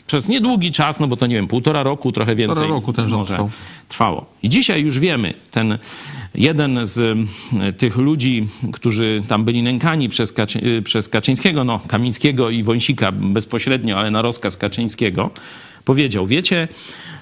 Przez 0.07 0.27
niedługi 0.27 0.71
czas, 0.71 0.99
no 0.99 1.07
bo 1.07 1.17
to 1.17 1.27
nie 1.27 1.35
wiem, 1.35 1.47
półtora 1.47 1.83
roku, 1.83 2.11
trochę 2.11 2.35
więcej. 2.35 2.67
roku 2.67 2.93
ten 2.93 3.07
rząd 3.07 3.27
trwał. 3.27 3.49
trwało. 3.89 4.25
I 4.43 4.49
dzisiaj 4.49 4.81
już 4.81 4.99
wiemy, 4.99 5.33
ten 5.51 5.77
jeden 6.35 6.79
z 6.85 6.99
e, 7.59 7.73
tych 7.73 7.97
ludzi, 7.97 8.47
którzy 8.73 9.23
tam 9.27 9.45
byli 9.45 9.63
nękani 9.63 10.09
przez, 10.09 10.31
Kaczy, 10.31 10.61
e, 10.77 10.81
przez 10.81 11.09
Kaczyńskiego, 11.09 11.63
no 11.63 11.79
Kamińskiego 11.87 12.49
i 12.49 12.63
Wąsika 12.63 13.11
bezpośrednio, 13.11 13.97
ale 13.97 14.11
na 14.11 14.21
rozkaz 14.21 14.57
Kaczyńskiego, 14.57 15.29
powiedział, 15.89 16.27
wiecie 16.27 16.67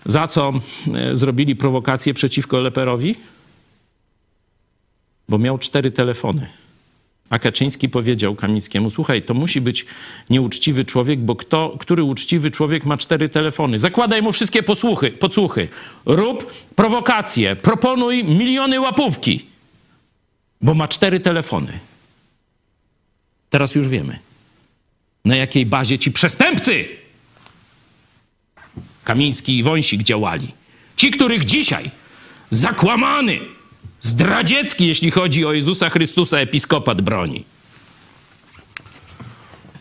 za 0.06 0.28
co 0.28 0.54
e, 0.94 1.16
zrobili 1.16 1.56
prowokację 1.56 2.14
przeciwko 2.14 2.60
Leperowi? 2.60 3.16
Bo 5.30 5.38
miał 5.38 5.58
cztery 5.58 5.92
telefony. 5.92 6.48
A 7.30 7.40
Kaczyński 7.40 7.90
powiedział 7.90 8.36
Kamińskiemu: 8.36 8.90
Słuchaj, 8.90 9.24
to 9.24 9.34
musi 9.34 9.62
być 9.62 9.86
nieuczciwy 10.30 10.86
człowiek, 10.86 11.20
bo 11.20 11.36
kto, 11.36 11.76
który 11.80 12.04
uczciwy 12.04 12.52
człowiek 12.52 12.86
ma 12.86 12.98
cztery 12.98 13.30
telefony? 13.30 13.80
Zakładaj 13.80 14.22
mu 14.22 14.32
wszystkie 14.32 14.64
posłuchy, 14.64 15.12
podsłuchy. 15.12 15.68
Rób 16.06 16.54
prowokacje, 16.76 17.56
proponuj 17.56 18.24
miliony 18.24 18.80
łapówki, 18.80 19.46
bo 20.62 20.74
ma 20.74 20.88
cztery 20.88 21.20
telefony. 21.20 21.80
Teraz 23.50 23.76
już 23.76 23.88
wiemy, 23.88 24.20
na 25.26 25.36
jakiej 25.36 25.66
bazie 25.66 26.00
ci 26.00 26.12
przestępcy 26.12 27.07
Kamiński 29.08 29.58
i 29.58 29.64
Wąsik 29.64 30.04
działali. 30.04 30.48
Ci, 30.98 31.12
których 31.12 31.46
dzisiaj 31.46 31.92
zakłamany, 32.50 33.40
zdradziecki, 34.02 34.88
jeśli 34.88 35.12
chodzi 35.12 35.46
o 35.46 35.54
Jezusa 35.54 35.90
Chrystusa, 35.90 36.38
episkopat 36.38 37.02
broni. 37.02 37.44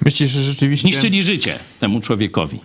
Myślisz, 0.04 0.30
że 0.30 0.42
rzeczywiście... 0.42 0.88
Niszczyli 0.88 1.22
życie 1.22 1.58
temu 1.80 2.00
człowiekowi. 2.00 2.60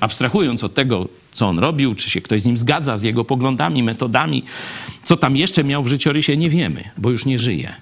Abstrahując 0.00 0.64
od 0.64 0.74
tego, 0.74 1.08
co 1.32 1.48
on 1.48 1.58
robił, 1.58 1.94
czy 1.94 2.10
się 2.10 2.20
ktoś 2.20 2.42
z 2.42 2.46
nim 2.46 2.58
zgadza, 2.58 2.98
z 2.98 3.02
jego 3.02 3.24
poglądami, 3.24 3.82
metodami, 3.82 4.42
co 5.04 5.16
tam 5.16 5.36
jeszcze 5.36 5.64
miał 5.64 5.82
w 5.82 5.88
życiorysie, 5.88 6.36
nie 6.36 6.50
wiemy, 6.50 6.90
bo 6.96 7.10
już 7.10 7.24
nie 7.24 7.38
żyje. 7.38 7.74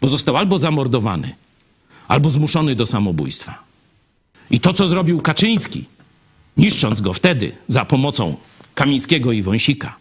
Bo 0.00 0.08
został 0.08 0.36
albo 0.36 0.58
zamordowany, 0.58 1.34
albo 2.08 2.30
zmuszony 2.30 2.74
do 2.74 2.86
samobójstwa. 2.86 3.62
I 4.50 4.60
to, 4.60 4.72
co 4.72 4.88
zrobił 4.88 5.20
Kaczyński, 5.20 5.84
niszcząc 6.56 7.00
go 7.00 7.12
wtedy 7.12 7.52
za 7.68 7.84
pomocą 7.84 8.36
Kamińskiego 8.74 9.32
i 9.32 9.42
Wąsika, 9.42 9.96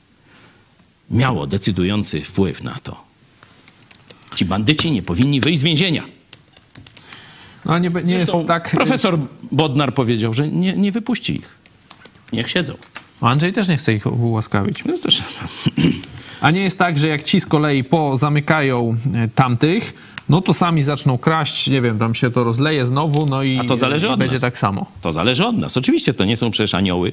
miało 1.11 1.47
decydujący 1.47 2.21
wpływ 2.21 2.63
na 2.63 2.75
to. 2.83 3.03
Ci 4.35 4.45
bandyci 4.45 4.91
nie 4.91 5.01
powinni 5.01 5.41
wyjść 5.41 5.59
z 5.59 5.63
więzienia. 5.63 6.03
No, 7.65 7.79
nie, 7.79 7.89
nie 8.03 8.13
jest 8.13 8.31
tak... 8.47 8.69
Profesor 8.69 9.19
Bodnar 9.51 9.93
powiedział, 9.93 10.33
że 10.33 10.47
nie, 10.47 10.73
nie 10.73 10.91
wypuści 10.91 11.35
ich. 11.35 11.55
Niech 12.33 12.49
siedzą. 12.49 12.73
Andrzej 13.21 13.53
też 13.53 13.67
nie 13.67 13.77
chce 13.77 13.93
ich 13.93 14.05
ułaskawić. 14.05 14.83
No 14.85 14.97
też, 14.97 15.23
A 16.41 16.51
nie 16.51 16.61
jest 16.61 16.79
tak, 16.79 16.97
że 16.97 17.07
jak 17.07 17.23
ci 17.23 17.41
z 17.41 17.45
kolei 17.45 17.83
pozamykają 17.83 18.97
e, 19.13 19.27
tamtych, 19.27 19.93
no 20.29 20.41
to 20.41 20.53
sami 20.53 20.83
zaczną 20.83 21.17
kraść, 21.17 21.67
nie 21.67 21.81
wiem, 21.81 21.99
tam 21.99 22.15
się 22.15 22.31
to 22.31 22.43
rozleje 22.43 22.85
znowu, 22.85 23.25
no 23.25 23.43
i 23.43 23.59
A 23.59 23.63
to 23.63 23.77
zależy 23.77 24.09
od 24.09 24.19
będzie 24.19 24.33
nas. 24.35 24.41
tak 24.41 24.57
samo. 24.57 24.85
to 25.01 25.13
zależy 25.13 25.45
od 25.45 25.57
nas. 25.57 25.77
Oczywiście 25.77 26.13
to 26.13 26.25
nie 26.25 26.37
są 26.37 26.51
przecież 26.51 26.73
anioły. 26.75 27.11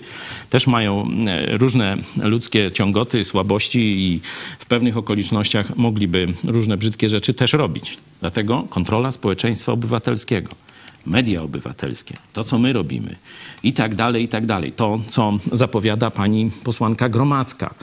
Też 0.50 0.66
mają 0.66 1.08
e, 1.26 1.58
różne 1.58 1.96
ludzkie 2.22 2.70
ciągoty, 2.70 3.24
słabości 3.24 3.78
i 3.80 4.20
w 4.58 4.66
pewnych 4.66 4.96
okolicznościach 4.96 5.76
mogliby 5.76 6.26
różne 6.44 6.76
brzydkie 6.76 7.08
rzeczy 7.08 7.34
też 7.34 7.52
robić. 7.52 7.96
Dlatego 8.20 8.62
kontrola 8.70 9.10
społeczeństwa 9.10 9.72
obywatelskiego. 9.72 10.50
Media 11.08 11.42
obywatelskie, 11.42 12.14
to 12.32 12.44
co 12.44 12.58
my 12.58 12.72
robimy 12.72 13.16
i 13.62 13.72
tak 13.72 13.94
dalej, 13.94 14.24
i 14.24 14.28
tak 14.28 14.46
dalej. 14.46 14.72
To, 14.72 15.00
co 15.08 15.38
zapowiada 15.52 16.10
pani 16.10 16.50
posłanka 16.64 17.08
Gromacka, 17.08 17.74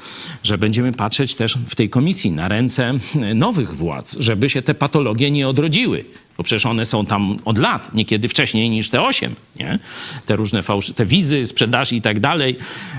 że 0.43 0.57
będziemy 0.57 0.93
patrzeć 0.93 1.35
też 1.35 1.57
w 1.67 1.75
tej 1.75 1.89
komisji 1.89 2.31
na 2.31 2.47
ręce 2.47 2.93
nowych 3.35 3.75
władz, 3.75 4.17
żeby 4.19 4.49
się 4.49 4.61
te 4.61 4.73
patologie 4.73 5.31
nie 5.31 5.47
odrodziły. 5.47 6.05
Bo 6.37 6.43
przecież 6.43 6.65
one 6.65 6.85
są 6.85 7.05
tam 7.05 7.37
od 7.45 7.57
lat, 7.57 7.93
niekiedy 7.93 8.27
wcześniej 8.27 8.69
niż 8.69 8.89
te 8.89 9.01
osiem, 9.01 9.35
nie? 9.59 9.79
Te 10.25 10.35
różne 10.35 10.63
fałsz, 10.63 10.91
te 10.91 11.05
wizy, 11.05 11.45
sprzedaż 11.45 11.93
i 11.93 12.01
tak 12.01 12.19
dalej, 12.19 12.57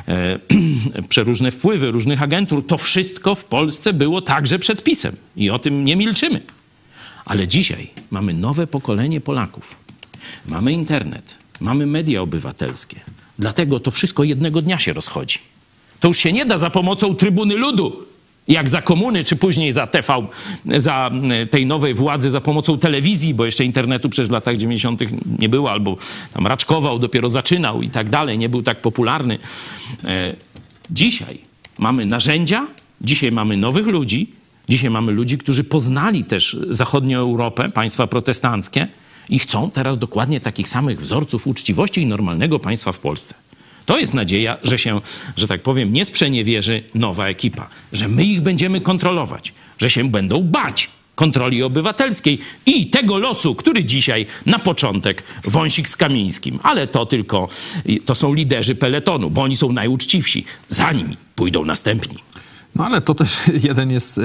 e, 0.09 0.39
przeróżne 1.09 1.51
wpływy 1.51 1.91
różnych 1.91 2.23
agentur, 2.23 2.67
to 2.67 2.79
wszystko 2.79 3.35
w 3.35 3.45
Polsce 3.45 3.93
było 3.93 4.21
także 4.21 4.59
przedpisem 4.59 5.17
i 5.37 5.51
o 5.51 5.59
tym 5.59 5.85
nie 5.85 5.97
milczymy. 5.97 6.41
Ale 7.25 7.49
dzisiaj 7.49 7.91
mamy 8.11 8.35
nowe 8.35 8.67
pokolenie 8.67 9.21
Polaków. 9.21 9.86
Mamy 10.49 10.73
internet, 10.73 11.39
mamy 11.61 11.87
media 11.87 12.23
obywatelskie. 12.23 13.01
Dlatego 13.39 13.81
to 13.81 13.91
wszystko 13.91 14.25
jednego 14.25 14.63
dnia 14.63 14.79
się 14.79 14.93
rozchodzi. 14.93 15.39
To 16.01 16.09
już 16.09 16.19
się 16.19 16.33
nie 16.33 16.47
da 16.47 16.59
za 16.59 16.71
pomocą 16.71 17.15
trybuny 17.15 17.57
ludu, 17.57 18.07
jak 18.49 18.69
za 18.69 18.83
komuny, 18.83 19.25
czy 19.25 19.37
później 19.37 19.73
za 19.73 19.87
TV, 19.87 20.27
za 20.77 21.11
mm, 21.13 21.49
tej 21.49 21.67
nowej 21.67 21.95
władzy, 21.95 22.31
za 22.31 22.41
pomocą 22.41 22.79
telewizji, 22.79 23.35
bo 23.35 23.45
jeszcze 23.45 23.65
internetu 23.65 24.09
przecież 24.09 24.29
w 24.29 24.33
latach 24.33 24.57
90. 24.57 25.01
nie 25.39 25.49
było, 25.49 25.71
albo 25.71 25.97
tam 26.33 26.47
raczkował, 26.47 26.99
dopiero 26.99 27.29
zaczynał 27.29 27.83
i 27.83 27.89
tak 27.89 28.11
dalej, 28.11 28.39
nie 28.39 28.49
był 28.49 28.63
tak 28.63 28.81
popularny. 28.81 29.39
E, 30.05 30.35
Dzisiaj 30.91 31.39
mamy 31.79 32.07
narzędzia 32.07 32.67
Dzisiaj 33.01 33.33
mamy 33.33 33.57
nowych 33.57 33.87
ludzi, 33.87 34.31
dzisiaj 34.69 34.91
mamy 34.91 35.13
ludzi, 35.13 35.39
którzy 35.39 35.65
poznali 35.65 36.25
też 36.25 36.57
zachodnią 36.71 37.19
Europę, 37.19 37.71
państwa 37.71 38.07
protestanckie 38.07 38.89
i 39.29 39.39
chcą 39.39 39.71
teraz 39.71 39.99
dokładnie 39.99 40.41
takich 40.41 40.69
samych 40.69 41.01
wzorców 41.01 41.47
uczciwości 41.47 42.03
i 42.03 42.07
normalnego 42.07 42.59
państwa 42.59 42.93
w 42.93 42.99
Polsce. 42.99 43.35
To 43.87 43.99
jest 43.99 44.15
nadzieja, 44.15 44.57
że 44.63 44.79
się, 44.79 45.01
że 45.37 45.49
tak 45.49 45.63
powiem, 45.63 45.93
nie 45.93 46.05
sprzeniewierzy 46.05 46.83
nowa 46.95 47.29
ekipa, 47.29 47.69
że 47.93 48.09
my 48.09 48.25
ich 48.25 48.41
będziemy 48.41 48.81
kontrolować, 48.81 49.53
że 49.79 49.91
się 49.91 50.11
będą 50.11 50.43
bać 50.43 50.91
kontroli 51.15 51.63
obywatelskiej 51.63 52.39
i 52.67 52.87
tego 52.87 53.19
losu, 53.19 53.55
który 53.55 53.85
dzisiaj 53.85 54.27
na 54.47 54.59
początek 54.59 55.23
Wąsik 55.45 55.89
z 55.89 55.97
Kamińskim. 55.97 56.59
Ale 56.63 56.87
to 56.87 57.07
tylko, 57.07 57.49
to 58.05 58.15
są 58.15 58.35
liderzy 58.35 58.75
peletonu, 58.75 59.31
bo 59.31 59.43
oni 59.43 59.57
są 59.57 59.73
najuczciwsi. 59.73 60.45
Za 60.69 60.93
nimi 60.93 61.17
pójdą 61.35 61.65
następni. 61.65 62.19
No 62.77 62.85
ale 62.87 63.01
to 63.01 63.15
też 63.15 63.41
jeden 63.69 63.91
jest, 63.91 64.19
e, 64.19 64.23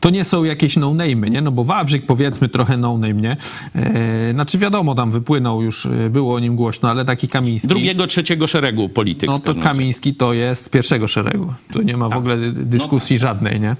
to 0.00 0.10
nie 0.10 0.24
są 0.24 0.44
jakieś 0.44 0.76
no-name'y, 0.76 1.30
nie? 1.30 1.40
No 1.42 1.52
bo 1.52 1.64
Wawrzyk 1.64 2.06
powiedzmy 2.06 2.48
trochę 2.48 2.76
no-name, 2.76 3.12
nie? 3.14 3.36
E, 3.74 4.32
Znaczy 4.32 4.58
wiadomo, 4.58 4.94
tam 4.94 5.10
wypłynął 5.10 5.62
już, 5.62 5.86
e, 5.86 6.10
było 6.10 6.34
o 6.34 6.38
nim 6.38 6.56
głośno, 6.56 6.90
ale 6.90 7.04
taki 7.04 7.28
Kamiński... 7.28 7.68
Drugiego, 7.68 8.06
trzeciego 8.06 8.46
szeregu 8.46 8.88
polityk. 8.88 9.26
No 9.30 9.38
to. 9.38 9.54
Kamiński 9.54 10.14
to 10.14 10.32
jest 10.32 10.70
pierwszego 10.70 11.08
szeregu. 11.08 11.54
Tu 11.72 11.82
nie 11.82 11.96
ma 11.96 12.08
w 12.08 12.16
ogóle 12.16 12.36
dy- 12.36 12.52
dyskusji 12.52 13.18
żadnej, 13.18 13.60
nie? 13.60 13.76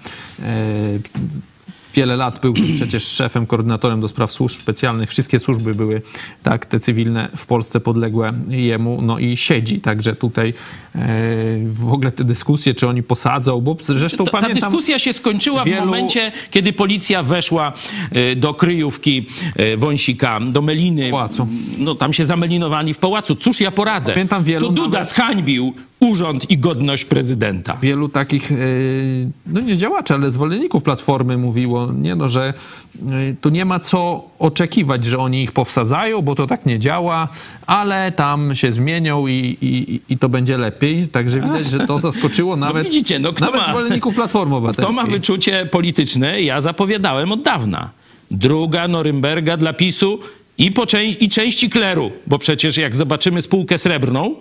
Wiele 1.95 2.17
lat 2.17 2.41
był 2.41 2.53
przecież 2.77 3.05
szefem, 3.05 3.47
koordynatorem 3.47 4.01
do 4.01 4.09
spraw 4.09 4.33
służb 4.33 4.61
specjalnych. 4.61 5.11
Wszystkie 5.11 5.39
służby 5.39 5.75
były, 5.75 6.03
tak, 6.43 6.67
te 6.67 6.81
cywilne 6.81 7.29
w 7.37 7.47
Polsce 7.47 7.81
podległe 7.81 8.33
jemu, 8.49 9.03
no 9.03 9.19
i 9.19 9.37
siedzi. 9.37 9.81
Także 9.81 10.15
tutaj 10.17 10.49
e, 10.49 10.99
w 11.65 11.93
ogóle 11.93 12.13
te 12.13 12.25
dyskusje, 12.25 12.75
czy 12.75 12.89
oni 12.89 13.03
posadzą, 13.03 13.61
bo 13.61 13.77
zresztą 13.81 14.25
Ta, 14.25 14.31
ta 14.31 14.41
pamiętam... 14.41 14.71
dyskusja 14.71 14.99
się 14.99 15.13
skończyła 15.13 15.65
wielu- 15.65 15.83
w 15.83 15.85
momencie, 15.87 16.33
kiedy 16.51 16.73
policja 16.73 17.23
weszła 17.23 17.73
e, 18.13 18.37
do 18.37 18.55
kryjówki 18.55 19.27
e, 19.57 19.77
Wąsika, 19.77 20.41
do 20.41 20.63
Meliny. 20.63 21.11
Pałacu. 21.11 21.49
No 21.79 21.95
tam 21.95 22.13
się 22.13 22.27
zamelinowali 22.27 22.95
w 22.95 22.99
pałacu. 22.99 23.35
Cóż 23.35 23.61
ja 23.61 23.71
poradzę? 23.71 24.13
Pamiętam 24.13 24.45
wielu 24.45 24.67
Tu 24.67 24.73
Duda 24.73 24.99
nawet- 24.99 25.09
zhańbił 25.09 25.75
urząd 26.03 26.51
i 26.51 26.59
godność 26.59 27.05
prezydenta. 27.05 27.77
wielu 27.83 28.09
takich, 28.09 28.53
e, 28.53 28.57
no 29.47 29.61
nie 29.61 29.77
działaczy, 29.77 30.15
ale 30.15 30.31
zwolenników 30.31 30.83
Platformy 30.83 31.39
mówiło, 31.39 31.93
nie 31.93 32.15
no, 32.15 32.29
że 32.29 32.55
e, 33.11 33.35
tu 33.41 33.49
nie 33.49 33.65
ma 33.65 33.81
co 33.81 34.25
oczekiwać, 34.39 35.05
że 35.05 35.19
oni 35.19 35.43
ich 35.43 35.53
powsadzają, 35.53 36.23
bo 36.23 36.35
to 36.35 36.47
tak 36.47 36.67
nie 36.67 36.79
działa, 36.79 37.29
ale 37.67 38.13
tam 38.13 38.55
się 38.55 38.73
zmienią 38.73 39.27
i, 39.27 39.57
i, 39.61 40.01
i 40.13 40.19
to 40.19 40.29
będzie 40.29 40.59
lepiej. 40.59 41.09
Także 41.09 41.41
widać, 41.41 41.67
że 41.67 41.87
to 41.87 41.99
zaskoczyło 41.99 42.57
nawet, 42.67 42.85
widzicie, 42.87 43.19
no 43.19 43.33
kto 43.33 43.45
nawet 43.45 43.61
ma- 43.61 43.67
zwolenników 43.67 44.15
Platformy 44.15 44.51
To 44.51 44.57
Obywatelskiej. 44.57 44.97
ma 44.97 45.11
wyczucie 45.11 45.67
polityczne, 45.67 46.43
ja 46.43 46.61
zapowiadałem 46.61 47.33
od 47.33 47.43
dawna. 47.43 47.91
Druga 48.31 48.89
Norymberga 48.89 49.57
dla 49.57 49.73
PiSu 49.73 50.19
i, 50.59 50.71
po 50.73 50.87
części, 50.87 51.25
i 51.25 51.29
części 51.29 51.71
kleru, 51.71 52.11
bo 52.27 52.39
przecież 52.39 52.77
jak 52.77 52.97
zobaczymy 52.97 53.43
spółkę 53.43 53.79
srebrną, 53.79 54.35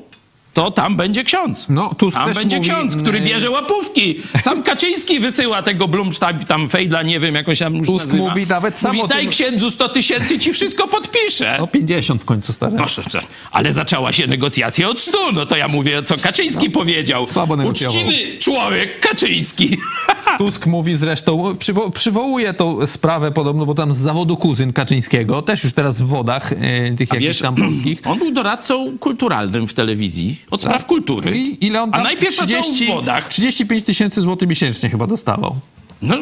to 0.53 0.71
tam 0.71 0.95
będzie 0.95 1.23
ksiądz. 1.23 1.69
No, 1.69 1.95
Tusk 1.97 2.17
tam 2.17 2.33
będzie 2.33 2.57
mówi, 2.57 2.69
ksiądz, 2.69 2.95
który 2.95 3.17
mm, 3.17 3.29
bierze 3.29 3.49
łapówki. 3.49 4.15
Sam 4.41 4.63
Kaczyński 4.71 5.19
wysyła 5.19 5.61
tego 5.63 5.87
Blumsztab, 5.87 6.43
tam 6.43 6.69
Fejdla, 6.69 7.03
nie 7.03 7.19
wiem, 7.19 7.35
jak 7.35 7.49
on 7.49 7.55
się 7.55 7.65
tam 7.65 7.85
Tusk 7.85 8.05
nazywa. 8.05 8.23
mówi 8.29 8.47
nawet 8.47 8.79
sam 8.79 8.95
mówi, 8.95 9.07
daj 9.09 9.21
tym- 9.21 9.31
księdzu 9.31 9.71
100 9.71 9.89
tysięcy, 9.89 10.39
ci 10.39 10.53
wszystko 10.53 10.87
podpiszę. 10.87 11.55
No 11.59 11.67
50 11.67 12.21
w 12.21 12.25
końcu 12.25 12.53
stary. 12.53 12.77
Proszę. 12.77 13.03
ale 13.51 13.71
zaczęła 13.71 14.13
się 14.13 14.27
negocjacja 14.27 14.89
od 14.89 14.99
100. 14.99 15.31
No 15.31 15.45
to 15.45 15.55
ja 15.57 15.67
mówię, 15.67 16.03
co 16.03 16.17
Kaczyński 16.17 16.69
powiedział. 16.69 17.21
No, 17.21 17.27
słabo 17.27 17.55
negocjował. 17.55 17.97
Uczciwy 17.97 18.30
człowiek 18.41 18.99
Kaczyński. 18.99 19.77
Tusk 20.37 20.65
mówi 20.67 20.95
zresztą, 20.95 21.53
przywo- 21.53 21.91
przywołuje 21.91 22.53
tą 22.53 22.87
sprawę 22.87 23.31
podobno, 23.31 23.65
bo 23.65 23.73
tam 23.73 23.93
z 23.93 23.97
zawodu 23.97 24.37
kuzyn 24.37 24.73
Kaczyńskiego, 24.73 25.41
też 25.41 25.63
już 25.63 25.73
teraz 25.73 26.01
w 26.01 26.05
wodach 26.07 26.53
e, 26.53 26.91
tych 26.95 27.13
jakichś 27.13 27.39
tam 27.39 27.55
polskich. 27.55 28.01
on 28.11 28.19
był 28.19 28.31
doradcą 28.31 28.97
kulturalnym 28.99 29.67
w 29.67 29.73
telewizji 29.73 30.41
od 30.51 30.61
spraw 30.61 30.85
kultury. 30.85 31.37
I 31.37 31.65
ile 31.65 31.81
on 31.81 31.89
A 31.89 31.93
tam? 31.93 32.03
najpierw 32.03 32.37
pracował 32.37 32.63
w 32.73 32.87
wodach. 32.87 33.27
35 33.29 33.83
tysięcy 33.83 34.21
złotych 34.21 34.49
miesięcznie 34.49 34.89
chyba 34.89 35.07
dostawał. 35.07 35.55
No, 36.01 36.15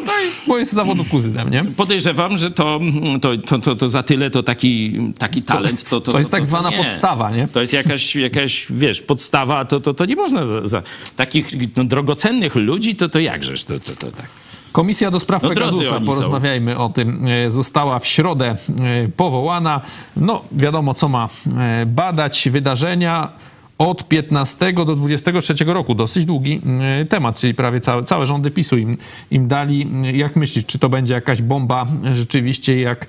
Bo 0.46 0.58
jest 0.58 0.72
z 0.72 0.74
zawodu 0.74 1.04
kuzynem, 1.04 1.50
nie? 1.50 1.64
podejrzewam, 1.64 2.38
że 2.38 2.50
to, 2.50 2.80
to, 3.20 3.36
to, 3.38 3.58
to, 3.58 3.76
to 3.76 3.88
za 3.88 4.02
tyle 4.02 4.30
to 4.30 4.42
taki, 4.42 4.98
taki 5.18 5.42
talent. 5.42 5.84
To, 5.84 6.00
to, 6.00 6.12
to 6.12 6.18
jest 6.18 6.30
tak 6.30 6.46
zwana 6.46 6.70
nie. 6.70 6.76
podstawa, 6.76 7.30
nie? 7.30 7.48
To 7.48 7.60
jest 7.60 7.72
jakaś, 7.72 8.16
jakaś 8.16 8.66
wiesz, 8.70 9.00
podstawa, 9.02 9.64
to, 9.64 9.80
to, 9.80 9.94
to 9.94 10.06
nie 10.06 10.16
można 10.16 10.44
za, 10.44 10.66
za 10.66 10.82
takich 11.16 11.76
no, 11.76 11.84
drogocennych 11.84 12.54
ludzi, 12.54 12.96
to, 12.96 13.08
to 13.08 13.18
jakżeż 13.20 13.64
to, 13.64 13.80
to, 13.80 13.96
to 13.96 14.12
tak. 14.12 14.26
Komisja 14.72 15.10
do 15.10 15.20
spraw 15.20 15.42
No, 15.42 15.48
Pegasusa, 15.48 16.00
porozmawiajmy 16.00 16.78
o 16.78 16.88
tym, 16.88 17.26
e, 17.26 17.50
została 17.50 17.98
w 17.98 18.06
środę 18.06 18.56
e, 18.80 19.08
powołana. 19.08 19.80
No, 20.16 20.42
wiadomo, 20.52 20.94
co 20.94 21.08
ma 21.08 21.28
e, 21.58 21.86
badać 21.86 22.48
wydarzenia 22.50 23.32
od 23.80 24.08
15 24.08 24.72
do 24.72 24.84
23 24.84 25.54
roku. 25.64 25.94
Dosyć 25.94 26.24
długi 26.24 26.60
e, 26.80 27.04
temat, 27.04 27.40
czyli 27.40 27.54
prawie 27.54 27.80
całe, 27.80 28.02
całe 28.02 28.26
rządy 28.26 28.50
PiSu 28.50 28.78
im, 28.78 28.96
im 29.30 29.48
dali. 29.48 29.86
Jak 30.12 30.36
myślisz, 30.36 30.66
czy 30.66 30.78
to 30.78 30.88
będzie 30.88 31.14
jakaś 31.14 31.42
bomba 31.42 31.86
rzeczywiście, 32.12 32.80
jak... 32.80 33.06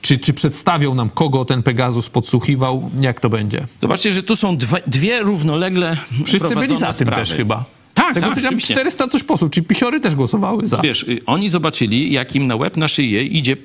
Czy, 0.00 0.18
czy 0.18 0.32
przedstawią 0.32 0.94
nam, 0.94 1.10
kogo 1.10 1.44
ten 1.44 1.62
Pegasus 1.62 2.08
podsłuchiwał? 2.08 2.90
Jak 3.00 3.20
to 3.20 3.30
będzie? 3.30 3.66
Zobaczcie, 3.80 4.12
że 4.12 4.22
tu 4.22 4.36
są 4.36 4.56
dwa, 4.56 4.76
dwie 4.86 5.20
równolegle 5.20 5.96
Wszyscy 6.24 6.54
byli 6.56 6.78
za 6.78 6.86
tym 6.86 7.06
sprawy. 7.06 7.22
też 7.22 7.34
chyba. 7.34 7.64
Tak, 7.94 8.14
Tego 8.14 8.20
tak, 8.20 8.30
powiedziałem 8.30 8.48
oczywiście. 8.48 8.74
400 8.74 9.08
coś 9.08 9.22
posłów, 9.22 9.50
czyli 9.50 9.66
pisiory 9.66 10.00
też 10.00 10.14
głosowały 10.14 10.66
za. 10.66 10.78
Wiesz, 10.78 11.02
y, 11.02 11.18
oni 11.26 11.48
zobaczyli, 11.48 12.12
jak 12.12 12.36
im 12.36 12.46
na 12.46 12.56
łeb, 12.56 12.76
na 12.76 12.88
szyję 12.88 13.24
idzie 13.24 13.56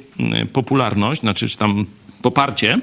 y, 0.41 0.45
popularność, 0.45 1.21
znaczy 1.21 1.49
czy 1.49 1.57
tam 1.57 1.85
poparcie, 2.21 2.79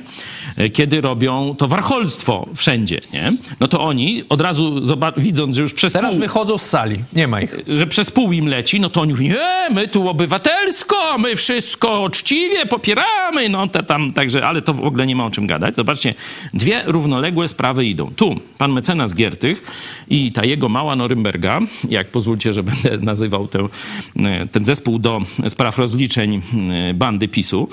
y, 0.58 0.70
kiedy 0.70 1.00
robią 1.00 1.54
to 1.58 1.68
warcholstwo 1.68 2.48
wszędzie, 2.54 3.00
nie? 3.12 3.32
No 3.60 3.68
to 3.68 3.80
oni 3.80 4.24
od 4.28 4.40
razu 4.40 4.80
widząc, 5.16 5.56
że 5.56 5.62
już 5.62 5.74
przez 5.74 5.92
Teraz 5.92 6.14
pół, 6.14 6.22
wychodzą 6.22 6.58
z 6.58 6.62
sali, 6.62 6.98
nie 7.12 7.28
ma 7.28 7.40
ich. 7.40 7.56
że 7.66 7.86
przez 7.86 8.10
pół 8.10 8.32
im 8.32 8.48
leci, 8.48 8.80
no 8.80 8.88
to 8.88 9.00
oni 9.00 9.12
mówią, 9.12 9.34
nie, 9.34 9.74
my 9.74 9.88
tu 9.88 10.08
obywatelsko, 10.08 11.18
my 11.18 11.36
wszystko 11.36 12.00
uczciwie 12.00 12.66
popieramy, 12.66 13.48
no 13.48 13.68
te 13.68 13.82
tam, 13.82 14.12
także, 14.12 14.46
ale 14.46 14.62
to 14.62 14.74
w 14.74 14.84
ogóle 14.84 15.06
nie 15.06 15.16
ma 15.16 15.26
o 15.26 15.30
czym 15.30 15.46
gadać. 15.46 15.76
Zobaczcie, 15.76 16.14
dwie 16.54 16.82
równoległe 16.86 17.48
sprawy 17.48 17.86
idą. 17.86 18.10
Tu 18.16 18.40
pan 18.58 18.72
mecenas 18.72 19.14
Giertych 19.14 19.62
i 20.08 20.32
ta 20.32 20.44
jego 20.44 20.68
mała 20.68 20.96
Norymberga, 20.96 21.60
jak 21.88 22.08
pozwólcie, 22.08 22.52
że 22.52 22.62
będę 22.62 22.98
nazywał 23.12 23.48
tę, 23.48 23.68
e, 24.16 24.46
ten 24.46 24.64
zespół 24.64 24.98
do 24.98 25.20
spraw 25.48 25.78
rozliczeń 25.78 26.42
e, 26.90 26.94
bandy 26.94 27.28
PiSu, 27.28 27.68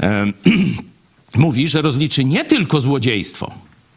e, 0.00 0.24
mówi, 1.36 1.68
że 1.68 1.82
rozliczy 1.82 2.24
nie 2.24 2.44
tylko 2.44 2.80
złodziejstwo, 2.80 3.52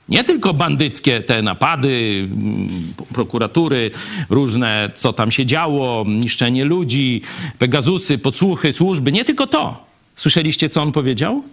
nie 0.10 0.24
tylko 0.24 0.54
bandyckie 0.54 1.22
te 1.22 1.42
napady, 1.42 2.28
mm, 2.32 2.68
prokuratury, 3.14 3.92
różne, 4.30 4.90
co 4.96 5.14
tam 5.14 5.32
się 5.32 5.46
działo, 5.46 6.06
niszczenie 6.08 6.66
ludzi, 6.66 7.22
Pegazusy, 7.60 8.18
podsłuchy, 8.18 8.74
służby, 8.74 9.12
nie 9.12 9.26
tylko 9.26 9.48
to. 9.48 9.86
Słyszeliście, 10.16 10.70
co 10.70 10.82
on 10.82 10.92
powiedział? 10.92 11.44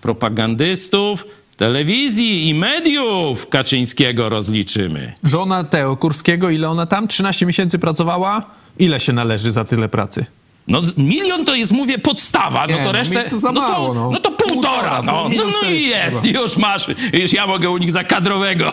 Propagandystów, 0.00 1.26
telewizji 1.56 2.48
i 2.48 2.54
mediów 2.54 3.48
Kaczyńskiego 3.48 4.28
rozliczymy. 4.28 5.12
Żona 5.24 5.64
Teo 5.64 5.96
Kurskiego, 5.96 6.50
ile 6.50 6.68
ona 6.68 6.86
tam? 6.86 7.08
13 7.08 7.46
miesięcy 7.46 7.78
pracowała? 7.78 8.42
Ile 8.78 9.00
się 9.00 9.12
należy 9.12 9.52
za 9.52 9.64
tyle 9.64 9.88
pracy? 9.88 10.26
No 10.68 10.80
milion 10.96 11.44
to 11.44 11.54
jest, 11.54 11.72
mówię, 11.72 11.98
podstawa, 11.98 12.66
no 12.66 12.76
to 12.76 12.84
no, 12.84 12.92
resztę... 12.92 13.24
mi 13.24 13.40
to 13.40 13.52
no, 13.52 13.60
mało, 13.60 13.88
to, 13.88 13.94
no. 13.94 14.10
no 14.10 14.20
to 14.20 14.30
półtora, 14.30 15.02
no. 15.02 15.28
no, 15.28 15.44
No, 15.44 15.50
no 15.62 15.70
i 15.70 15.86
jest, 15.86 16.24
już 16.26 16.56
masz. 16.56 16.86
Już 17.12 17.32
ja 17.32 17.46
mogę 17.46 17.70
u 17.70 17.78
nich 17.78 17.92
za 17.92 18.04
kadrowego. 18.04 18.72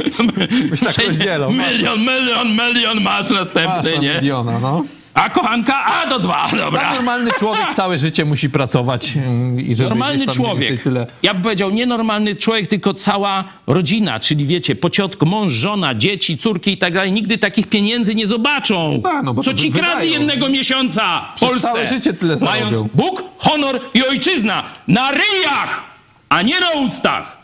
Byś 0.70 0.80
tak 0.80 1.06
rozdzielał. 1.06 1.52
Milion, 1.70 1.98
milion, 1.98 2.48
milion 2.48 3.00
masz 3.00 3.30
Masz 3.30 3.38
następny, 3.38 3.92
tam 3.92 4.02
nie? 4.02 4.14
miliona, 4.14 4.58
no. 4.58 4.84
A 5.14 5.30
kochanka, 5.30 5.84
a 5.84 6.06
do 6.06 6.18
dwa, 6.18 6.48
dobra. 6.64 6.80
Tak 6.80 6.94
normalny 6.94 7.30
człowiek 7.38 7.74
całe 7.80 7.98
życie 7.98 8.24
musi 8.24 8.50
pracować 8.50 9.16
mm, 9.16 9.60
i 9.60 9.74
żeby 9.74 9.88
Normalny 9.88 10.26
człowiek. 10.26 10.82
Tyle... 10.82 11.06
Ja 11.22 11.34
bym 11.34 11.42
powiedział, 11.42 11.70
nie 11.70 11.86
normalny 11.86 12.36
człowiek, 12.36 12.66
tylko 12.66 12.94
cała 12.94 13.44
rodzina, 13.66 14.20
czyli 14.20 14.46
wiecie, 14.46 14.76
pociotko, 14.76 15.26
mąż, 15.26 15.52
żona, 15.52 15.94
dzieci, 15.94 16.38
córki 16.38 16.72
i 16.72 16.78
tak 16.78 16.94
dalej, 16.94 17.12
nigdy 17.12 17.38
takich 17.38 17.66
pieniędzy 17.66 18.14
nie 18.14 18.26
zobaczą. 18.26 19.00
Tak, 19.02 19.24
no 19.24 19.34
Co 19.34 19.54
ci 19.54 19.70
wydają. 19.70 19.92
kradli 19.92 20.12
jednego 20.12 20.48
miesiąca 20.48 21.24
w 21.36 21.40
Polsce? 21.40 21.68
całe 21.68 21.86
życie 21.86 22.12
tyle 22.12 22.36
Mając 22.42 22.70
zarobią. 22.70 22.88
Bóg, 22.94 23.22
honor 23.38 23.80
i 23.94 24.06
ojczyzna 24.06 24.62
na 24.88 25.10
ryjach, 25.10 25.84
a 26.28 26.42
nie 26.42 26.60
na 26.60 26.70
ustach. 26.70 27.39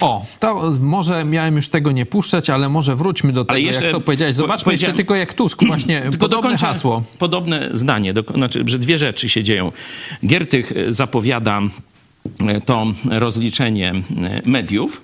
O, 0.00 0.26
to 0.40 0.72
może 0.80 1.24
miałem 1.24 1.56
już 1.56 1.68
tego 1.68 1.92
nie 1.92 2.06
puszczać, 2.06 2.50
ale 2.50 2.68
może 2.68 2.96
wróćmy 2.96 3.32
do 3.32 3.44
tego, 3.44 3.58
jeszcze- 3.58 3.84
jak 3.84 3.94
to 3.94 4.00
powiedziałeś. 4.00 4.34
Zobaczmy 4.34 4.72
jeszcze 4.72 4.92
tylko 4.92 5.14
jak 5.14 5.34
Tusk, 5.34 5.64
właśnie 5.66 6.00
Tylko 6.02 6.16
podobne 6.16 6.42
dokończę 6.42 6.66
hasło. 6.66 7.02
Podobne 7.18 7.70
zdanie, 7.72 8.12
do, 8.12 8.22
znaczy, 8.22 8.64
że 8.66 8.78
dwie 8.78 8.98
rzeczy 8.98 9.28
się 9.28 9.42
dzieją. 9.42 9.72
Giertych 10.26 10.72
e, 10.72 10.92
zapowiada 10.92 11.60
e, 12.40 12.60
to 12.60 12.86
rozliczenie 13.10 13.90
e, 13.90 14.42
mediów 14.44 15.02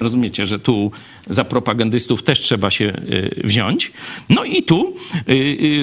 Rozumiecie, 0.00 0.46
że 0.46 0.58
tu 0.58 0.90
za 1.30 1.44
propagandystów 1.44 2.22
też 2.22 2.40
trzeba 2.40 2.70
się 2.70 2.92
wziąć. 3.44 3.92
No 4.28 4.44
i 4.44 4.62
tu 4.62 4.94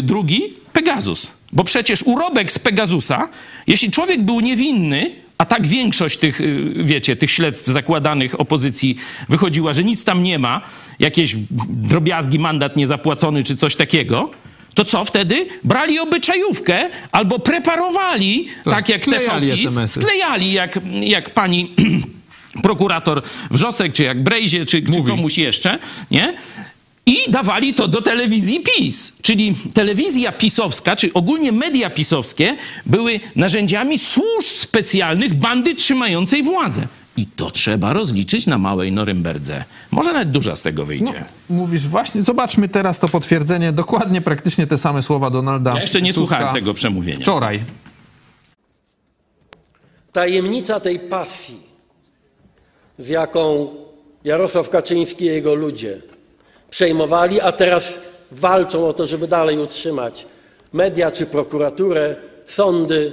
drugi 0.03 0.41
Pegasus. 0.73 1.31
Bo 1.53 1.63
przecież 1.63 2.03
urobek 2.03 2.51
z 2.51 2.59
Pegasusa, 2.59 3.29
jeśli 3.67 3.91
człowiek 3.91 4.25
był 4.25 4.39
niewinny, 4.39 5.24
a 5.37 5.45
tak 5.45 5.67
większość 5.67 6.17
tych, 6.17 6.39
wiecie, 6.75 7.15
tych 7.15 7.31
śledztw 7.31 7.67
zakładanych 7.67 8.39
opozycji 8.39 8.95
wychodziła, 9.29 9.73
że 9.73 9.83
nic 9.83 10.03
tam 10.03 10.23
nie 10.23 10.39
ma, 10.39 10.61
jakieś 10.99 11.35
drobiazgi, 11.69 12.39
mandat 12.39 12.77
niezapłacony 12.77 13.43
czy 13.43 13.55
coś 13.55 13.75
takiego, 13.75 14.31
to 14.73 14.85
co 14.85 15.05
wtedy? 15.05 15.47
Brali 15.63 15.99
obyczajówkę 15.99 16.89
albo 17.11 17.39
preparowali, 17.39 18.47
Tak, 18.63 18.73
tak, 18.73 18.89
jak 18.89 19.01
sklejali 19.01 19.47
TVPiS, 19.47 19.69
SMS-y. 19.69 20.01
sklejali 20.01 20.53
jak, 20.53 20.79
jak 21.01 21.29
pani 21.29 21.71
prokurator 22.63 23.21
Wrzosek, 23.51 23.93
czy 23.93 24.03
jak 24.03 24.23
Brejzie, 24.23 24.65
czy, 24.65 24.81
czy 24.81 25.03
komuś 25.03 25.37
jeszcze, 25.37 25.79
nie? 26.11 26.33
I 27.05 27.31
dawali 27.31 27.73
to 27.73 27.87
do 27.87 28.01
telewizji 28.01 28.59
PiS. 28.59 29.13
Czyli 29.21 29.55
telewizja 29.73 30.31
pisowska, 30.31 30.95
czy 30.95 31.13
ogólnie 31.13 31.51
media 31.51 31.89
pisowskie 31.89 32.57
były 32.85 33.19
narzędziami 33.35 33.99
służb 33.99 34.47
specjalnych 34.47 35.35
bandy 35.35 35.75
trzymającej 35.75 36.43
władzę. 36.43 36.87
I 37.17 37.27
to 37.27 37.51
trzeba 37.51 37.93
rozliczyć 37.93 38.47
na 38.47 38.57
małej 38.57 38.91
Norymberdze. 38.91 39.63
Może 39.91 40.13
nawet 40.13 40.31
duża 40.31 40.55
z 40.55 40.61
tego 40.61 40.85
wyjdzie. 40.85 41.25
No, 41.49 41.55
mówisz 41.55 41.87
właśnie, 41.87 42.21
zobaczmy 42.21 42.69
teraz 42.69 42.99
to 42.99 43.07
potwierdzenie, 43.07 43.71
dokładnie 43.71 44.21
praktycznie 44.21 44.67
te 44.67 44.77
same 44.77 45.01
słowa 45.01 45.29
Donalda 45.29 45.73
ja 45.73 45.81
jeszcze 45.81 46.01
nie 46.01 46.13
Tuska 46.13 46.35
słuchałem 46.35 46.55
tego 46.55 46.73
przemówienia. 46.73 47.19
Wczoraj. 47.19 47.63
Tajemnica 50.11 50.79
tej 50.79 50.99
pasji, 50.99 51.57
z 52.99 53.07
jaką 53.07 53.67
Jarosław 54.23 54.69
Kaczyński 54.69 55.25
i 55.25 55.27
jego 55.27 55.55
ludzie 55.55 56.01
przejmowali, 56.69 57.41
a 57.41 57.51
teraz 57.51 57.99
walczą 58.31 58.87
o 58.87 58.93
to, 58.93 59.05
żeby 59.05 59.27
dalej 59.27 59.57
utrzymać 59.57 60.25
media 60.73 61.11
czy 61.11 61.25
prokuraturę, 61.25 62.15
sądy. 62.45 63.11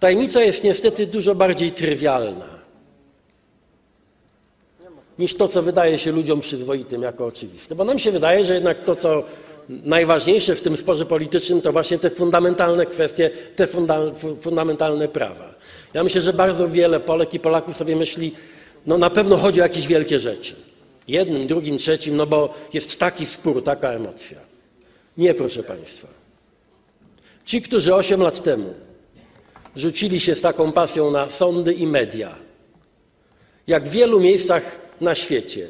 Tajemnica 0.00 0.42
jest 0.42 0.64
niestety 0.64 1.06
dużo 1.06 1.34
bardziej 1.34 1.72
trywialna 1.72 2.54
niż 5.18 5.34
to, 5.34 5.48
co 5.48 5.62
wydaje 5.62 5.98
się 5.98 6.12
ludziom 6.12 6.40
przyzwoitym 6.40 7.02
jako 7.02 7.26
oczywiste. 7.26 7.74
Bo 7.74 7.84
nam 7.84 7.98
się 7.98 8.10
wydaje, 8.10 8.44
że 8.44 8.54
jednak 8.54 8.84
to, 8.84 8.96
co 8.96 9.22
najważniejsze 9.68 10.54
w 10.54 10.60
tym 10.60 10.76
sporze 10.76 11.06
politycznym, 11.06 11.62
to 11.62 11.72
właśnie 11.72 11.98
te 11.98 12.10
fundamentalne 12.10 12.86
kwestie, 12.86 13.30
te 13.56 13.66
funda- 13.66 14.14
fu- 14.14 14.36
fundamentalne 14.36 15.08
prawa. 15.08 15.54
Ja 15.94 16.04
myślę, 16.04 16.20
że 16.20 16.32
bardzo 16.32 16.68
wiele 16.68 17.00
Polek 17.00 17.34
i 17.34 17.40
Polaków 17.40 17.76
sobie 17.76 17.96
myśli, 17.96 18.34
no 18.86 18.98
na 18.98 19.10
pewno 19.10 19.36
chodzi 19.36 19.60
o 19.60 19.62
jakieś 19.62 19.86
wielkie 19.86 20.18
rzeczy. 20.20 20.54
Jednym, 21.08 21.46
drugim, 21.46 21.78
trzecim, 21.78 22.16
no 22.16 22.26
bo 22.26 22.54
jest 22.72 23.00
taki 23.00 23.26
spór, 23.26 23.64
taka 23.64 23.90
emocja. 23.90 24.38
Nie, 25.16 25.34
proszę 25.34 25.62
Państwa. 25.62 26.08
Ci, 27.44 27.62
którzy 27.62 27.94
8 27.94 28.22
lat 28.22 28.42
temu 28.42 28.74
rzucili 29.76 30.20
się 30.20 30.34
z 30.34 30.40
taką 30.40 30.72
pasją 30.72 31.10
na 31.10 31.28
sądy 31.28 31.72
i 31.72 31.86
media, 31.86 32.36
jak 33.66 33.88
w 33.88 33.90
wielu 33.90 34.20
miejscach 34.20 34.78
na 35.00 35.14
świecie, 35.14 35.68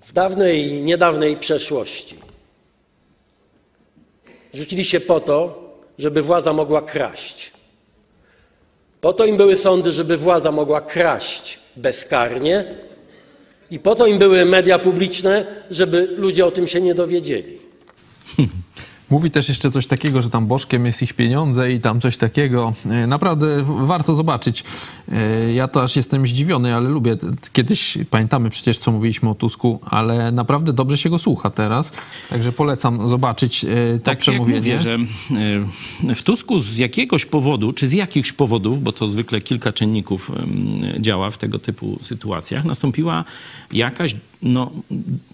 w 0.00 0.12
dawnej 0.12 0.66
i 0.66 0.82
niedawnej 0.82 1.36
przeszłości, 1.36 2.16
rzucili 4.54 4.84
się 4.84 5.00
po 5.00 5.20
to, 5.20 5.62
żeby 5.98 6.22
władza 6.22 6.52
mogła 6.52 6.82
kraść. 6.82 7.52
Po 9.02 9.12
to 9.12 9.24
im 9.24 9.36
były 9.36 9.56
sądy, 9.56 9.92
żeby 9.92 10.16
władza 10.16 10.52
mogła 10.52 10.80
kraść 10.80 11.58
bezkarnie, 11.76 12.64
i 13.70 13.78
po 13.78 13.94
to 13.94 14.06
im 14.06 14.18
były 14.18 14.44
media 14.44 14.78
publiczne, 14.78 15.46
żeby 15.70 16.08
ludzie 16.16 16.46
o 16.46 16.50
tym 16.50 16.68
się 16.68 16.80
nie 16.80 16.94
dowiedzieli. 16.94 17.58
Mówi 19.12 19.30
też 19.30 19.48
jeszcze 19.48 19.70
coś 19.70 19.86
takiego, 19.86 20.22
że 20.22 20.30
tam 20.30 20.46
bożkiem 20.46 20.86
jest 20.86 21.02
ich 21.02 21.14
pieniądze 21.14 21.72
i 21.72 21.80
tam 21.80 22.00
coś 22.00 22.16
takiego. 22.16 22.72
E, 22.90 23.06
Naprawdę 23.06 23.46
warto 23.66 24.14
zobaczyć. 24.14 24.64
E, 25.12 25.52
Ja 25.52 25.68
to 25.68 25.82
aż 25.82 25.96
jestem 25.96 26.26
zdziwiony, 26.26 26.74
ale 26.74 26.88
lubię. 26.88 27.16
Kiedyś 27.52 27.98
pamiętamy 28.10 28.50
przecież, 28.50 28.78
co 28.78 28.92
mówiliśmy 28.92 29.30
o 29.30 29.34
Tusku, 29.34 29.80
ale 29.84 30.32
naprawdę 30.32 30.72
dobrze 30.72 30.98
się 30.98 31.10
go 31.10 31.18
słucha 31.18 31.50
teraz. 31.50 31.92
Także 32.30 32.52
polecam 32.52 33.08
zobaczyć 33.08 33.64
e, 33.64 33.68
to 33.98 34.04
tak 34.04 34.18
przemówienie. 34.18 34.68
jak 34.70 34.80
mówię, 34.80 34.98
że 36.08 36.14
w 36.14 36.22
Tusku 36.22 36.58
z 36.58 36.78
jakiegoś 36.78 37.26
powodu, 37.26 37.72
czy 37.72 37.86
z 37.86 37.92
jakichś 37.92 38.32
powodów, 38.32 38.82
bo 38.82 38.92
to 38.92 39.08
zwykle 39.08 39.40
kilka 39.40 39.72
czynników 39.72 40.30
działa 41.00 41.30
w 41.30 41.38
tego 41.38 41.58
typu 41.58 41.98
sytuacjach, 42.02 42.64
nastąpiła 42.64 43.24
jakaś 43.72 44.16
no, 44.42 44.70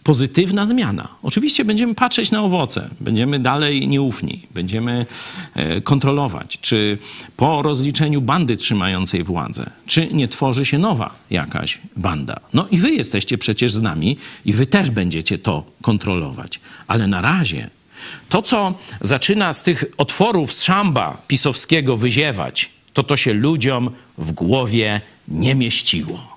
pozytywna 0.03 0.67
zmiana. 0.67 1.09
Oczywiście 1.23 1.65
będziemy 1.65 1.95
patrzeć 1.95 2.31
na 2.31 2.43
owoce, 2.43 2.91
będziemy 3.01 3.39
dalej 3.39 3.89
nieufni, 3.89 4.47
będziemy 4.55 5.07
e, 5.55 5.81
kontrolować, 5.81 6.59
czy 6.61 6.99
po 7.37 7.63
rozliczeniu 7.63 8.21
bandy 8.21 8.57
trzymającej 8.57 9.25
władzę, 9.25 9.71
czy 9.87 10.07
nie 10.07 10.29
tworzy 10.29 10.67
się 10.67 10.79
nowa 10.79 11.15
jakaś 11.31 11.79
banda. 11.97 12.41
No 12.55 12.69
i 12.71 12.79
wy 12.79 12.91
jesteście 12.91 13.39
przecież 13.39 13.73
z 13.73 13.83
nami 13.83 14.17
i 14.45 14.53
wy 14.53 14.67
też 14.67 14.91
będziecie 14.91 15.39
to 15.39 15.65
kontrolować. 15.83 16.61
Ale 16.87 17.07
na 17.07 17.21
razie 17.21 17.71
to, 18.29 18.43
co 18.43 18.75
zaczyna 19.01 19.53
z 19.53 19.63
tych 19.63 19.85
otworów 19.97 20.53
z 20.53 20.63
szamba 20.63 21.23
pisowskiego 21.29 21.97
wyziewać, 21.97 22.71
to 22.93 23.03
to 23.03 23.17
się 23.17 23.33
ludziom 23.33 23.91
w 24.19 24.33
głowie 24.33 25.01
nie 25.29 25.55
mieściło. 25.55 26.28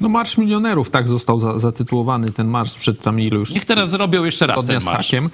No 0.00 0.08
Marsz 0.08 0.38
Milionerów, 0.38 0.90
tak 0.90 1.08
został 1.08 1.40
za, 1.40 1.58
zatytułowany 1.58 2.30
ten 2.30 2.46
marsz 2.48 2.74
przed 2.74 3.00
tam 3.00 3.20
ilu 3.20 3.38
już 3.40 3.54
Niech 3.54 3.64
teraz 3.64 3.90
zrobią 3.90 4.24
jeszcze 4.24 4.46
raz 4.46 4.66
ten 4.66 4.80
z 4.80 4.84
marsz. 4.84 4.96
hakiem. 5.06 5.30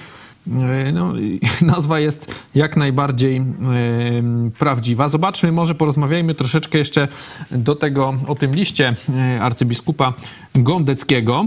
E, 0.53 0.93
No, 0.93 1.13
nazwa 1.75 2.01
jest 2.01 2.45
jak 2.55 2.77
najbardziej 2.77 3.37
e, 3.37 3.43
prawdziwa. 4.59 5.09
Zobaczmy, 5.09 5.53
może 5.53 5.75
porozmawiajmy 5.75 6.35
troszeczkę 6.35 6.79
jeszcze 6.79 7.09
do 7.51 7.75
tego, 7.77 8.15
o 8.27 8.35
tym 8.35 8.51
liście 8.51 8.97
e, 9.37 9.43
arcybiskupa 9.43 10.13
Gondeckiego. 10.55 11.47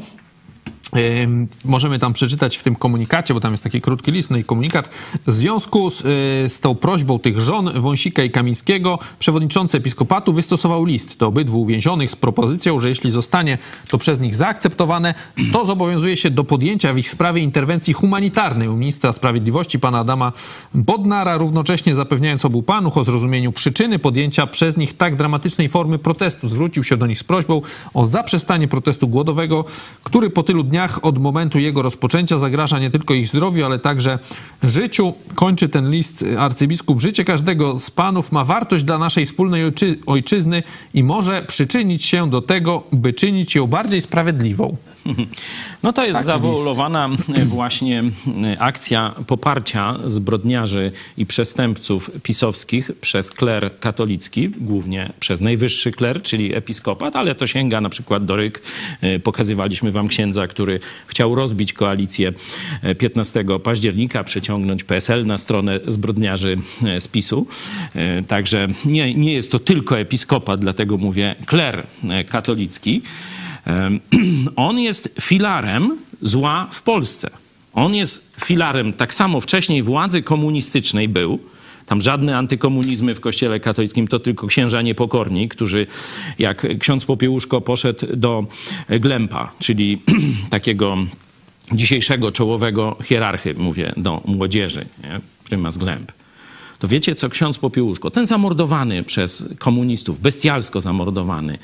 Możemy 1.65 1.99
tam 1.99 2.13
przeczytać 2.13 2.57
w 2.57 2.63
tym 2.63 2.75
komunikacie, 2.75 3.33
bo 3.33 3.39
tam 3.39 3.51
jest 3.51 3.63
taki 3.63 3.81
krótki 3.81 4.11
list, 4.11 4.29
no 4.29 4.37
i 4.37 4.43
komunikat. 4.43 4.89
W 5.27 5.31
związku 5.31 5.89
z, 5.89 6.01
y, 6.01 6.03
z 6.49 6.59
tą 6.59 6.75
prośbą 6.75 7.19
tych 7.19 7.41
żon 7.41 7.81
Wąsika 7.81 8.23
i 8.23 8.29
Kamińskiego, 8.29 8.99
przewodniczący 9.19 9.77
episkopatu 9.77 10.33
wystosował 10.33 10.85
list 10.85 11.19
do 11.19 11.27
obydwu 11.27 11.61
uwięzionych 11.61 12.11
z 12.11 12.15
propozycją, 12.15 12.79
że 12.79 12.89
jeśli 12.89 13.11
zostanie 13.11 13.57
to 13.89 13.97
przez 13.97 14.19
nich 14.19 14.35
zaakceptowane, 14.35 15.13
to 15.53 15.65
zobowiązuje 15.65 16.17
się 16.17 16.29
do 16.29 16.43
podjęcia 16.43 16.93
w 16.93 16.97
ich 16.97 17.09
sprawie 17.09 17.41
interwencji 17.41 17.93
humanitarnej 17.93 18.67
u 18.67 18.77
ministra 18.77 19.11
sprawiedliwości 19.11 19.79
pana 19.79 19.99
Adama 19.99 20.31
Bodnara, 20.73 21.37
równocześnie 21.37 21.95
zapewniając 21.95 22.45
obu 22.45 22.63
panów 22.63 22.97
o 22.97 23.03
zrozumieniu 23.03 23.51
przyczyny 23.51 23.99
podjęcia 23.99 24.47
przez 24.47 24.77
nich 24.77 24.97
tak 24.97 25.15
dramatycznej 25.15 25.69
formy 25.69 25.99
protestu. 25.99 26.49
Zwrócił 26.49 26.83
się 26.83 26.97
do 26.97 27.07
nich 27.07 27.19
z 27.19 27.23
prośbą 27.23 27.61
o 27.93 28.05
zaprzestanie 28.05 28.67
protestu 28.67 29.07
głodowego, 29.07 29.65
który 30.03 30.29
po 30.29 30.43
tylu 30.51 30.63
dniach 30.63 31.05
od 31.05 31.17
momentu 31.17 31.59
jego 31.59 31.81
rozpoczęcia 31.81 32.39
zagraża 32.39 32.79
nie 32.79 32.89
tylko 32.89 33.13
ich 33.13 33.27
zdrowiu, 33.27 33.65
ale 33.65 33.79
także 33.79 34.19
życiu. 34.63 35.13
Kończy 35.35 35.69
ten 35.69 35.89
list 35.91 36.25
arcybiskup. 36.39 37.01
Życie 37.01 37.25
każdego 37.25 37.77
z 37.77 37.91
panów 37.91 38.31
ma 38.31 38.45
wartość 38.45 38.83
dla 38.83 38.97
naszej 38.97 39.25
wspólnej 39.25 39.65
ojczy- 39.65 39.97
ojczyzny 40.05 40.63
i 40.93 41.03
może 41.03 41.41
przyczynić 41.41 42.05
się 42.05 42.29
do 42.29 42.41
tego, 42.41 42.83
by 42.91 43.13
czynić 43.13 43.55
ją 43.55 43.67
bardziej 43.67 44.01
sprawiedliwą. 44.01 44.77
No 45.83 45.93
to 45.93 46.03
jest 46.03 46.13
Taki 46.13 46.25
zawoalowana 46.25 47.09
e, 47.35 47.45
właśnie 47.61 48.03
e, 48.43 48.61
akcja 48.61 49.15
poparcia 49.27 49.97
zbrodniarzy 50.05 50.91
i 51.17 51.25
przestępców 51.25 52.11
pisowskich 52.23 52.91
przez 53.01 53.31
kler 53.31 53.71
katolicki, 53.79 54.49
głównie 54.49 55.13
przez 55.19 55.41
najwyższy 55.41 55.91
kler, 55.91 56.21
czyli 56.21 56.55
episkopat, 56.55 57.15
ale 57.15 57.35
to 57.35 57.47
sięga 57.47 57.81
na 57.81 57.89
przykład 57.89 58.25
do 58.25 58.35
Ryk. 58.35 58.61
E, 59.01 59.19
Pokazywaliśmy 59.19 59.91
wam 59.91 60.07
księdza, 60.07 60.47
który 60.47 60.79
chciał 61.07 61.35
rozbić 61.35 61.73
koalicję 61.73 62.33
e, 62.81 62.95
15 62.95 63.45
października, 63.63 64.23
przeciągnąć 64.23 64.83
PSL 64.83 65.25
na 65.25 65.37
stronę 65.37 65.79
zbrodniarzy 65.87 66.57
e, 66.85 66.99
z 66.99 67.07
PiSu. 67.07 67.47
E, 67.95 68.23
Także 68.23 68.67
nie, 68.85 69.15
nie 69.15 69.33
jest 69.33 69.51
to 69.51 69.59
tylko 69.59 69.99
episkopat, 69.99 70.61
dlatego 70.61 70.97
mówię 70.97 71.35
kler 71.45 71.87
e, 72.09 72.23
katolicki. 72.23 73.01
On 74.55 74.79
jest 74.79 75.15
filarem 75.21 75.97
zła 76.21 76.67
w 76.71 76.81
Polsce. 76.81 77.29
On 77.73 77.95
jest 77.95 78.31
filarem 78.45 78.93
tak 78.93 79.13
samo 79.13 79.41
wcześniej 79.41 79.81
władzy 79.81 80.21
komunistycznej 80.23 81.09
był. 81.09 81.39
Tam 81.85 82.01
żadne 82.01 82.37
antykomunizmy 82.37 83.15
w 83.15 83.19
kościele 83.19 83.59
katolickim, 83.59 84.07
to 84.07 84.19
tylko 84.19 84.47
księża 84.47 84.81
niepokorni, 84.81 85.49
którzy 85.49 85.87
jak 86.39 86.79
ksiądz 86.79 87.05
Popiełuszko 87.05 87.61
poszedł 87.61 88.15
do 88.15 88.45
Glempa, 88.89 89.51
czyli 89.59 90.01
takiego 90.49 90.97
dzisiejszego 91.71 92.31
czołowego 92.31 92.97
hierarchy, 93.03 93.53
mówię 93.53 93.93
do 93.97 94.21
młodzieży, 94.25 94.85
nie? 95.03 95.19
prymas 95.43 95.77
Glemp 95.77 96.11
to 96.81 96.87
wiecie 96.87 97.15
co 97.15 97.29
ksiądz 97.29 97.57
Popiełuszko, 97.57 98.11
ten 98.11 98.27
zamordowany 98.27 99.03
przez 99.03 99.45
komunistów, 99.59 100.19
bestialsko 100.19 100.81
zamordowany, 100.81 101.57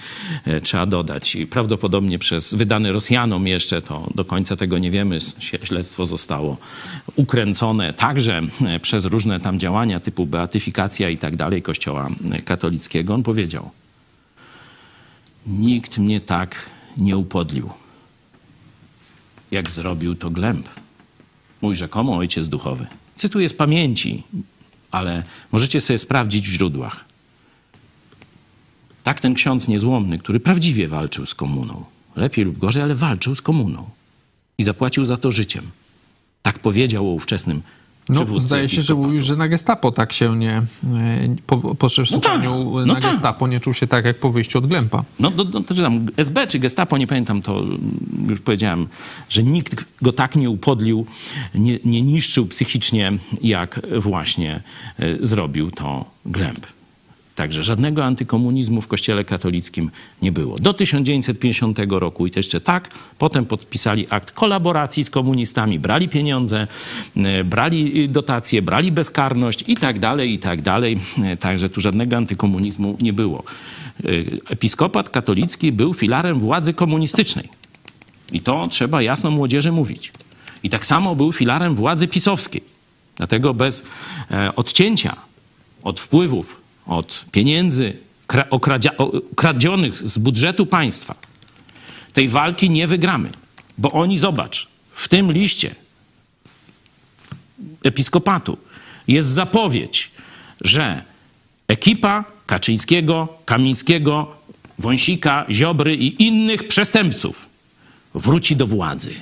e, 0.45 0.61
trzeba 0.61 0.85
dodać, 0.85 1.35
i 1.35 1.47
prawdopodobnie 1.47 2.19
przez 2.19 2.53
wydany 2.53 2.91
Rosjanom 2.91 3.47
jeszcze, 3.47 3.81
to 3.81 4.09
do 4.15 4.25
końca 4.25 4.55
tego 4.55 4.77
nie 4.77 4.91
wiemy, 4.91 5.19
śledztwo 5.63 6.05
zostało 6.05 6.57
ukręcone 7.15 7.93
także 7.93 8.41
e, 8.65 8.79
przez 8.79 9.05
różne 9.05 9.39
tam 9.39 9.59
działania 9.59 9.99
typu 9.99 10.25
beatyfikacja 10.25 11.09
i 11.09 11.17
tak 11.17 11.35
dalej 11.35 11.61
Kościoła 11.61 12.09
katolickiego. 12.45 13.13
On 13.13 13.23
powiedział, 13.23 13.71
nikt 15.47 15.97
mnie 15.97 16.21
tak 16.21 16.55
nie 16.97 17.17
upodlił, 17.17 17.69
jak 19.51 19.71
zrobił 19.71 20.15
to 20.15 20.29
Glęb, 20.29 20.69
mój 21.61 21.75
rzekomo 21.75 22.17
ojciec 22.17 22.49
duchowy. 22.49 22.87
Cytuję 23.15 23.49
z 23.49 23.53
pamięci, 23.53 24.23
ale 24.91 25.23
możecie 25.51 25.81
sobie 25.81 25.97
sprawdzić 25.97 26.47
w 26.47 26.51
źródłach. 26.51 27.05
Tak 29.03 29.21
ten 29.21 29.33
ksiądz 29.33 29.67
niezłomny, 29.67 30.19
który 30.19 30.39
prawdziwie 30.39 30.87
walczył 30.87 31.25
z 31.25 31.35
komuną, 31.35 31.85
lepiej 32.15 32.45
lub 32.45 32.57
gorzej, 32.57 32.83
ale 32.83 32.95
walczył 32.95 33.35
z 33.35 33.41
komuną 33.41 33.89
i 34.57 34.63
zapłacił 34.63 35.05
za 35.05 35.17
to 35.17 35.31
życiem. 35.31 35.71
Tak 36.41 36.59
powiedział 36.59 37.07
o 37.09 37.13
ówczesnym 37.13 37.61
No, 38.09 38.39
zdaje 38.39 38.69
się, 38.69 38.81
że 38.81 38.95
mówił, 38.95 39.21
że 39.21 39.35
na 39.35 39.47
gestapo 39.47 39.91
tak 39.91 40.13
się 40.13 40.37
nie, 40.37 40.51
e, 40.51 40.65
po, 41.47 41.75
po 41.75 41.87
przesłuchaniu 41.87 42.51
tak, 42.51 42.73
no 42.73 42.85
na 42.85 42.95
tak. 42.95 43.11
gestapo 43.11 43.47
nie 43.47 43.59
czuł 43.59 43.73
się 43.73 43.87
tak 43.87 44.05
jak 44.05 44.19
po 44.19 44.31
wyjściu 44.31 44.57
od 44.57 44.67
Glępa. 44.67 45.03
No, 45.19 45.31
no, 45.37 45.43
no 45.53 45.61
to 45.61 45.75
czy 45.75 45.81
tam 45.81 46.07
SB 46.17 46.47
czy 46.47 46.59
Gestapo, 46.59 46.97
nie 46.97 47.07
pamiętam, 47.07 47.41
to 47.41 47.63
już 48.29 48.39
powiedziałem, 48.39 48.87
że 49.29 49.43
nikt 49.43 49.85
go 50.01 50.13
tak 50.13 50.35
nie 50.35 50.49
upodlił, 50.49 51.05
nie, 51.55 51.79
nie 51.85 52.01
niszczył 52.01 52.45
psychicznie, 52.45 53.17
jak 53.41 53.81
właśnie 53.97 54.61
e, 54.99 55.25
zrobił 55.25 55.71
to 55.71 56.05
Glęb. 56.25 56.65
Także 57.37 57.63
żadnego 57.63 58.05
antykomunizmu 58.05 58.81
w 58.81 58.87
Kościele 58.87 59.25
katolickim 59.25 59.91
nie 60.21 60.31
było. 60.31 60.55
Do 60.55 60.73
1950 60.73 61.79
roku 61.89 62.27
i 62.27 62.31
to 62.31 62.39
jeszcze 62.39 62.61
tak. 62.61 62.89
Potem 63.17 63.45
podpisali 63.45 64.07
akt 64.09 64.31
kolaboracji 64.31 65.03
z 65.03 65.09
komunistami, 65.09 65.79
brali 65.79 66.09
pieniądze, 66.09 66.67
e, 67.17 67.43
brali 67.43 68.03
y, 68.03 68.07
dotacje, 68.07 68.61
brali 68.61 68.91
bezkarność 68.91 69.63
i 69.67 69.75
tak 69.75 69.99
dalej, 69.99 70.33
i 70.33 70.39
tak 70.39 70.61
dalej. 70.61 70.99
E, 71.23 71.37
Także 71.37 71.69
tu 71.69 71.81
żadnego 71.81 72.17
antykomunizmu 72.17 72.97
nie 73.01 73.13
było. 73.13 73.43
E, 73.43 74.07
Episkopat 74.49 75.09
katolicki 75.09 75.71
był 75.71 75.93
filarem 75.93 76.39
władzy 76.39 76.73
komunistycznej. 76.73 77.49
I 78.31 78.41
to 78.41 78.67
trzeba 78.67 79.01
jasno 79.01 79.31
młodzieży 79.31 79.71
mówić. 79.71 80.11
I 80.63 80.69
tak 80.69 80.85
samo 80.85 81.15
był 81.15 81.31
filarem 81.31 81.75
władzy 81.75 82.07
pisowskiej. 82.07 82.63
Dlatego 83.15 83.53
bez 83.53 83.83
e, 84.31 84.55
odcięcia 84.55 85.15
od 85.83 85.99
wpływów, 85.99 86.66
od 86.87 87.25
pieniędzy 87.31 87.97
kra- 88.27 88.49
okradzia- 88.49 88.97
o- 88.97 89.21
kradzionych 89.35 90.07
z 90.07 90.17
budżetu 90.17 90.65
państwa, 90.65 91.15
tej 92.13 92.29
walki 92.29 92.69
nie 92.69 92.87
wygramy. 92.87 93.29
Bo 93.77 93.91
oni, 93.91 94.17
zobacz, 94.17 94.67
w 94.91 95.07
tym 95.07 95.31
liście 95.31 95.75
episkopatu 97.83 98.57
jest 99.07 99.27
zapowiedź, 99.27 100.11
że 100.61 101.03
ekipa 101.67 102.23
Kaczyńskiego, 102.45 103.27
Kamińskiego, 103.45 104.35
Wąsika, 104.79 105.45
Ziobry 105.51 105.95
i 105.95 106.23
innych 106.23 106.67
przestępców 106.67 107.45
wróci 108.13 108.55
do 108.55 108.67
władzy. 108.67 109.13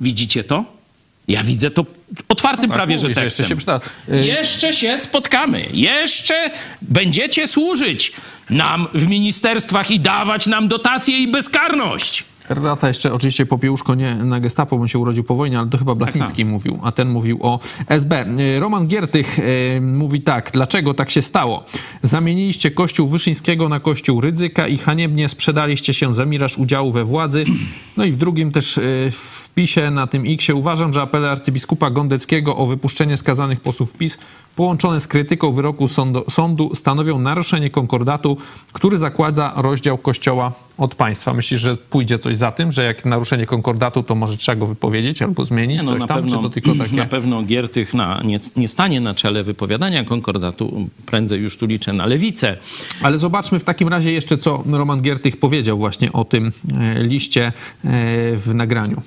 Widzicie 0.00 0.44
to? 0.44 0.75
Ja 1.28 1.44
widzę 1.44 1.70
to 1.70 1.86
otwartym 2.28 2.68
tak, 2.70 2.76
prawie, 2.76 2.98
że 2.98 3.08
mówisz, 3.08 3.22
jeszcze 3.22 3.36
tekstem. 3.42 3.46
się 3.46 3.56
przyda. 3.56 3.80
Y- 4.08 4.26
Jeszcze 4.26 4.72
się 4.72 5.00
spotkamy. 5.00 5.66
Jeszcze 5.72 6.50
będziecie 6.82 7.48
służyć 7.48 8.12
nam 8.50 8.88
w 8.94 9.06
ministerstwach 9.08 9.90
i 9.90 10.00
dawać 10.00 10.46
nam 10.46 10.68
dotacje 10.68 11.18
i 11.18 11.28
bezkarność. 11.28 12.24
Rata 12.48 12.88
jeszcze 12.88 13.12
oczywiście 13.12 13.46
Popiełuszko 13.46 13.94
nie 13.94 14.14
na 14.14 14.40
gestapo, 14.40 14.78
bo 14.78 14.88
się 14.88 14.98
urodził 14.98 15.24
po 15.24 15.34
wojnie, 15.34 15.58
ale 15.58 15.68
to 15.68 15.78
chyba 15.78 15.94
Blachnicki 15.94 16.44
mówił, 16.44 16.78
a 16.82 16.92
ten 16.92 17.08
mówił 17.08 17.38
o 17.42 17.60
SB. 17.88 18.26
Y, 18.40 18.60
Roman 18.60 18.86
Giertych 18.86 19.38
y, 19.38 19.80
mówi 19.80 20.20
tak, 20.20 20.50
dlaczego 20.52 20.94
tak 20.94 21.10
się 21.10 21.22
stało? 21.22 21.64
Zamieniliście 22.02 22.70
kościół 22.70 23.08
Wyszyńskiego 23.08 23.68
na 23.68 23.80
kościół 23.80 24.20
Rydzyka 24.20 24.68
i 24.68 24.78
haniebnie 24.78 25.28
sprzedaliście 25.28 25.94
się 25.94 26.14
za 26.14 26.24
miraż 26.24 26.58
udziału 26.58 26.92
we 26.92 27.04
władzy. 27.04 27.44
No 27.96 28.04
i 28.04 28.12
w 28.12 28.16
drugim 28.16 28.52
też 28.52 28.78
y, 28.78 29.08
wpisie 29.10 29.90
na 29.90 30.06
tym 30.06 30.24
X 30.26 30.48
uważam, 30.54 30.92
że 30.92 31.02
apele 31.02 31.30
arcybiskupa 31.30 31.90
Gondeckiego 31.90 32.56
o 32.56 32.66
wypuszczenie 32.66 33.16
skazanych 33.16 33.60
posłów 33.60 33.92
PiS 33.92 34.18
połączone 34.56 35.00
z 35.00 35.06
krytyką 35.06 35.52
wyroku 35.52 35.88
sądu, 35.88 36.24
sądu 36.30 36.74
stanowią 36.74 37.18
naruszenie 37.18 37.70
konkordatu, 37.70 38.36
który 38.72 38.98
zakłada 38.98 39.52
rozdział 39.56 39.98
kościoła 39.98 40.52
od 40.78 40.94
państwa. 40.94 41.34
Myślisz, 41.34 41.60
że 41.60 41.76
pójdzie 41.76 42.18
coś 42.18 42.35
za 42.36 42.52
tym, 42.52 42.72
że 42.72 42.84
jak 42.84 43.04
naruszenie 43.04 43.46
konkordatu, 43.46 44.02
to 44.02 44.14
może 44.14 44.36
trzeba 44.36 44.56
go 44.56 44.66
wypowiedzieć 44.66 45.22
albo 45.22 45.44
zmienić 45.44 45.78
Nie, 45.78 45.84
no, 45.84 45.92
coś 45.92 46.00
na 46.00 46.06
tam, 46.06 46.16
pewno, 46.22 46.36
czy 46.36 46.42
to 46.42 46.50
tylko 46.50 46.74
takie... 46.84 46.96
Na 46.96 47.06
pewno 47.06 47.42
Giertych 47.42 47.94
na, 47.94 48.20
nie, 48.24 48.40
nie 48.56 48.68
stanie 48.68 49.00
na 49.00 49.14
czele 49.14 49.44
wypowiadania 49.44 50.04
konkordatu. 50.04 50.88
Prędzej 51.06 51.40
już 51.40 51.56
tu 51.56 51.66
liczę 51.66 51.92
na 51.92 52.06
lewicę. 52.06 52.56
Ale 53.02 53.18
zobaczmy 53.18 53.58
w 53.58 53.64
takim 53.64 53.88
razie 53.88 54.12
jeszcze, 54.12 54.38
co 54.38 54.64
Roman 54.72 55.02
Giertych 55.02 55.36
powiedział 55.36 55.78
właśnie 55.78 56.12
o 56.12 56.24
tym 56.24 56.52
e, 56.80 57.02
liście 57.02 57.46
e, 57.46 57.52
w 58.36 58.50
nagraniu. 58.54 59.02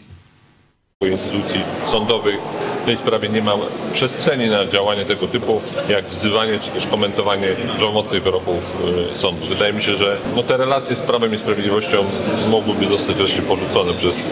Instytucji 1.07 1.61
sądowych 1.85 2.35
w 2.81 2.85
tej 2.85 2.97
sprawie 2.97 3.29
nie 3.29 3.41
ma 3.41 3.53
przestrzeni 3.93 4.49
na 4.49 4.65
działanie 4.65 5.05
tego 5.05 5.27
typu, 5.27 5.61
jak 5.89 6.05
wzywanie 6.05 6.59
czy 6.59 6.71
też 6.71 6.87
komentowanie 6.87 7.47
prawomocnych 7.77 8.23
wyroków 8.23 8.77
y, 9.11 9.15
sądu. 9.15 9.45
Wydaje 9.45 9.73
mi 9.73 9.81
się, 9.81 9.95
że 9.95 10.17
no, 10.35 10.43
te 10.43 10.57
relacje 10.57 10.95
z 10.95 11.01
Prawem 11.01 11.33
i 11.33 11.37
Sprawiedliwością 11.37 11.97
mogłyby 12.49 12.87
zostać 12.87 13.15
wreszcie 13.15 13.41
porzucone 13.41 13.93
przez 13.93 14.15
y, 14.15 14.29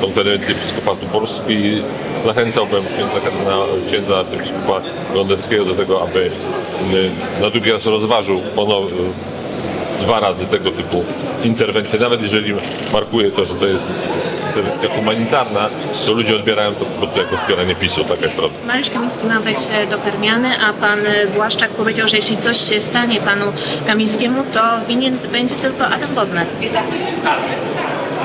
Konferencję 0.00 0.54
Episkopatu 0.54 1.06
Polski. 1.06 1.82
Zachęcałbym 2.24 2.84
księdza, 2.84 3.20
kardynała, 3.24 3.66
księdza 3.88 4.16
arcybiskupa 4.16 4.80
Gondeckiego 5.14 5.64
do 5.64 5.74
tego, 5.74 6.02
aby 6.02 6.20
y, 6.20 7.40
na 7.40 7.50
drugi 7.50 7.72
raz 7.72 7.86
rozważył 7.86 8.40
ponownie 8.40 8.98
dwa 10.00 10.20
razy 10.20 10.46
tego 10.46 10.70
typu 10.70 11.04
interwencje, 11.44 11.98
nawet 11.98 12.22
jeżeli 12.22 12.54
markuje 12.92 13.30
to, 13.30 13.44
że 13.44 13.54
to 13.54 13.66
jest 13.66 13.92
interwencja 14.56 14.88
humanitarna, 14.88 15.68
to 16.06 16.12
ludzie 16.12 16.36
odbierają 16.36 16.74
to 16.74 16.84
po 16.84 16.98
prostu 16.98 17.18
jako 17.18 17.36
wspieranie 17.36 17.74
PiSu, 17.74 18.04
taka 18.04 18.24
jest 18.24 18.36
prawda. 18.36 18.56
Mariusz 18.66 18.90
Kamiński 18.90 19.26
ma 19.26 19.40
być 19.40 19.58
e, 19.72 19.86
dokarmiany, 19.86 20.48
a 20.68 20.72
pan 20.72 21.06
e, 21.06 21.26
Błaszczak 21.26 21.70
powiedział, 21.70 22.08
że 22.08 22.16
jeśli 22.16 22.36
coś 22.36 22.56
się 22.56 22.80
stanie 22.80 23.20
panu 23.20 23.52
Kamińskiemu, 23.86 24.44
to 24.52 24.60
winien 24.88 25.18
będzie 25.32 25.54
tylko 25.54 25.86
Adam 25.86 26.14
Bodnar. 26.14 26.46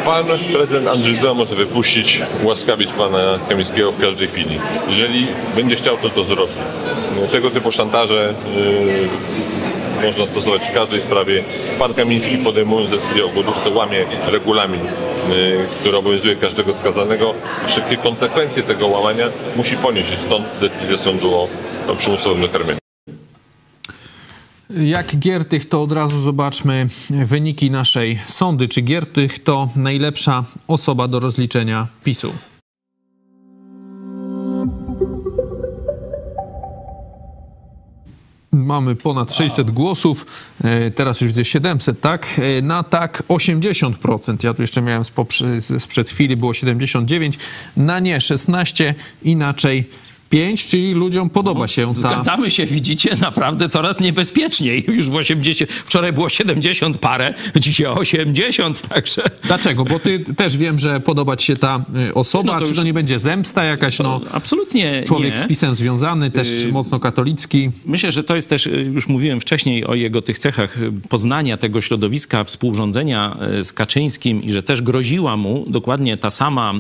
Pan 0.06 0.26
prezydent 0.54 0.88
Andrzej 0.88 1.16
Duda 1.16 1.34
może 1.34 1.56
wypuścić, 1.56 2.22
ułaskawić 2.44 2.92
pana 2.92 3.40
Kamińskiego 3.50 3.92
w 3.92 4.02
każdej 4.02 4.28
chwili. 4.28 4.60
Jeżeli 4.88 5.28
będzie 5.56 5.76
chciał, 5.76 5.98
to 5.98 6.10
to 6.10 6.24
zrobi. 6.24 6.54
Tego 7.32 7.52
typu 7.52 7.72
szantaże 7.72 8.34
yy, 8.56 10.06
można 10.06 10.28
stosować 10.28 10.62
w 10.70 10.74
każdej 10.74 11.02
sprawie. 11.02 11.44
Pan 11.80 11.94
Kamiński 11.94 12.38
podejmując 12.38 12.90
decyzję 12.90 13.26
o 13.26 13.30
głodówce 13.30 13.70
łamie 13.70 14.06
regulamin, 14.28 14.82
który 15.80 15.98
obowiązuje 15.98 16.36
każdego 16.36 16.74
skazanego. 16.74 17.34
Wszystkie 17.68 17.98
konsekwencje 17.98 18.64
tego 18.64 18.88
łamania 18.88 19.26
musi 19.56 19.78
ponieść. 19.78 20.10
Stąd 20.26 20.46
decyzja 20.62 20.98
sądu 20.98 21.36
o, 21.36 21.48
o 21.88 21.96
przymusowym 21.96 22.42
nakarmieniu. 22.42 22.80
Jak 24.70 25.16
Giertych, 25.20 25.70
to 25.70 25.82
od 25.82 25.92
razu 25.92 26.22
zobaczmy 26.22 26.88
wyniki 27.10 27.72
naszej 27.72 28.20
sądy. 28.28 28.68
Czy 28.68 28.82
Giertych 28.82 29.44
to 29.44 29.70
najlepsza 29.76 30.44
osoba 30.68 31.08
do 31.08 31.20
rozliczenia 31.20 31.88
PiSu? 32.04 32.34
Mamy 38.70 38.96
ponad 38.96 39.34
600 39.34 39.72
głosów, 39.72 40.26
e, 40.64 40.92
teraz 40.92 41.22
już 41.22 41.28
widzę 41.28 41.46
700, 41.46 42.02
tak? 42.02 42.40
E, 42.58 42.62
Na 42.62 42.84
tak 42.84 43.24
80%. 43.28 44.44
Ja 44.44 44.54
tu 44.54 44.62
jeszcze 44.62 44.82
miałem 44.82 45.04
sprzed 45.80 46.10
chwili, 46.10 46.38
było 46.38 46.54
79. 46.54 47.40
Na 47.78 48.00
nie 48.00 48.22
16, 48.22 48.96
inaczej 49.24 49.90
5, 50.30 50.68
czyli 50.68 50.94
ludziom 50.94 51.30
podoba 51.30 51.68
się 51.68 51.88
ta... 51.88 52.00
Zgadzamy 52.00 52.52
się, 52.52 52.66
widzicie, 52.66 53.16
naprawdę 53.22 53.70
coraz 53.70 54.00
niebezpieczniej. 54.00 54.86
Już 54.88 55.10
w 55.10 55.16
80, 55.16 55.72
wczoraj 55.72 56.14
było 56.14 56.30
70 56.30 56.98
parę, 56.98 57.34
dzisiaj 57.56 57.88
80, 57.88 58.82
także... 58.82 59.22
Dlaczego? 59.44 59.86
Bo 59.86 60.00
ty 60.00 60.20
też 60.38 60.58
wiem, 60.58 60.80
że 60.80 61.00
podoba 61.00 61.38
ci 61.38 61.46
się 61.46 61.56
ta 61.56 61.84
y, 62.10 62.14
osoba, 62.14 62.54
No 62.54 62.60
to 62.60 62.66
czy 62.66 62.70
już- 62.70 62.78
to 62.78 62.84
nie 62.84 62.94
będzie 62.94 63.20
zemsta 63.20 63.64
jakaś, 63.64 64.00
no... 64.00 64.22
Absolutnie 64.32 65.04
Człowiek 65.08 65.34
nie. 65.34 65.40
z 65.40 65.48
pisem 65.48 65.76
związany, 65.76 66.32
też 66.32 66.64
Y, 66.66 66.72
mocno 66.72 67.00
katolicki. 67.00 67.70
Myślę, 67.86 68.12
że 68.12 68.24
to 68.24 68.36
jest 68.36 68.50
też, 68.50 68.68
y, 68.68 68.92
już 68.94 69.08
mówiłem 69.08 69.40
wcześniej 69.40 69.86
o 69.86 69.96
jego 69.96 70.22
tych 70.22 70.40
cechach 70.40 70.82
y, 70.82 70.92
poznania 71.10 71.58
tego 71.58 71.82
środowiska, 71.82 72.44
współrządzenia 72.44 73.38
z 73.62 73.74
Kaczyńskim 73.74 74.44
i 74.44 74.52
że 74.54 74.64
też 74.64 74.82
groziła 74.82 75.38
mu 75.38 75.66
dokładnie 75.68 76.18
ta 76.18 76.30
sama 76.30 76.74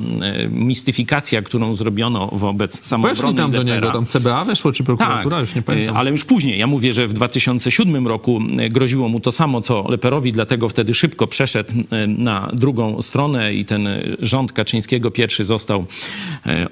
mistyfikacja, 0.49 1.41
którą 1.41 1.75
zrobiono 1.75 2.27
wobec 2.31 2.85
samoobrony 2.85 3.38
tam 3.41 3.51
do 3.51 3.63
niego? 3.63 3.91
Tam 3.91 4.05
CBA 4.05 4.43
weszło, 4.43 4.71
czy 4.71 4.83
prokuratura? 4.83 5.39
Już 5.39 5.55
nie 5.55 5.61
pamiętam. 5.61 5.95
e, 5.95 5.99
ale 5.99 6.11
już 6.11 6.25
później. 6.25 6.59
Ja 6.59 6.67
mówię, 6.67 6.93
że 6.93 7.07
w 7.07 7.13
2007 7.13 8.07
roku 8.07 8.41
e, 8.59 8.69
groziło 8.69 9.09
mu 9.09 9.19
to 9.19 9.31
samo, 9.31 9.61
co 9.61 9.85
Leperowi, 9.89 10.33
dlatego 10.33 10.69
wtedy 10.69 10.93
szybko 10.93 11.27
przeszedł 11.27 11.73
e, 11.91 12.07
na 12.07 12.49
drugą 12.53 13.01
stronę 13.01 13.53
i 13.53 13.65
ten 13.65 13.87
rząd 14.19 14.51
Kaczyńskiego 14.51 15.11
pierwszy 15.11 15.43
został 15.43 15.85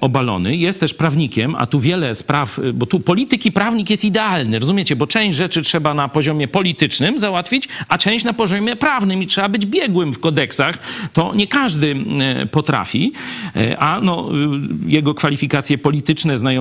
obalony. 0.00 0.56
Jest 0.56 0.80
też 0.80 0.94
prawnikiem, 0.94 1.54
a 1.54 1.66
tu 1.66 1.80
wiele 1.80 2.14
spraw, 2.14 2.60
bo 2.74 2.86
tu 2.86 3.00
polityk 3.00 3.46
i 3.46 3.52
prawnik 3.52 3.90
jest 3.90 4.04
idealny, 4.04 4.58
rozumiecie? 4.58 4.96
Bo 4.96 5.06
część 5.06 5.38
rzeczy 5.38 5.62
trzeba 5.62 5.94
na 5.94 6.08
poziomie 6.08 6.48
politycznym 6.48 7.18
załatwić, 7.18 7.68
a 7.88 7.98
część 7.98 8.24
na 8.24 8.32
poziomie 8.32 8.76
prawnym 8.76 9.22
i 9.22 9.26
trzeba 9.26 9.48
być 9.48 9.66
biegłym 9.66 10.12
w 10.12 10.18
kodeksach. 10.18 10.78
To 11.12 11.32
nie 11.34 11.46
każdy 11.46 11.96
potrafi, 12.50 13.12
a 13.78 14.00
no, 14.02 14.28
jego 14.86 15.14
kwalifikacje 15.14 15.78
polityczne, 15.78 16.36
znajomości, 16.36 16.57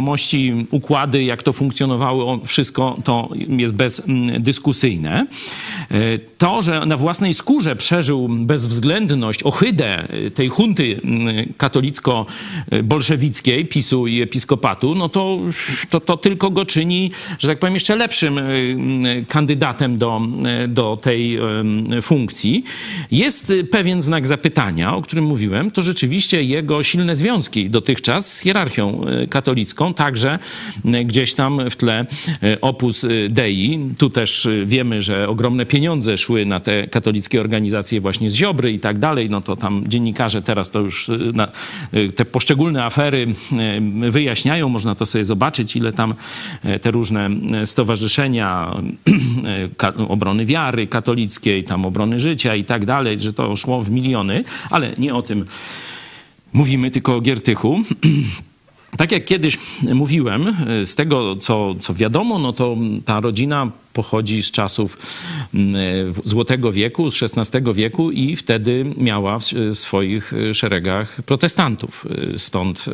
układy, 0.72 1.24
jak 1.24 1.44
to 1.44 1.54
funkcjonowało, 1.54 2.40
wszystko 2.46 2.98
to 3.04 3.30
jest 3.50 3.74
bezdyskusyjne. 3.74 5.26
E, 5.92 5.96
To, 6.38 6.62
że 6.62 6.86
na 6.86 6.98
własnej 6.98 7.34
skórze 7.34 7.76
przeżył 7.76 8.30
bezwzględność, 8.30 9.44
ohydę 9.44 10.14
y, 10.14 10.32
tej 10.32 10.50
hunty 10.50 10.84
y, 10.84 11.00
katolicko-bolszewickiej, 11.58 13.66
PiSu 13.66 14.08
i 14.08 14.22
episkopatu, 14.22 14.96
no 14.96 15.10
to, 15.10 15.40
to, 15.90 16.00
to 16.00 16.18
tylko 16.18 16.52
go 16.52 16.66
czyni, 16.66 17.12
że 17.40 17.48
tak 17.48 17.60
powiem, 17.60 17.74
jeszcze 17.74 17.96
lepszym 17.96 18.38
y, 18.38 18.42
y, 19.22 19.26
kandydatem 19.28 19.98
do, 19.98 20.22
do 20.68 20.98
tej 20.98 21.38
y, 21.38 21.42
funkcji. 22.02 22.64
Jest 23.12 23.54
pewien 23.72 24.02
znak 24.02 24.28
zapytania, 24.28 24.96
o 24.96 25.02
którym 25.02 25.26
mówiłem, 25.26 25.72
to 25.72 25.82
rzeczywiście 25.82 26.44
jego 26.44 26.84
silne 26.84 27.16
związki 27.16 27.70
dotychczas 27.70 28.34
z 28.34 28.40
hierarchią 28.40 29.02
y, 29.24 29.28
także 29.94 30.40
y, 30.86 31.06
gdzieś 31.06 31.34
tam 31.34 31.70
w 31.70 31.76
tle 31.76 32.06
y, 32.44 32.62
Opus 32.62 33.06
Dei. 33.30 33.80
Tu 33.98 34.10
też 34.10 34.48
wiemy, 34.66 35.02
że 35.02 35.30
ogromne 35.30 35.66
pieniądze 35.66 36.18
szły 36.18 36.46
na 36.46 36.60
te 36.60 36.88
katolickie 36.88 37.42
organizacje 37.42 38.02
właśnie 38.02 38.30
z 38.30 38.34
Ziobry 38.34 38.72
i 38.72 38.80
tak 38.80 39.00
dalej. 39.00 39.30
No 39.30 39.42
to 39.42 39.56
tam 39.56 39.84
dziennikarze 39.88 40.42
teraz 40.42 40.72
to 40.72 40.80
już 40.80 41.12
na, 41.34 41.48
te 42.16 42.26
poszczególne 42.26 42.86
afery 42.86 43.28
wyjaśniają. 44.10 44.70
Można 44.70 44.96
to 44.96 45.06
sobie 45.06 45.26
zobaczyć, 45.26 45.76
ile 45.76 45.94
tam 45.94 46.14
te 46.82 46.92
różne 46.92 47.30
stowarzyszenia 47.66 48.76
obrony 50.08 50.46
wiary 50.46 50.88
katolickiej, 50.88 51.64
tam 51.64 51.86
obrony 51.86 52.20
życia 52.20 52.56
i 52.56 52.64
tak 52.64 52.86
dalej, 52.86 53.22
że 53.22 53.34
to 53.34 53.56
szło 53.56 53.82
w 53.82 53.90
miliony, 53.90 54.44
ale 54.70 54.94
nie 54.98 55.16
o 55.16 55.22
tym 55.22 55.46
mówimy, 56.54 56.92
tylko 56.92 57.16
o 57.16 57.22
Giertychu. 57.22 57.80
Tak 58.98 59.12
jak 59.12 59.26
kiedyś 59.26 59.58
mówiłem, 59.94 60.56
z 60.86 60.96
tego 60.96 61.36
co, 61.36 61.76
co 61.80 61.94
wiadomo, 61.94 62.40
no 62.40 62.54
to 62.54 62.78
ta 63.06 63.20
rodzina 63.20 63.72
pochodzi 63.98 64.44
z 64.44 64.52
czasów 64.52 64.98
mm, 65.54 66.14
Złotego 66.26 66.72
Wieku, 66.72 67.10
z 67.10 67.24
XVI 67.24 67.74
wieku 67.74 68.12
i 68.12 68.36
wtedy 68.36 68.86
miała 68.98 69.40
w 69.40 69.44
swoich 69.74 70.34
szeregach 70.54 71.22
protestantów. 71.22 72.06
Stąd 72.38 72.86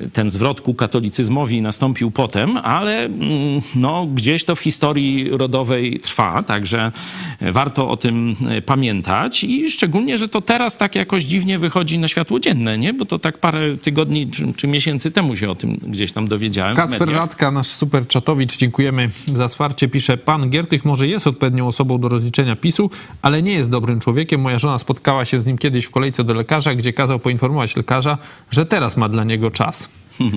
y, 0.00 0.10
ten 0.10 0.30
zwrot 0.30 0.60
ku 0.60 0.74
katolicyzmowi 0.74 1.62
nastąpił 1.62 2.10
potem, 2.10 2.56
ale 2.56 3.04
mm, 3.04 3.60
no, 3.74 4.06
gdzieś 4.06 4.44
to 4.44 4.54
w 4.54 4.60
historii 4.60 5.28
rodowej 5.30 6.00
trwa, 6.00 6.42
także 6.42 6.92
warto 7.40 7.90
o 7.90 7.96
tym 7.96 8.36
pamiętać 8.66 9.44
i 9.44 9.70
szczególnie, 9.70 10.18
że 10.18 10.28
to 10.28 10.40
teraz 10.40 10.76
tak 10.76 10.94
jakoś 10.94 11.24
dziwnie 11.24 11.58
wychodzi 11.58 11.98
na 11.98 12.08
światło 12.08 12.40
dzienne, 12.40 12.78
nie? 12.78 12.92
bo 12.94 13.04
to 13.04 13.18
tak 13.18 13.38
parę 13.38 13.76
tygodni 13.76 14.30
czy, 14.30 14.52
czy 14.56 14.66
miesięcy 14.66 15.10
temu 15.10 15.36
się 15.36 15.50
o 15.50 15.54
tym 15.54 15.78
gdzieś 15.86 16.12
tam 16.12 16.28
dowiedziałem. 16.28 16.76
Kacper. 16.76 17.08
Radka, 17.08 17.50
nasz 17.50 17.66
super 17.66 18.06
czatowicz, 18.06 18.56
dziękujemy 18.56 19.10
za 19.26 19.48
wsparcie. 19.48 19.88
Pisze, 19.88 20.11
pan 20.16 20.50
Giertych 20.50 20.84
może 20.84 21.08
jest 21.08 21.26
odpowiednią 21.26 21.66
osobą 21.66 21.98
do 21.98 22.08
rozliczenia 22.08 22.56
PiSu, 22.56 22.90
ale 23.22 23.42
nie 23.42 23.52
jest 23.52 23.70
dobrym 23.70 24.00
człowiekiem. 24.00 24.40
Moja 24.40 24.58
żona 24.58 24.78
spotkała 24.78 25.24
się 25.24 25.40
z 25.40 25.46
nim 25.46 25.58
kiedyś 25.58 25.84
w 25.84 25.90
kolejce 25.90 26.24
do 26.24 26.34
lekarza, 26.34 26.74
gdzie 26.74 26.92
kazał 26.92 27.18
poinformować 27.18 27.76
lekarza, 27.76 28.18
że 28.50 28.66
teraz 28.66 28.96
ma 28.96 29.08
dla 29.08 29.24
niego 29.24 29.50
czas. 29.50 29.88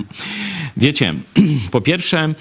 Wiecie, 0.76 1.14
po 1.72 1.80
pierwsze, 1.80 2.34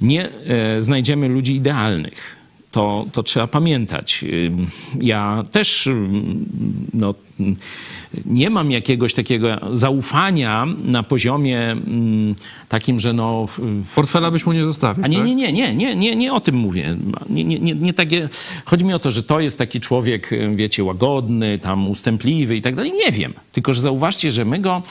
nie 0.00 0.28
e, 0.28 0.82
znajdziemy 0.82 1.28
ludzi 1.28 1.54
idealnych. 1.54 2.36
To, 2.70 3.06
to 3.12 3.22
trzeba 3.22 3.46
pamiętać. 3.46 4.24
Ja 5.00 5.42
też 5.52 5.88
no, 6.94 7.14
nie 8.26 8.50
mam 8.50 8.70
jakiegoś 8.70 9.14
takiego 9.14 9.48
zaufania 9.72 10.66
na 10.84 11.02
poziomie 11.02 11.72
ym, 11.72 12.34
takim, 12.68 13.00
że 13.00 13.12
no. 13.12 13.48
Portfela 13.94 14.30
byś 14.30 14.46
mu 14.46 14.52
nie 14.52 14.64
zostawił. 14.64 15.04
A 15.04 15.08
nie, 15.08 15.18
tak? 15.18 15.26
nie, 15.26 15.34
nie, 15.34 15.52
nie, 15.52 15.74
nie, 15.74 15.96
nie, 15.96 16.16
nie 16.16 16.32
o 16.32 16.40
tym 16.40 16.54
mówię. 16.54 16.96
Nie, 17.30 17.44
nie, 17.44 17.58
nie, 17.58 17.74
nie 17.74 17.94
takie. 17.94 18.28
Chodzi 18.64 18.84
mi 18.84 18.94
o 18.94 18.98
to, 18.98 19.10
że 19.10 19.22
to 19.22 19.40
jest 19.40 19.58
taki 19.58 19.80
człowiek, 19.80 20.30
wiecie, 20.54 20.84
łagodny, 20.84 21.58
tam 21.58 21.90
ustępliwy 21.90 22.56
i 22.56 22.62
tak 22.62 22.74
dalej. 22.74 22.92
Nie 22.92 23.12
wiem. 23.12 23.32
Tylko, 23.52 23.74
że 23.74 23.80
zauważcie, 23.80 24.32
że 24.32 24.44
my 24.44 24.58
go 24.58 24.82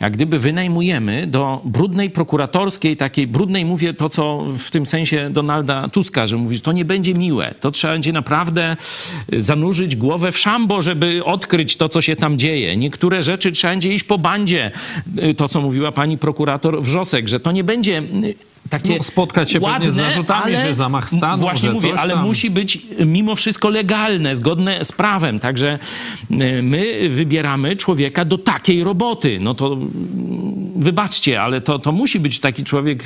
jak 0.00 0.12
gdyby 0.12 0.38
wynajmujemy 0.38 1.26
do 1.26 1.60
brudnej 1.64 2.10
prokuratorskiej, 2.10 2.96
takiej 2.96 3.26
brudnej, 3.26 3.64
mówię 3.64 3.94
to, 3.94 4.08
co 4.08 4.44
w 4.58 4.70
tym 4.70 4.86
sensie 4.86 5.30
Donalda 5.32 5.88
Tuska, 5.88 6.26
że 6.26 6.36
mówi, 6.36 6.56
że 6.56 6.62
to 6.62 6.72
nie 6.72 6.84
będzie 6.84 7.14
miłe. 7.14 7.54
To 7.60 7.70
trzeba 7.70 7.92
będzie 7.92 8.12
naprawdę 8.12 8.76
zanurzyć 9.32 9.96
głowę 9.96 10.32
w 10.32 10.38
szambo, 10.38 10.82
żeby 10.82 11.24
odkryć 11.24 11.76
to, 11.76 11.88
co 11.90 12.02
się 12.02 12.16
tam 12.16 12.38
dzieje. 12.38 12.76
Niektóre 12.76 13.22
rzeczy 13.22 13.52
trzeba 13.52 13.72
będzie 13.72 13.94
iść 13.94 14.04
po 14.04 14.18
bandzie. 14.18 14.70
To, 15.36 15.48
co 15.48 15.60
mówiła 15.60 15.92
pani 15.92 16.18
prokurator 16.18 16.82
Wrzosek, 16.82 17.28
że 17.28 17.40
to 17.40 17.52
nie 17.52 17.64
będzie 17.64 18.02
takie 18.70 18.96
No, 18.96 19.02
spotkać 19.02 19.50
się 19.50 19.60
pewnie 19.60 19.72
ładne, 19.72 19.92
z 19.92 19.94
zarzutami, 19.94 20.54
ale, 20.54 20.66
że 20.66 20.74
zamach 20.74 21.08
stanu, 21.08 21.38
Właśnie 21.38 21.70
mówię, 21.70 21.94
ale 21.98 22.14
tam. 22.14 22.26
musi 22.26 22.50
być 22.50 22.78
mimo 23.06 23.34
wszystko 23.34 23.68
legalne, 23.70 24.36
zgodne 24.36 24.84
z 24.84 24.92
prawem. 24.92 25.38
Także 25.38 25.78
my 26.62 27.08
wybieramy 27.08 27.76
człowieka 27.76 28.24
do 28.24 28.38
takiej 28.38 28.84
roboty. 28.84 29.38
No 29.40 29.54
to 29.54 29.78
wybaczcie, 30.76 31.42
ale 31.42 31.60
to, 31.60 31.78
to 31.78 31.92
musi 31.92 32.20
być 32.20 32.40
taki 32.40 32.64
człowiek 32.64 33.04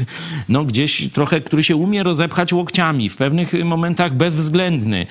no, 0.48 0.64
gdzieś 0.64 1.08
trochę, 1.12 1.40
który 1.40 1.64
się 1.64 1.76
umie 1.76 2.02
rozepchać 2.02 2.52
łokciami, 2.52 3.08
w 3.08 3.16
pewnych 3.16 3.52
momentach 3.64 4.14
bezwzględny. 4.14 5.06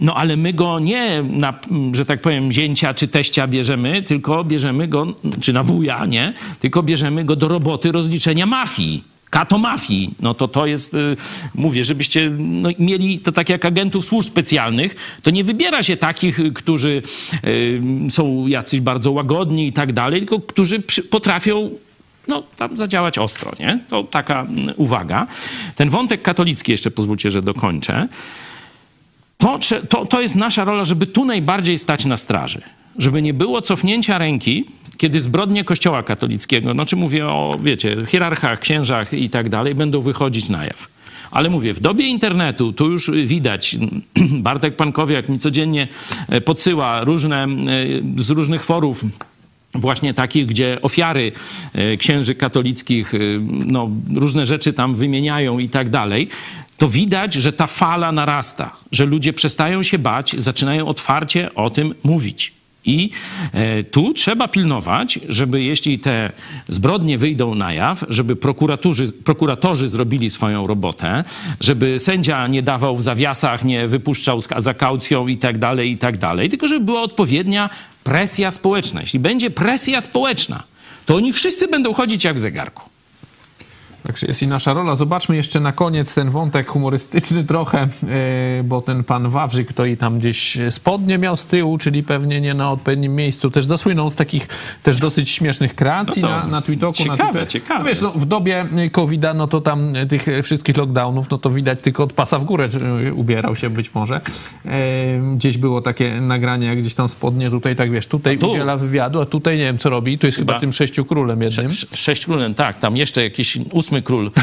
No 0.00 0.14
ale 0.14 0.36
my 0.36 0.52
go 0.52 0.78
nie 0.78 1.22
na, 1.22 1.54
że 1.92 2.06
tak 2.06 2.20
powiem, 2.20 2.52
zięcia 2.52 2.94
czy 2.94 3.08
teścia 3.08 3.46
bierzemy, 3.46 4.02
tylko 4.02 4.44
bierzemy 4.44 4.88
go, 4.88 5.06
czy 5.40 5.52
na 5.52 5.62
wuja, 5.62 6.06
nie? 6.06 6.32
Tylko 6.60 6.82
bierzemy 6.82 7.24
go 7.24 7.36
do 7.36 7.48
roboty 7.48 7.92
rozliczenia 7.92 8.46
mafii 8.46 9.10
katomafii, 9.30 10.14
no 10.20 10.34
to 10.34 10.48
to 10.48 10.66
jest, 10.66 10.94
y, 10.94 11.16
mówię, 11.54 11.84
żebyście 11.84 12.30
no, 12.38 12.68
mieli 12.78 13.18
to 13.18 13.32
tak 13.32 13.48
jak 13.48 13.64
agentów 13.64 14.04
służb 14.04 14.28
specjalnych, 14.28 15.18
to 15.22 15.30
nie 15.30 15.44
wybiera 15.44 15.82
się 15.82 15.96
takich, 15.96 16.40
y, 16.40 16.52
którzy 16.52 17.02
y, 17.44 17.80
są 18.10 18.46
jacyś 18.46 18.80
bardzo 18.80 19.12
łagodni 19.12 19.66
i 19.66 19.72
tak 19.72 19.92
dalej, 19.92 20.20
tylko 20.20 20.40
którzy 20.40 20.82
potrafią 21.10 21.70
no, 22.28 22.42
tam 22.56 22.76
zadziałać 22.76 23.18
ostro, 23.18 23.52
nie? 23.60 23.78
To 23.88 24.04
taka 24.04 24.40
mm, 24.40 24.74
uwaga. 24.76 25.26
Ten 25.76 25.90
wątek 25.90 26.22
katolicki 26.22 26.72
jeszcze 26.72 26.90
pozwólcie, 26.90 27.30
że 27.30 27.42
dokończę. 27.42 28.08
To, 29.38 29.58
to, 29.88 30.06
to 30.06 30.20
jest 30.20 30.36
nasza 30.36 30.64
rola, 30.64 30.84
żeby 30.84 31.06
tu 31.06 31.24
najbardziej 31.24 31.78
stać 31.78 32.04
na 32.04 32.16
straży. 32.16 32.60
Żeby 32.98 33.22
nie 33.22 33.34
było 33.34 33.62
cofnięcia 33.62 34.18
ręki, 34.18 34.64
kiedy 35.00 35.20
zbrodnie 35.20 35.64
Kościoła 35.64 36.02
katolickiego, 36.02 36.74
no 36.74 36.86
czy 36.86 36.96
mówię 36.96 37.26
o, 37.26 37.58
wiecie, 37.62 37.96
hierarchach, 38.06 38.60
księżach 38.60 39.12
i 39.12 39.30
tak 39.30 39.48
dalej, 39.48 39.74
będą 39.74 40.00
wychodzić 40.00 40.48
na 40.48 40.64
jaw. 40.64 40.88
Ale 41.30 41.50
mówię, 41.50 41.74
w 41.74 41.80
dobie 41.80 42.06
internetu 42.06 42.72
tu 42.72 42.90
już 42.90 43.10
widać, 43.10 43.76
Bartek 44.48 44.76
Pankowiak 44.76 45.28
mi 45.28 45.38
codziennie 45.38 45.88
e, 46.28 46.40
podsyła 46.40 47.04
różne, 47.04 47.44
e, 47.44 47.46
z 48.16 48.30
różnych 48.30 48.64
forów 48.64 49.04
właśnie 49.74 50.14
takich, 50.14 50.46
gdzie 50.46 50.78
ofiary 50.82 51.32
e, 51.72 51.96
księży 51.96 52.34
katolickich 52.34 53.12
no, 53.66 53.90
różne 54.14 54.46
rzeczy 54.46 54.72
tam 54.72 54.94
wymieniają 54.94 55.58
i 55.58 55.68
tak 55.68 55.90
dalej, 55.90 56.28
to 56.78 56.88
widać, 56.88 57.34
że 57.34 57.52
ta 57.52 57.66
fala 57.66 58.12
narasta, 58.12 58.76
że 58.92 59.04
ludzie 59.04 59.32
przestają 59.32 59.82
się 59.82 59.98
bać, 59.98 60.34
zaczynają 60.38 60.86
otwarcie 60.86 61.54
o 61.54 61.70
tym 61.70 61.94
mówić. 62.02 62.59
I 62.84 63.10
e, 63.52 63.84
tu 63.84 64.12
trzeba 64.12 64.48
pilnować, 64.48 65.20
żeby 65.28 65.62
jeśli 65.62 65.98
te 65.98 66.32
zbrodnie 66.68 67.18
wyjdą 67.18 67.54
na 67.54 67.72
jaw, 67.72 68.04
żeby 68.08 68.36
prokuratorzy, 68.36 69.12
prokuratorzy 69.12 69.88
zrobili 69.88 70.30
swoją 70.30 70.66
robotę, 70.66 71.24
żeby 71.60 71.98
sędzia 71.98 72.46
nie 72.46 72.62
dawał 72.62 72.96
w 72.96 73.02
zawiasach, 73.02 73.64
nie 73.64 73.88
wypuszczał 73.88 74.40
za 74.58 74.74
kaucją 74.74 75.28
i 75.28 75.36
tak 75.36 75.58
dalej, 75.58 75.90
i 75.90 75.98
tak 75.98 76.16
dalej, 76.16 76.48
tylko 76.50 76.68
żeby 76.68 76.84
była 76.84 77.02
odpowiednia 77.02 77.70
presja 78.04 78.50
społeczna. 78.50 79.00
Jeśli 79.00 79.18
będzie 79.18 79.50
presja 79.50 80.00
społeczna, 80.00 80.62
to 81.06 81.16
oni 81.16 81.32
wszyscy 81.32 81.68
będą 81.68 81.92
chodzić 81.92 82.24
jak 82.24 82.36
w 82.36 82.40
zegarku. 82.40 82.89
Także 84.02 84.26
jest 84.26 84.42
i 84.42 84.46
nasza 84.46 84.72
rola. 84.72 84.94
Zobaczmy 84.94 85.36
jeszcze 85.36 85.60
na 85.60 85.72
koniec 85.72 86.14
ten 86.14 86.30
wątek 86.30 86.68
humorystyczny 86.68 87.44
trochę, 87.44 87.88
yy, 88.02 88.64
bo 88.64 88.80
ten 88.82 89.04
pan 89.04 89.28
Wawrzyk 89.28 89.72
to 89.72 89.84
i 89.84 89.96
tam 89.96 90.18
gdzieś 90.18 90.58
spodnie 90.70 91.18
miał 91.18 91.36
z 91.36 91.46
tyłu, 91.46 91.78
czyli 91.78 92.02
pewnie 92.02 92.40
nie 92.40 92.54
na 92.54 92.70
odpowiednim 92.70 93.14
miejscu. 93.14 93.50
Też 93.50 93.64
zasłynął 93.66 94.10
z 94.10 94.16
takich 94.16 94.46
też 94.82 94.98
dosyć 94.98 95.30
śmiesznych 95.30 95.74
kreacji 95.74 96.22
No 96.22 96.28
na, 96.28 96.46
na 96.46 96.62
TikToku. 96.62 96.92
ciekawe, 96.98 97.16
na 97.16 97.24
Twitterze. 97.24 97.46
ciekawe. 97.46 97.80
No 97.80 97.86
wiesz, 97.88 98.00
no, 98.00 98.12
w 98.12 98.26
dobie 98.26 98.66
COVID-a, 98.92 99.34
no 99.34 99.46
to 99.46 99.60
tam 99.60 99.92
tych 100.08 100.26
wszystkich 100.42 100.76
lockdownów, 100.76 101.30
no 101.30 101.38
to 101.38 101.50
widać 101.50 101.80
tylko 101.80 102.04
od 102.04 102.12
pasa 102.12 102.38
w 102.38 102.44
górę 102.44 102.68
y, 103.08 103.14
ubierał 103.14 103.56
się 103.56 103.70
być 103.70 103.94
może. 103.94 104.20
Yy, 104.64 104.70
gdzieś 105.36 105.58
było 105.58 105.82
takie 105.82 106.20
nagranie, 106.20 106.66
jak 106.66 106.78
gdzieś 106.80 106.94
tam 106.94 107.08
spodnie, 107.08 107.50
tutaj 107.50 107.76
tak 107.76 107.90
wiesz, 107.90 108.06
tutaj 108.06 108.38
tu? 108.38 108.50
udziela 108.50 108.76
wywiadu, 108.76 109.20
a 109.20 109.26
tutaj 109.26 109.56
nie 109.58 109.64
wiem 109.64 109.78
co 109.78 109.90
robi. 109.90 110.18
Tu 110.18 110.26
jest 110.26 110.38
chyba, 110.38 110.52
Chyba- 110.52 110.60
tym 110.60 110.72
sześciu 110.72 111.04
królem 111.04 111.42
jednym. 111.42 111.72
Sze- 111.72 111.86
Sześć 111.94 112.24
królem, 112.26 112.54
tak, 112.54 112.78
tam 112.78 112.96
jeszcze 112.96 113.22
jakiś 113.22 113.58
ósmy 113.72 113.89
król. 114.02 114.30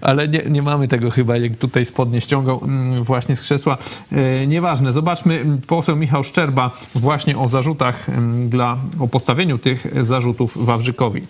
Ale 0.00 0.28
nie, 0.28 0.42
nie 0.50 0.62
mamy 0.62 0.88
tego 0.88 1.10
chyba, 1.10 1.36
jak 1.36 1.56
tutaj 1.56 1.86
spodnie 1.86 2.20
ściągał 2.20 2.60
mm, 2.64 3.02
właśnie 3.02 3.36
z 3.36 3.40
krzesła. 3.40 3.78
E, 4.12 4.46
nieważne, 4.46 4.92
zobaczmy, 4.92 5.40
mm, 5.40 5.60
poseł 5.66 5.96
Michał 5.96 6.24
Szczerba 6.24 6.70
właśnie 6.94 7.38
o 7.38 7.48
zarzutach 7.48 8.08
mm, 8.08 8.48
dla, 8.48 8.76
o 8.98 9.08
postawieniu 9.08 9.58
tych 9.58 10.04
zarzutów 10.04 10.66
Wawrzykowi. 10.66 11.22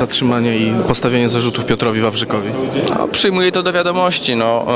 Zatrzymanie 0.00 0.58
i 0.58 0.72
postawienie 0.88 1.28
zarzutów 1.28 1.64
Piotrowi 1.64 2.00
Wawrzykowi. 2.00 2.48
No, 2.90 3.08
przyjmuję 3.08 3.52
to 3.52 3.62
do 3.62 3.72
wiadomości. 3.72 4.36
No, 4.36 4.66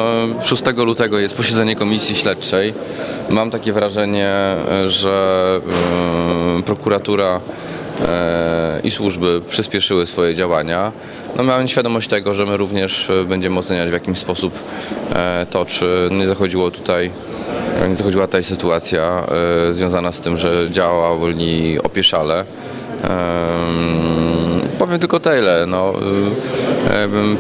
e, 0.40 0.44
6 0.44 0.62
lutego 0.76 1.18
jest 1.18 1.36
posiedzenie 1.36 1.76
komisji 1.76 2.14
śledczej. 2.14 2.74
Mam 3.30 3.50
takie 3.50 3.72
wrażenie, 3.72 4.28
e, 4.28 4.88
że 4.88 5.60
e, 6.58 6.62
prokuratura 6.62 7.36
e, 7.36 7.67
i 8.84 8.90
służby 8.90 9.40
przyspieszyły 9.48 10.06
swoje 10.06 10.34
działania. 10.34 10.92
No, 11.36 11.42
mam 11.42 11.68
świadomość 11.68 12.08
tego, 12.08 12.34
że 12.34 12.46
my 12.46 12.56
również 12.56 13.10
e, 13.10 13.24
będziemy 13.24 13.58
oceniać 13.58 13.90
w 13.90 13.92
jakim 13.92 14.16
sposób 14.16 14.62
e, 15.14 15.46
to, 15.50 15.64
czy 15.64 16.08
nie 16.12 16.28
zachodziło 16.28 16.70
tutaj 16.70 17.10
nie 17.88 17.94
zachodziła 17.94 18.26
tutaj 18.26 18.44
sytuacja 18.44 19.26
e, 19.68 19.72
związana 19.72 20.12
z 20.12 20.20
tym, 20.20 20.38
że 20.38 20.70
działali 20.70 21.78
opieszale. 21.82 22.44
Powiem 24.78 24.98
tylko 24.98 25.20
tyle. 25.20 25.64
No, 25.66 25.92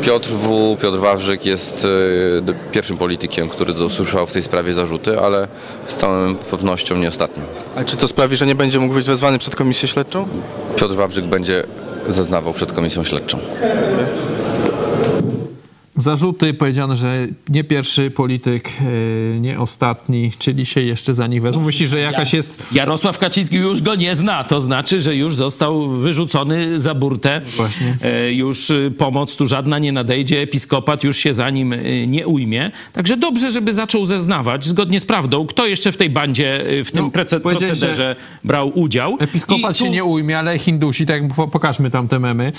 Piotr 0.02 0.28
W., 0.28 0.76
Piotr 0.82 0.98
Wawrzyk 0.98 1.46
jest 1.46 1.86
d- 2.42 2.54
pierwszym 2.72 2.96
politykiem, 2.98 3.48
który 3.48 3.72
usłyszał 3.72 4.26
w 4.26 4.32
tej 4.32 4.42
sprawie 4.42 4.72
zarzuty, 4.72 5.20
ale 5.20 5.48
z 5.86 5.96
całą 5.96 6.34
pewnością 6.34 6.96
nie 6.96 7.08
ostatnim. 7.08 7.46
Ale 7.76 7.84
czy 7.84 7.96
to 7.96 8.08
sprawi, 8.08 8.36
że 8.36 8.46
nie 8.46 8.54
będzie 8.54 8.78
mógł 8.78 8.94
być 8.94 9.06
wezwany 9.06 9.38
przed 9.38 9.56
komisję 9.56 9.88
śledczą? 9.88 10.28
Piotr 10.76 10.94
Wawrzyk 10.94 11.24
będzie 11.24 11.64
zeznawał 12.08 12.52
przed 12.52 12.72
komisją 12.72 13.04
śledczą. 13.04 13.38
Zarzuty, 16.02 16.54
powiedziano, 16.54 16.96
że 16.96 17.26
nie 17.48 17.64
pierwszy 17.64 18.10
polityk, 18.10 18.68
e, 19.36 19.40
nie 19.40 19.60
ostatni, 19.60 20.32
czyli 20.38 20.66
się 20.66 20.80
jeszcze 20.80 21.14
za 21.14 21.26
nich 21.26 21.42
wezmą. 21.42 21.62
Myślisz, 21.64 21.88
że 21.88 22.00
jakaś 22.00 22.32
jest... 22.34 22.66
Jarosław 22.72 23.18
Kaczyński 23.18 23.56
już 23.56 23.82
go 23.82 23.94
nie 23.94 24.16
zna, 24.16 24.44
to 24.44 24.60
znaczy, 24.60 25.00
że 25.00 25.16
już 25.16 25.34
został 25.34 25.88
wyrzucony 25.88 26.78
za 26.78 26.94
burtę. 26.94 27.40
Właśnie. 27.56 27.96
E, 28.02 28.32
Już 28.32 28.70
y, 28.70 28.92
pomoc 28.98 29.36
tu 29.36 29.46
żadna 29.46 29.78
nie 29.78 29.92
nadejdzie, 29.92 30.40
episkopat 30.42 31.04
już 31.04 31.16
się 31.16 31.34
za 31.34 31.50
nim 31.50 31.72
y, 31.72 32.06
nie 32.08 32.26
ujmie. 32.26 32.70
Także 32.92 33.16
dobrze, 33.16 33.50
żeby 33.50 33.72
zaczął 33.72 34.06
zeznawać 34.06 34.64
zgodnie 34.64 35.00
z 35.00 35.04
prawdą, 35.04 35.46
kto 35.46 35.66
jeszcze 35.66 35.92
w 35.92 35.96
tej 35.96 36.10
bandzie, 36.10 36.70
y, 36.72 36.84
w 36.84 36.92
tym 36.92 37.04
No, 37.04 37.40
procederze 37.40 38.16
brał 38.44 38.78
udział. 38.78 39.16
Episkopat 39.20 39.78
tu- 39.78 39.84
się 39.84 39.90
nie 39.90 40.04
ujmie, 40.04 40.38
ale 40.38 40.58
Hindusi, 40.58 41.06
tak 41.06 41.22
pokażmy 41.52 41.90
tam 41.90 42.08
te 42.08 42.18
memy, 42.18 42.52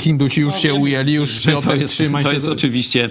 Hindusi 0.00 0.40
już 0.40 0.54
się 0.54 0.74
ujęli, 0.74 1.12
już 1.12 1.40
Piotr 1.46 1.68
to 1.68 1.74
jest, 1.74 1.92
trzymaj 1.92 2.22
to 2.22 2.28
się... 2.28 2.34
jest 2.34 2.46
za- 2.46 2.52
oczywiście, 2.82 3.10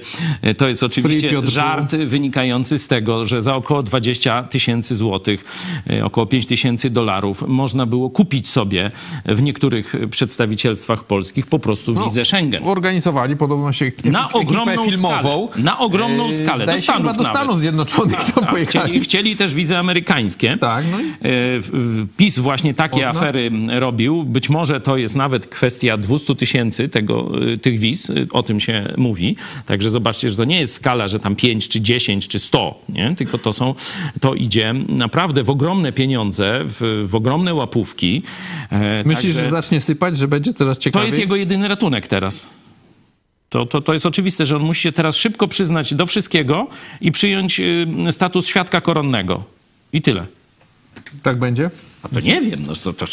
to 0.57 0.67
jest 0.67 0.83
oczywiście 0.83 1.41
żart 1.43 1.95
wynikający 1.95 2.79
z 2.79 2.87
tego, 2.87 3.25
że 3.25 3.41
za 3.41 3.55
około 3.55 3.83
20 3.83 4.43
tysięcy 4.43 4.95
złotych, 4.95 5.45
e, 5.89 6.05
około 6.05 6.25
5 6.27 6.45
tysięcy 6.45 6.89
dolarów 6.89 7.43
można 7.47 7.85
było 7.85 8.09
kupić 8.09 8.47
sobie 8.47 8.91
w 9.25 9.41
niektórych 9.41 9.95
przedstawicielstwach 10.11 11.03
polskich 11.03 11.47
po 11.47 11.59
prostu 11.59 11.93
No, 11.93 12.03
wizę 12.03 12.25
Schengen. 12.25 12.63
Organizowali 12.63 13.35
podobno 13.35 13.73
się 13.73 13.91
Na 14.03 14.31
ogromną 14.31 14.85
filmową. 14.85 15.47
skalę. 15.51 15.63
Na 15.65 15.79
ogromną 15.79 16.27
E, 16.27 16.33
skalę. 16.33 16.65
Do 16.65 16.71
się 16.71 16.81
chyba 16.81 16.93
Stanów 16.93 17.17
do 17.17 17.23
nawet. 17.23 17.37
Stanów 17.37 17.59
Zjednoczonych 17.59 18.19
tam 18.25 18.43
Tak, 18.43 18.49
pojechali. 18.49 18.89
chcieli, 18.89 19.03
chcieli 19.03 19.35
też 19.35 19.53
wizy 19.53 19.77
amerykańskie. 19.77 20.57
Tak, 20.57 20.85
no 20.91 20.97
E, 20.97 21.03
PiS 22.17 22.39
właśnie 22.39 22.73
takie 22.73 22.95
Można? 23.05 23.09
afery 23.21 23.51
robił. 23.67 24.23
Być 24.23 24.49
może 24.49 24.81
to 24.81 24.97
jest 24.97 25.15
nawet 25.15 25.47
kwestia 25.47 25.97
200 25.97 26.35
tysięcy 26.35 26.89
tych 27.61 27.79
wiz, 27.79 28.11
o 28.31 28.43
tym 28.43 28.59
się 28.59 28.93
mówi. 28.97 29.35
Także 29.65 29.89
zobaczcie, 29.89 30.29
że 30.29 30.35
to 30.35 30.45
nie 30.45 30.59
jest 30.59 30.73
skala, 30.73 31.07
że 31.07 31.19
tam 31.19 31.35
5 31.35 31.67
czy 31.67 31.81
10 31.81 32.27
czy 32.27 32.39
100, 32.39 32.79
nie? 32.89 33.15
tylko 33.15 33.37
to 33.37 33.53
są, 33.53 33.73
to 34.19 34.35
idzie 34.35 34.73
naprawdę 34.89 35.43
w 35.43 35.49
ogromne 35.49 35.91
pieniądze, 35.91 36.61
w, 36.65 37.05
w 37.09 37.15
ogromne 37.15 37.53
łapówki. 37.53 38.23
E, 38.71 39.03
Myślisz, 39.05 39.33
także 39.33 39.45
że 39.45 39.51
zacznie 39.51 39.81
sypać, 39.81 40.17
że 40.17 40.27
będzie 40.27 40.53
coraz 40.53 40.77
To 40.77 40.83
ciekawiej? 40.83 41.05
jest 41.05 41.19
jego 41.19 41.35
jedyny 41.35 41.67
ratunek 41.67 42.07
teraz. 42.07 42.47
To, 43.49 43.65
to, 43.65 43.81
to 43.81 43.93
jest 43.93 44.05
oczywiste, 44.05 44.45
że 44.45 44.55
on 44.55 44.61
musi 44.61 44.81
się 44.81 44.91
teraz 44.91 45.15
szybko 45.15 45.47
przyznać 45.47 45.93
do 45.93 46.05
wszystkiego 46.05 46.67
i 47.01 47.11
przyjąć 47.11 47.59
y, 47.59 47.87
status 48.11 48.47
świadka 48.47 48.81
koronnego. 48.81 49.43
I 49.93 50.01
tyle. 50.01 50.25
Tak 51.23 51.39
będzie? 51.39 51.69
A 52.03 52.09
to 52.09 52.19
nie 52.19 52.41
wiem, 52.41 52.63
no 52.67 52.75
to, 52.75 52.93
to, 52.93 53.05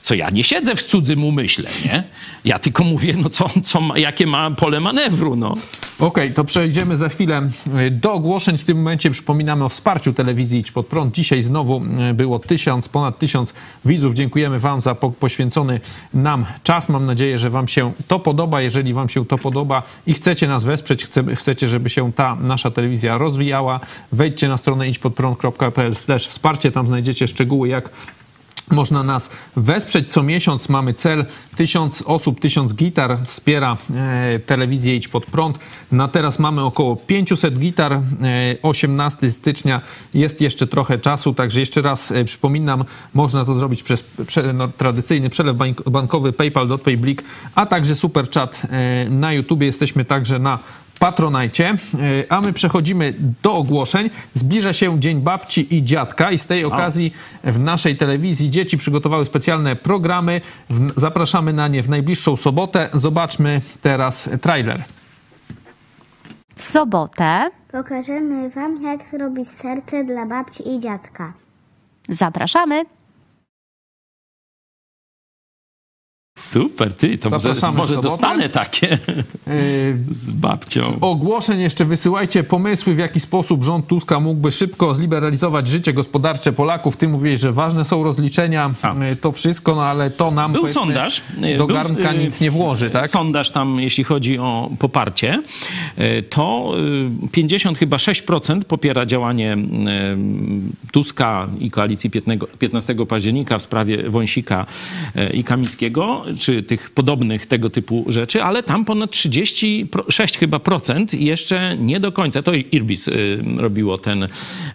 co 0.00 0.14
ja 0.14 0.30
nie 0.30 0.44
siedzę 0.44 0.76
w 0.76 0.84
cudzym 0.84 1.24
umyśle, 1.24 1.70
nie? 1.84 2.04
Ja 2.44 2.58
tylko 2.58 2.84
mówię, 2.84 3.14
no 3.22 3.28
co, 3.28 3.50
co 3.62 3.80
ma, 3.80 3.98
jakie 3.98 4.26
ma 4.26 4.50
pole 4.50 4.80
manewru, 4.80 5.36
no. 5.36 5.54
Okej, 5.98 6.34
to 6.34 6.44
przejdziemy 6.44 6.96
za 6.96 7.08
chwilę 7.08 7.48
y, 7.86 7.90
do 7.90 8.12
ogłoszeń. 8.12 8.58
W 8.58 8.64
tym 8.64 8.76
momencie 8.76 9.10
przypominamy 9.10 9.64
o 9.64 9.68
wsparciu 9.68 10.12
telewizji 10.12 10.58
Idź 10.58 10.72
Pod 10.72 10.86
Prąd. 10.86 11.14
Dzisiaj 11.14 11.42
znowu 11.42 11.82
y, 12.10 12.14
było 12.14 12.38
tysiąc, 12.38 12.88
ponad 12.88 13.18
tysiąc 13.18 13.54
widzów. 13.84 14.14
Dziękujemy 14.14 14.58
Wam 14.58 14.80
za 14.80 14.94
po, 14.94 15.10
poświęcony 15.10 15.80
nam 16.14 16.46
czas. 16.62 16.88
Mam 16.88 17.06
nadzieję, 17.06 17.38
że 17.38 17.50
Wam 17.50 17.68
się 17.68 17.92
to 18.08 18.18
podoba. 18.18 18.60
Jeżeli 18.60 18.94
Wam 18.94 19.08
się 19.08 19.26
to 19.26 19.38
podoba 19.38 19.82
i 20.06 20.14
chcecie 20.14 20.48
nas 20.48 20.64
wesprzeć, 20.64 21.04
chce, 21.04 21.36
chcecie, 21.36 21.68
żeby 21.68 21.90
się 21.90 22.12
ta 22.12 22.34
nasza 22.34 22.70
telewizja 22.70 23.18
rozwijała, 23.18 23.80
wejdźcie 24.12 24.48
na 24.48 24.56
stronę 24.56 24.88
idźpodprąd.pl 24.88 25.94
wsparcie. 26.18 26.72
Tam 26.72 26.86
znajdziecie 26.86 27.28
szczegóły, 27.28 27.68
jak 27.68 27.90
można 28.70 29.02
nas 29.02 29.30
wesprzeć. 29.56 30.12
Co 30.12 30.22
miesiąc 30.22 30.68
mamy 30.68 30.94
cel 30.94 31.26
1000 31.56 32.02
osób, 32.06 32.40
1000 32.40 32.74
gitar 32.74 33.18
wspiera 33.24 33.76
e, 33.94 34.38
telewizję 34.38 34.96
Idź 34.96 35.08
Pod 35.08 35.26
Prąd. 35.26 35.58
Na 35.92 36.08
teraz 36.08 36.38
mamy 36.38 36.64
około 36.64 36.96
500 36.96 37.58
gitar. 37.58 37.92
E, 37.92 38.00
18 38.62 39.30
stycznia 39.30 39.80
jest 40.14 40.40
jeszcze 40.40 40.66
trochę 40.66 40.98
czasu, 40.98 41.34
także 41.34 41.60
jeszcze 41.60 41.82
raz 41.82 42.12
e, 42.12 42.24
przypominam, 42.24 42.84
można 43.14 43.44
to 43.44 43.54
zrobić 43.54 43.82
przez 43.82 44.02
prze, 44.26 44.52
no, 44.52 44.68
tradycyjny 44.68 45.30
przelew 45.30 45.56
bank, 45.56 45.90
bankowy 45.90 46.32
PayPal, 46.32 46.68
Blik, 46.98 47.24
a 47.54 47.66
także 47.66 47.94
super 47.94 48.30
chat 48.30 48.62
e, 48.70 49.10
na 49.10 49.32
YouTube. 49.32 49.62
Jesteśmy 49.62 50.04
także 50.04 50.38
na 50.38 50.58
Patronajcie, 50.98 51.74
Y, 51.94 52.26
a 52.28 52.40
my 52.40 52.52
przechodzimy 52.52 53.14
do 53.42 53.54
ogłoszeń. 53.54 54.10
Zbliża 54.34 54.72
się 54.72 55.00
Dzień 55.00 55.20
Babci 55.20 55.74
i 55.76 55.84
Dziadka 55.84 56.30
i 56.30 56.38
z 56.38 56.46
tej 56.46 56.64
okazji 56.64 57.12
w 57.44 57.58
naszej 57.58 57.96
telewizji 57.96 58.50
dzieci 58.50 58.78
przygotowały 58.78 59.24
specjalne 59.24 59.76
programy. 59.76 60.40
Zapraszamy 60.96 61.52
na 61.52 61.68
nie 61.68 61.82
w 61.82 61.88
najbliższą 61.88 62.36
sobotę. 62.36 62.88
Zobaczmy 62.92 63.60
teraz 63.82 64.30
trailer. 64.40 64.82
W 66.56 66.62
sobotę 66.62 67.50
Pokażemy 67.72 68.50
Wam, 68.50 68.82
jak 68.82 69.08
zrobić 69.08 69.48
serce 69.48 70.04
dla 70.04 70.26
babci 70.26 70.74
i 70.74 70.78
dziadka. 70.78 71.32
zapraszamy. 72.08 72.84
Super, 76.36 76.92
ty, 76.94 77.18
to 77.18 77.30
może, 77.30 77.42
Zapraszamy 77.42 77.78
może 77.78 78.00
dostanę 78.00 78.48
takie 78.48 78.98
Y, 79.48 79.96
z 80.10 80.30
babcią. 80.30 80.82
ogłoszeń 81.00 81.60
jeszcze 81.60 81.84
wysyłajcie 81.84 82.44
pomysły, 82.44 82.94
w 82.94 82.98
jaki 82.98 83.20
sposób 83.20 83.64
rząd 83.64 83.86
Tuska 83.86 84.20
mógłby 84.20 84.52
szybko 84.52 84.94
zliberalizować 84.94 85.68
życie 85.68 85.92
gospodarcze 85.92 86.52
Polaków. 86.52 86.96
Ty 86.96 87.08
mówiłeś, 87.08 87.40
że 87.40 87.52
ważne 87.52 87.84
są 87.84 88.02
rozliczenia, 88.02 88.70
y, 89.12 89.16
to 89.16 89.32
wszystko, 89.32 89.74
no 89.74 89.84
ale 89.84 90.10
to 90.10 90.30
nam 90.30 90.52
Był 90.52 90.68
sondaż. 90.68 91.22
y, 91.44 91.58
do 91.58 91.66
był, 91.66 91.76
garnka 91.76 92.12
nic 92.12 92.40
nie 92.40 92.50
włoży, 92.50 92.90
tak? 92.90 93.10
Sondaż 93.10 93.50
tam, 93.50 93.80
jeśli 93.80 94.04
chodzi 94.04 94.38
o 94.38 94.70
poparcie, 94.78 95.42
to 96.30 96.72
y, 97.24 97.28
50 97.32 97.78
chyba 97.78 97.96
6% 97.96 98.64
popiera 98.64 99.06
działanie 99.06 99.56
Tuska 100.92 101.48
i 101.58 101.70
koalicji 101.70 102.10
15 102.10 102.46
15 102.58 103.06
października 103.06 103.58
w 103.58 103.62
sprawie 103.62 104.10
Wąsika 104.10 104.66
i 105.34 105.44
Kamińskiego. 105.44 106.25
Czy 106.38 106.62
tych 106.62 106.90
podobnych 106.90 107.46
tego 107.46 107.70
typu 107.70 108.04
rzeczy, 108.08 108.42
ale 108.42 108.62
tam 108.62 108.84
ponad 108.84 109.10
36 109.10 110.38
chyba 110.38 110.58
procent 110.58 111.14
jeszcze 111.14 111.76
nie 111.76 112.00
do 112.00 112.12
końca, 112.12 112.42
to 112.42 112.52
Irbis 112.54 113.08
y, 113.08 113.42
robiło 113.56 113.98
ten 113.98 114.28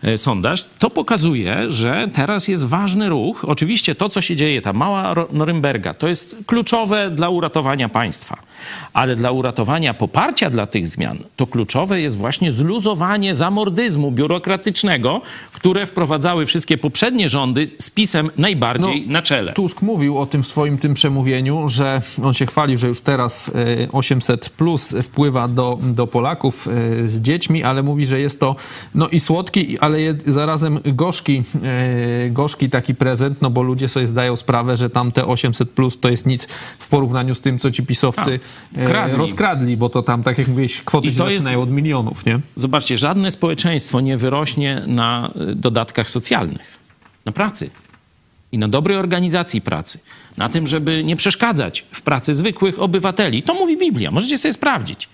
y, 0.03 0.17
sondaż, 0.17 0.65
to 0.79 0.89
pokazuje, 0.89 1.71
że 1.71 2.07
teraz 2.15 2.47
jest 2.47 2.65
ważny 2.65 3.09
ruch. 3.09 3.45
Oczywiście 3.45 3.95
to, 3.95 4.09
co 4.09 4.21
się 4.21 4.35
dzieje, 4.35 4.61
ta 4.61 4.73
mała 4.73 5.15
Norymberga, 5.31 5.93
to 5.93 6.07
jest 6.07 6.35
kluczowe 6.45 7.11
dla 7.11 7.29
uratowania 7.29 7.89
państwa, 7.89 8.37
ale 8.93 9.15
dla 9.15 9.31
uratowania 9.31 9.93
poparcia 9.93 10.49
dla 10.49 10.65
tych 10.65 10.87
zmian, 10.87 11.17
to 11.35 11.47
kluczowe 11.47 12.01
jest 12.01 12.17
właśnie 12.17 12.51
zluzowanie 12.51 13.35
zamordyzmu 13.35 14.11
biurokratycznego, 14.11 15.21
które 15.51 15.85
wprowadzały 15.85 16.45
wszystkie 16.45 16.77
poprzednie 16.77 17.29
rządy 17.29 17.67
z 17.77 17.89
PiSem 17.89 18.29
najbardziej 18.37 19.07
na 19.07 19.21
czele. 19.21 19.53
Tusk 19.53 19.81
mówił 19.81 20.17
o 20.17 20.25
tym 20.25 20.43
w 20.43 20.47
swoim 20.47 20.77
tym 20.77 20.93
przemówieniu, 20.93 21.40
że 21.65 22.01
on 22.23 22.33
się 22.33 22.45
chwalił, 22.45 22.77
że 22.77 22.87
już 22.87 23.01
teraz 23.01 23.51
e, 23.85 23.91
800 23.91 24.49
plus 24.49 24.95
wpływa 25.03 25.47
do, 25.47 25.79
do 25.81 26.07
Polaków 26.07 26.67
e, 26.67 27.07
z 27.07 27.21
dziećmi, 27.21 27.63
ale 27.63 27.83
mówi, 27.83 28.05
że 28.05 28.19
jest 28.19 28.39
to 28.39 28.55
no 28.95 29.07
i 29.07 29.19
słodki, 29.19 29.79
ale 29.79 29.97
zarazem 30.27 30.79
gorzki, 30.85 31.43
e, 31.63 32.29
gorzki 32.29 32.69
taki 32.69 32.95
prezent, 32.95 33.41
no 33.41 33.49
bo 33.49 33.63
ludzie 33.63 33.87
sobie 33.87 34.07
zdają 34.07 34.35
sprawę, 34.35 34.77
że 34.77 34.89
tam 34.89 35.11
te 35.11 35.25
800 35.25 35.69
plus 35.69 35.99
to 35.99 36.09
jest 36.09 36.25
nic 36.25 36.47
w 36.79 36.87
porównaniu 36.87 37.35
z 37.35 37.41
tym, 37.41 37.59
co 37.59 37.71
ci 37.71 37.83
pisowcy 37.83 38.39
A, 38.77 38.79
e, 38.79 38.85
kradli. 38.85 39.17
rozkradli, 39.17 39.77
bo 39.77 39.89
to 39.89 40.03
tam, 40.03 40.23
tak 40.23 40.37
jak 40.37 40.47
mówiłeś, 40.47 40.81
kwoty 40.81 41.11
się 41.11 41.17
to 41.17 41.29
jest- 41.29 41.41
zaczynają 41.43 41.63
od 41.63 41.71
milionów, 41.71 42.25
nie? 42.25 42.39
Zobaczcie, 42.55 42.97
żadne 42.97 43.31
społeczeństwo 43.31 44.01
nie 44.01 44.17
wyrośnie 44.17 44.83
na 44.87 45.31
dodatkach 45.55 46.09
socjalnych, 46.09 46.77
na 47.25 47.31
pracy 47.31 47.69
i 48.51 48.57
na 48.57 48.67
dobrej 48.67 48.97
organizacji 48.97 49.61
pracy, 49.61 49.99
na 50.37 50.49
tym, 50.49 50.67
żeby 50.67 51.03
nie 51.03 51.15
przeszkadzać 51.15 51.85
w 51.91 52.01
pracy 52.01 52.35
zwykłych 52.35 52.79
obywateli. 52.79 53.43
To 53.43 53.53
mówi 53.53 53.77
Biblia, 53.77 54.11
możecie 54.11 54.37
sobie 54.37 54.53
sprawdzić. 54.53 55.09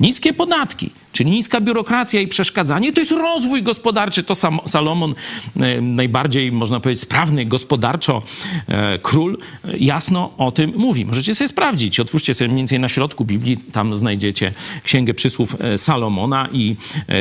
Niskie 0.00 0.32
podatki, 0.32 0.90
czyli 1.12 1.30
niska 1.30 1.60
biurokracja 1.60 2.20
i 2.20 2.28
przeszkadzanie, 2.28 2.92
to 2.92 3.00
jest 3.00 3.12
rozwój 3.12 3.62
gospodarczy. 3.62 4.22
To 4.22 4.34
sam 4.34 4.58
Salomon, 4.66 5.14
e, 5.56 5.80
najbardziej, 5.80 6.52
można 6.52 6.80
powiedzieć, 6.80 7.02
sprawny 7.02 7.46
gospodarczo 7.46 8.22
e, 8.68 8.98
król, 8.98 9.38
e, 9.64 9.76
jasno 9.78 10.30
o 10.38 10.52
tym 10.52 10.72
mówi. 10.76 11.04
Możecie 11.04 11.34
sobie 11.34 11.48
sprawdzić. 11.48 12.00
Otwórzcie 12.00 12.34
sobie 12.34 12.48
mniej 12.48 12.58
więcej 12.58 12.80
na 12.80 12.88
środku 12.88 13.24
Biblii, 13.24 13.56
tam 13.56 13.96
znajdziecie 13.96 14.52
Księgę 14.82 15.14
Przysłów 15.14 15.56
Salomona 15.76 16.48
i 16.52 16.76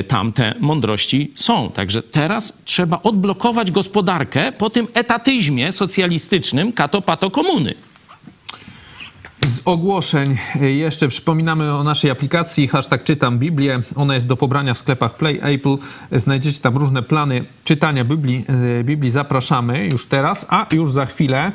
tam 0.07 0.33
te 0.33 0.53
mądrości 0.59 1.31
są. 1.35 1.71
Także 1.71 2.03
teraz 2.03 2.57
trzeba 2.65 3.01
odblokować 3.03 3.71
gospodarkę 3.71 4.51
po 4.51 4.69
tym 4.69 4.87
etatyzmie 4.93 5.71
socjalistycznym 5.71 6.73
kato-pato 6.73 7.31
komuny. 7.31 7.75
Z 9.45 9.61
ogłoszeń 9.65 10.37
jeszcze 10.61 11.07
przypominamy 11.07 11.73
o 11.73 11.83
naszej 11.83 12.11
aplikacji 12.11 12.67
hashtag 12.67 13.03
czytam 13.03 13.39
Biblię. 13.39 13.79
Ona 13.95 14.15
jest 14.15 14.27
do 14.27 14.37
pobrania 14.37 14.73
w 14.73 14.77
sklepach 14.77 15.15
Play, 15.15 15.39
Apple. 15.41 15.77
Znajdziecie 16.11 16.61
tam 16.61 16.77
różne 16.77 17.03
plany 17.03 17.45
czytania 17.63 18.05
Biblii. 18.05 18.45
y, 18.79 18.83
Biblii 18.83 19.11
zapraszamy 19.11 19.87
już 19.87 20.05
teraz, 20.05 20.45
a 20.49 20.67
już 20.71 20.91
za 20.91 21.05
chwilę 21.05 21.51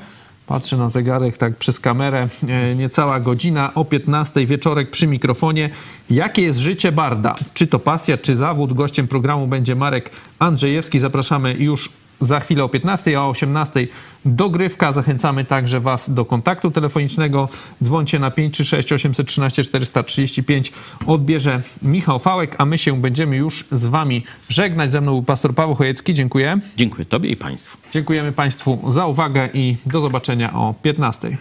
Patrzę 0.51 0.77
na 0.77 0.89
zegarek 0.89 1.37
tak 1.37 1.57
przez 1.57 1.81
kamerę, 1.81 2.29
y, 2.73 2.77
niecała 2.77 3.21
godzina 3.21 3.75
o 3.75 3.85
15 3.85 4.47
wieczorek 4.47 4.91
przy 4.91 5.07
mikrofonie. 5.07 5.71
Jakie 6.11 6.43
jest 6.43 6.59
życie 6.59 6.93
Barda? 6.93 7.35
Czy 7.55 7.67
to 7.67 7.79
pasja, 7.79 8.19
czy 8.19 8.37
zawód? 8.37 8.73
Gościem 8.73 9.09
programu 9.09 9.47
będzie 9.47 9.75
Marek 9.75 10.11
Andrzejewski. 10.39 11.01
Zapraszamy 11.01 11.55
już 11.55 11.93
za 12.21 12.41
chwilę 12.41 12.65
o 12.65 12.69
15, 12.69 13.19
a 13.19 13.23
o 13.23 13.29
18 13.29 13.87
dogrywka. 14.25 14.93
Zachęcamy 14.93 15.45
także 15.45 15.81
Was 15.81 16.15
do 16.15 16.25
kontaktu 16.25 16.71
telefonicznego. 16.71 17.49
Dzwońcie 17.83 18.19
na 18.19 18.31
536 18.31 18.93
813 18.93 19.65
435. 19.65 20.73
Odbierze 21.07 21.63
Michał 21.83 22.19
Fałek, 22.19 22.57
a 22.59 22.65
my 22.65 22.79
się 22.79 23.01
będziemy 23.01 23.37
już 23.37 23.65
z 23.73 23.87
Wami 23.87 24.25
żegnać. 24.49 24.93
Ze 24.93 25.01
mną 25.01 25.13
był 25.13 25.23
pastor 25.23 25.55
Paweł 25.55 25.75
Chojecki. 25.75 26.15
Dziękuję. 26.15 26.59
Dziękuję 26.77 27.05
Tobie 27.05 27.31
i 27.31 27.37
Państwu. 27.37 27.79
Dziękujemy 27.93 28.33
Państwu 28.33 28.93
za 28.93 29.07
uwagę 29.07 29.49
i 29.55 29.77
do 29.87 30.01
zobaczenia 30.01 30.53
o 30.53 30.75
15. 30.83 31.37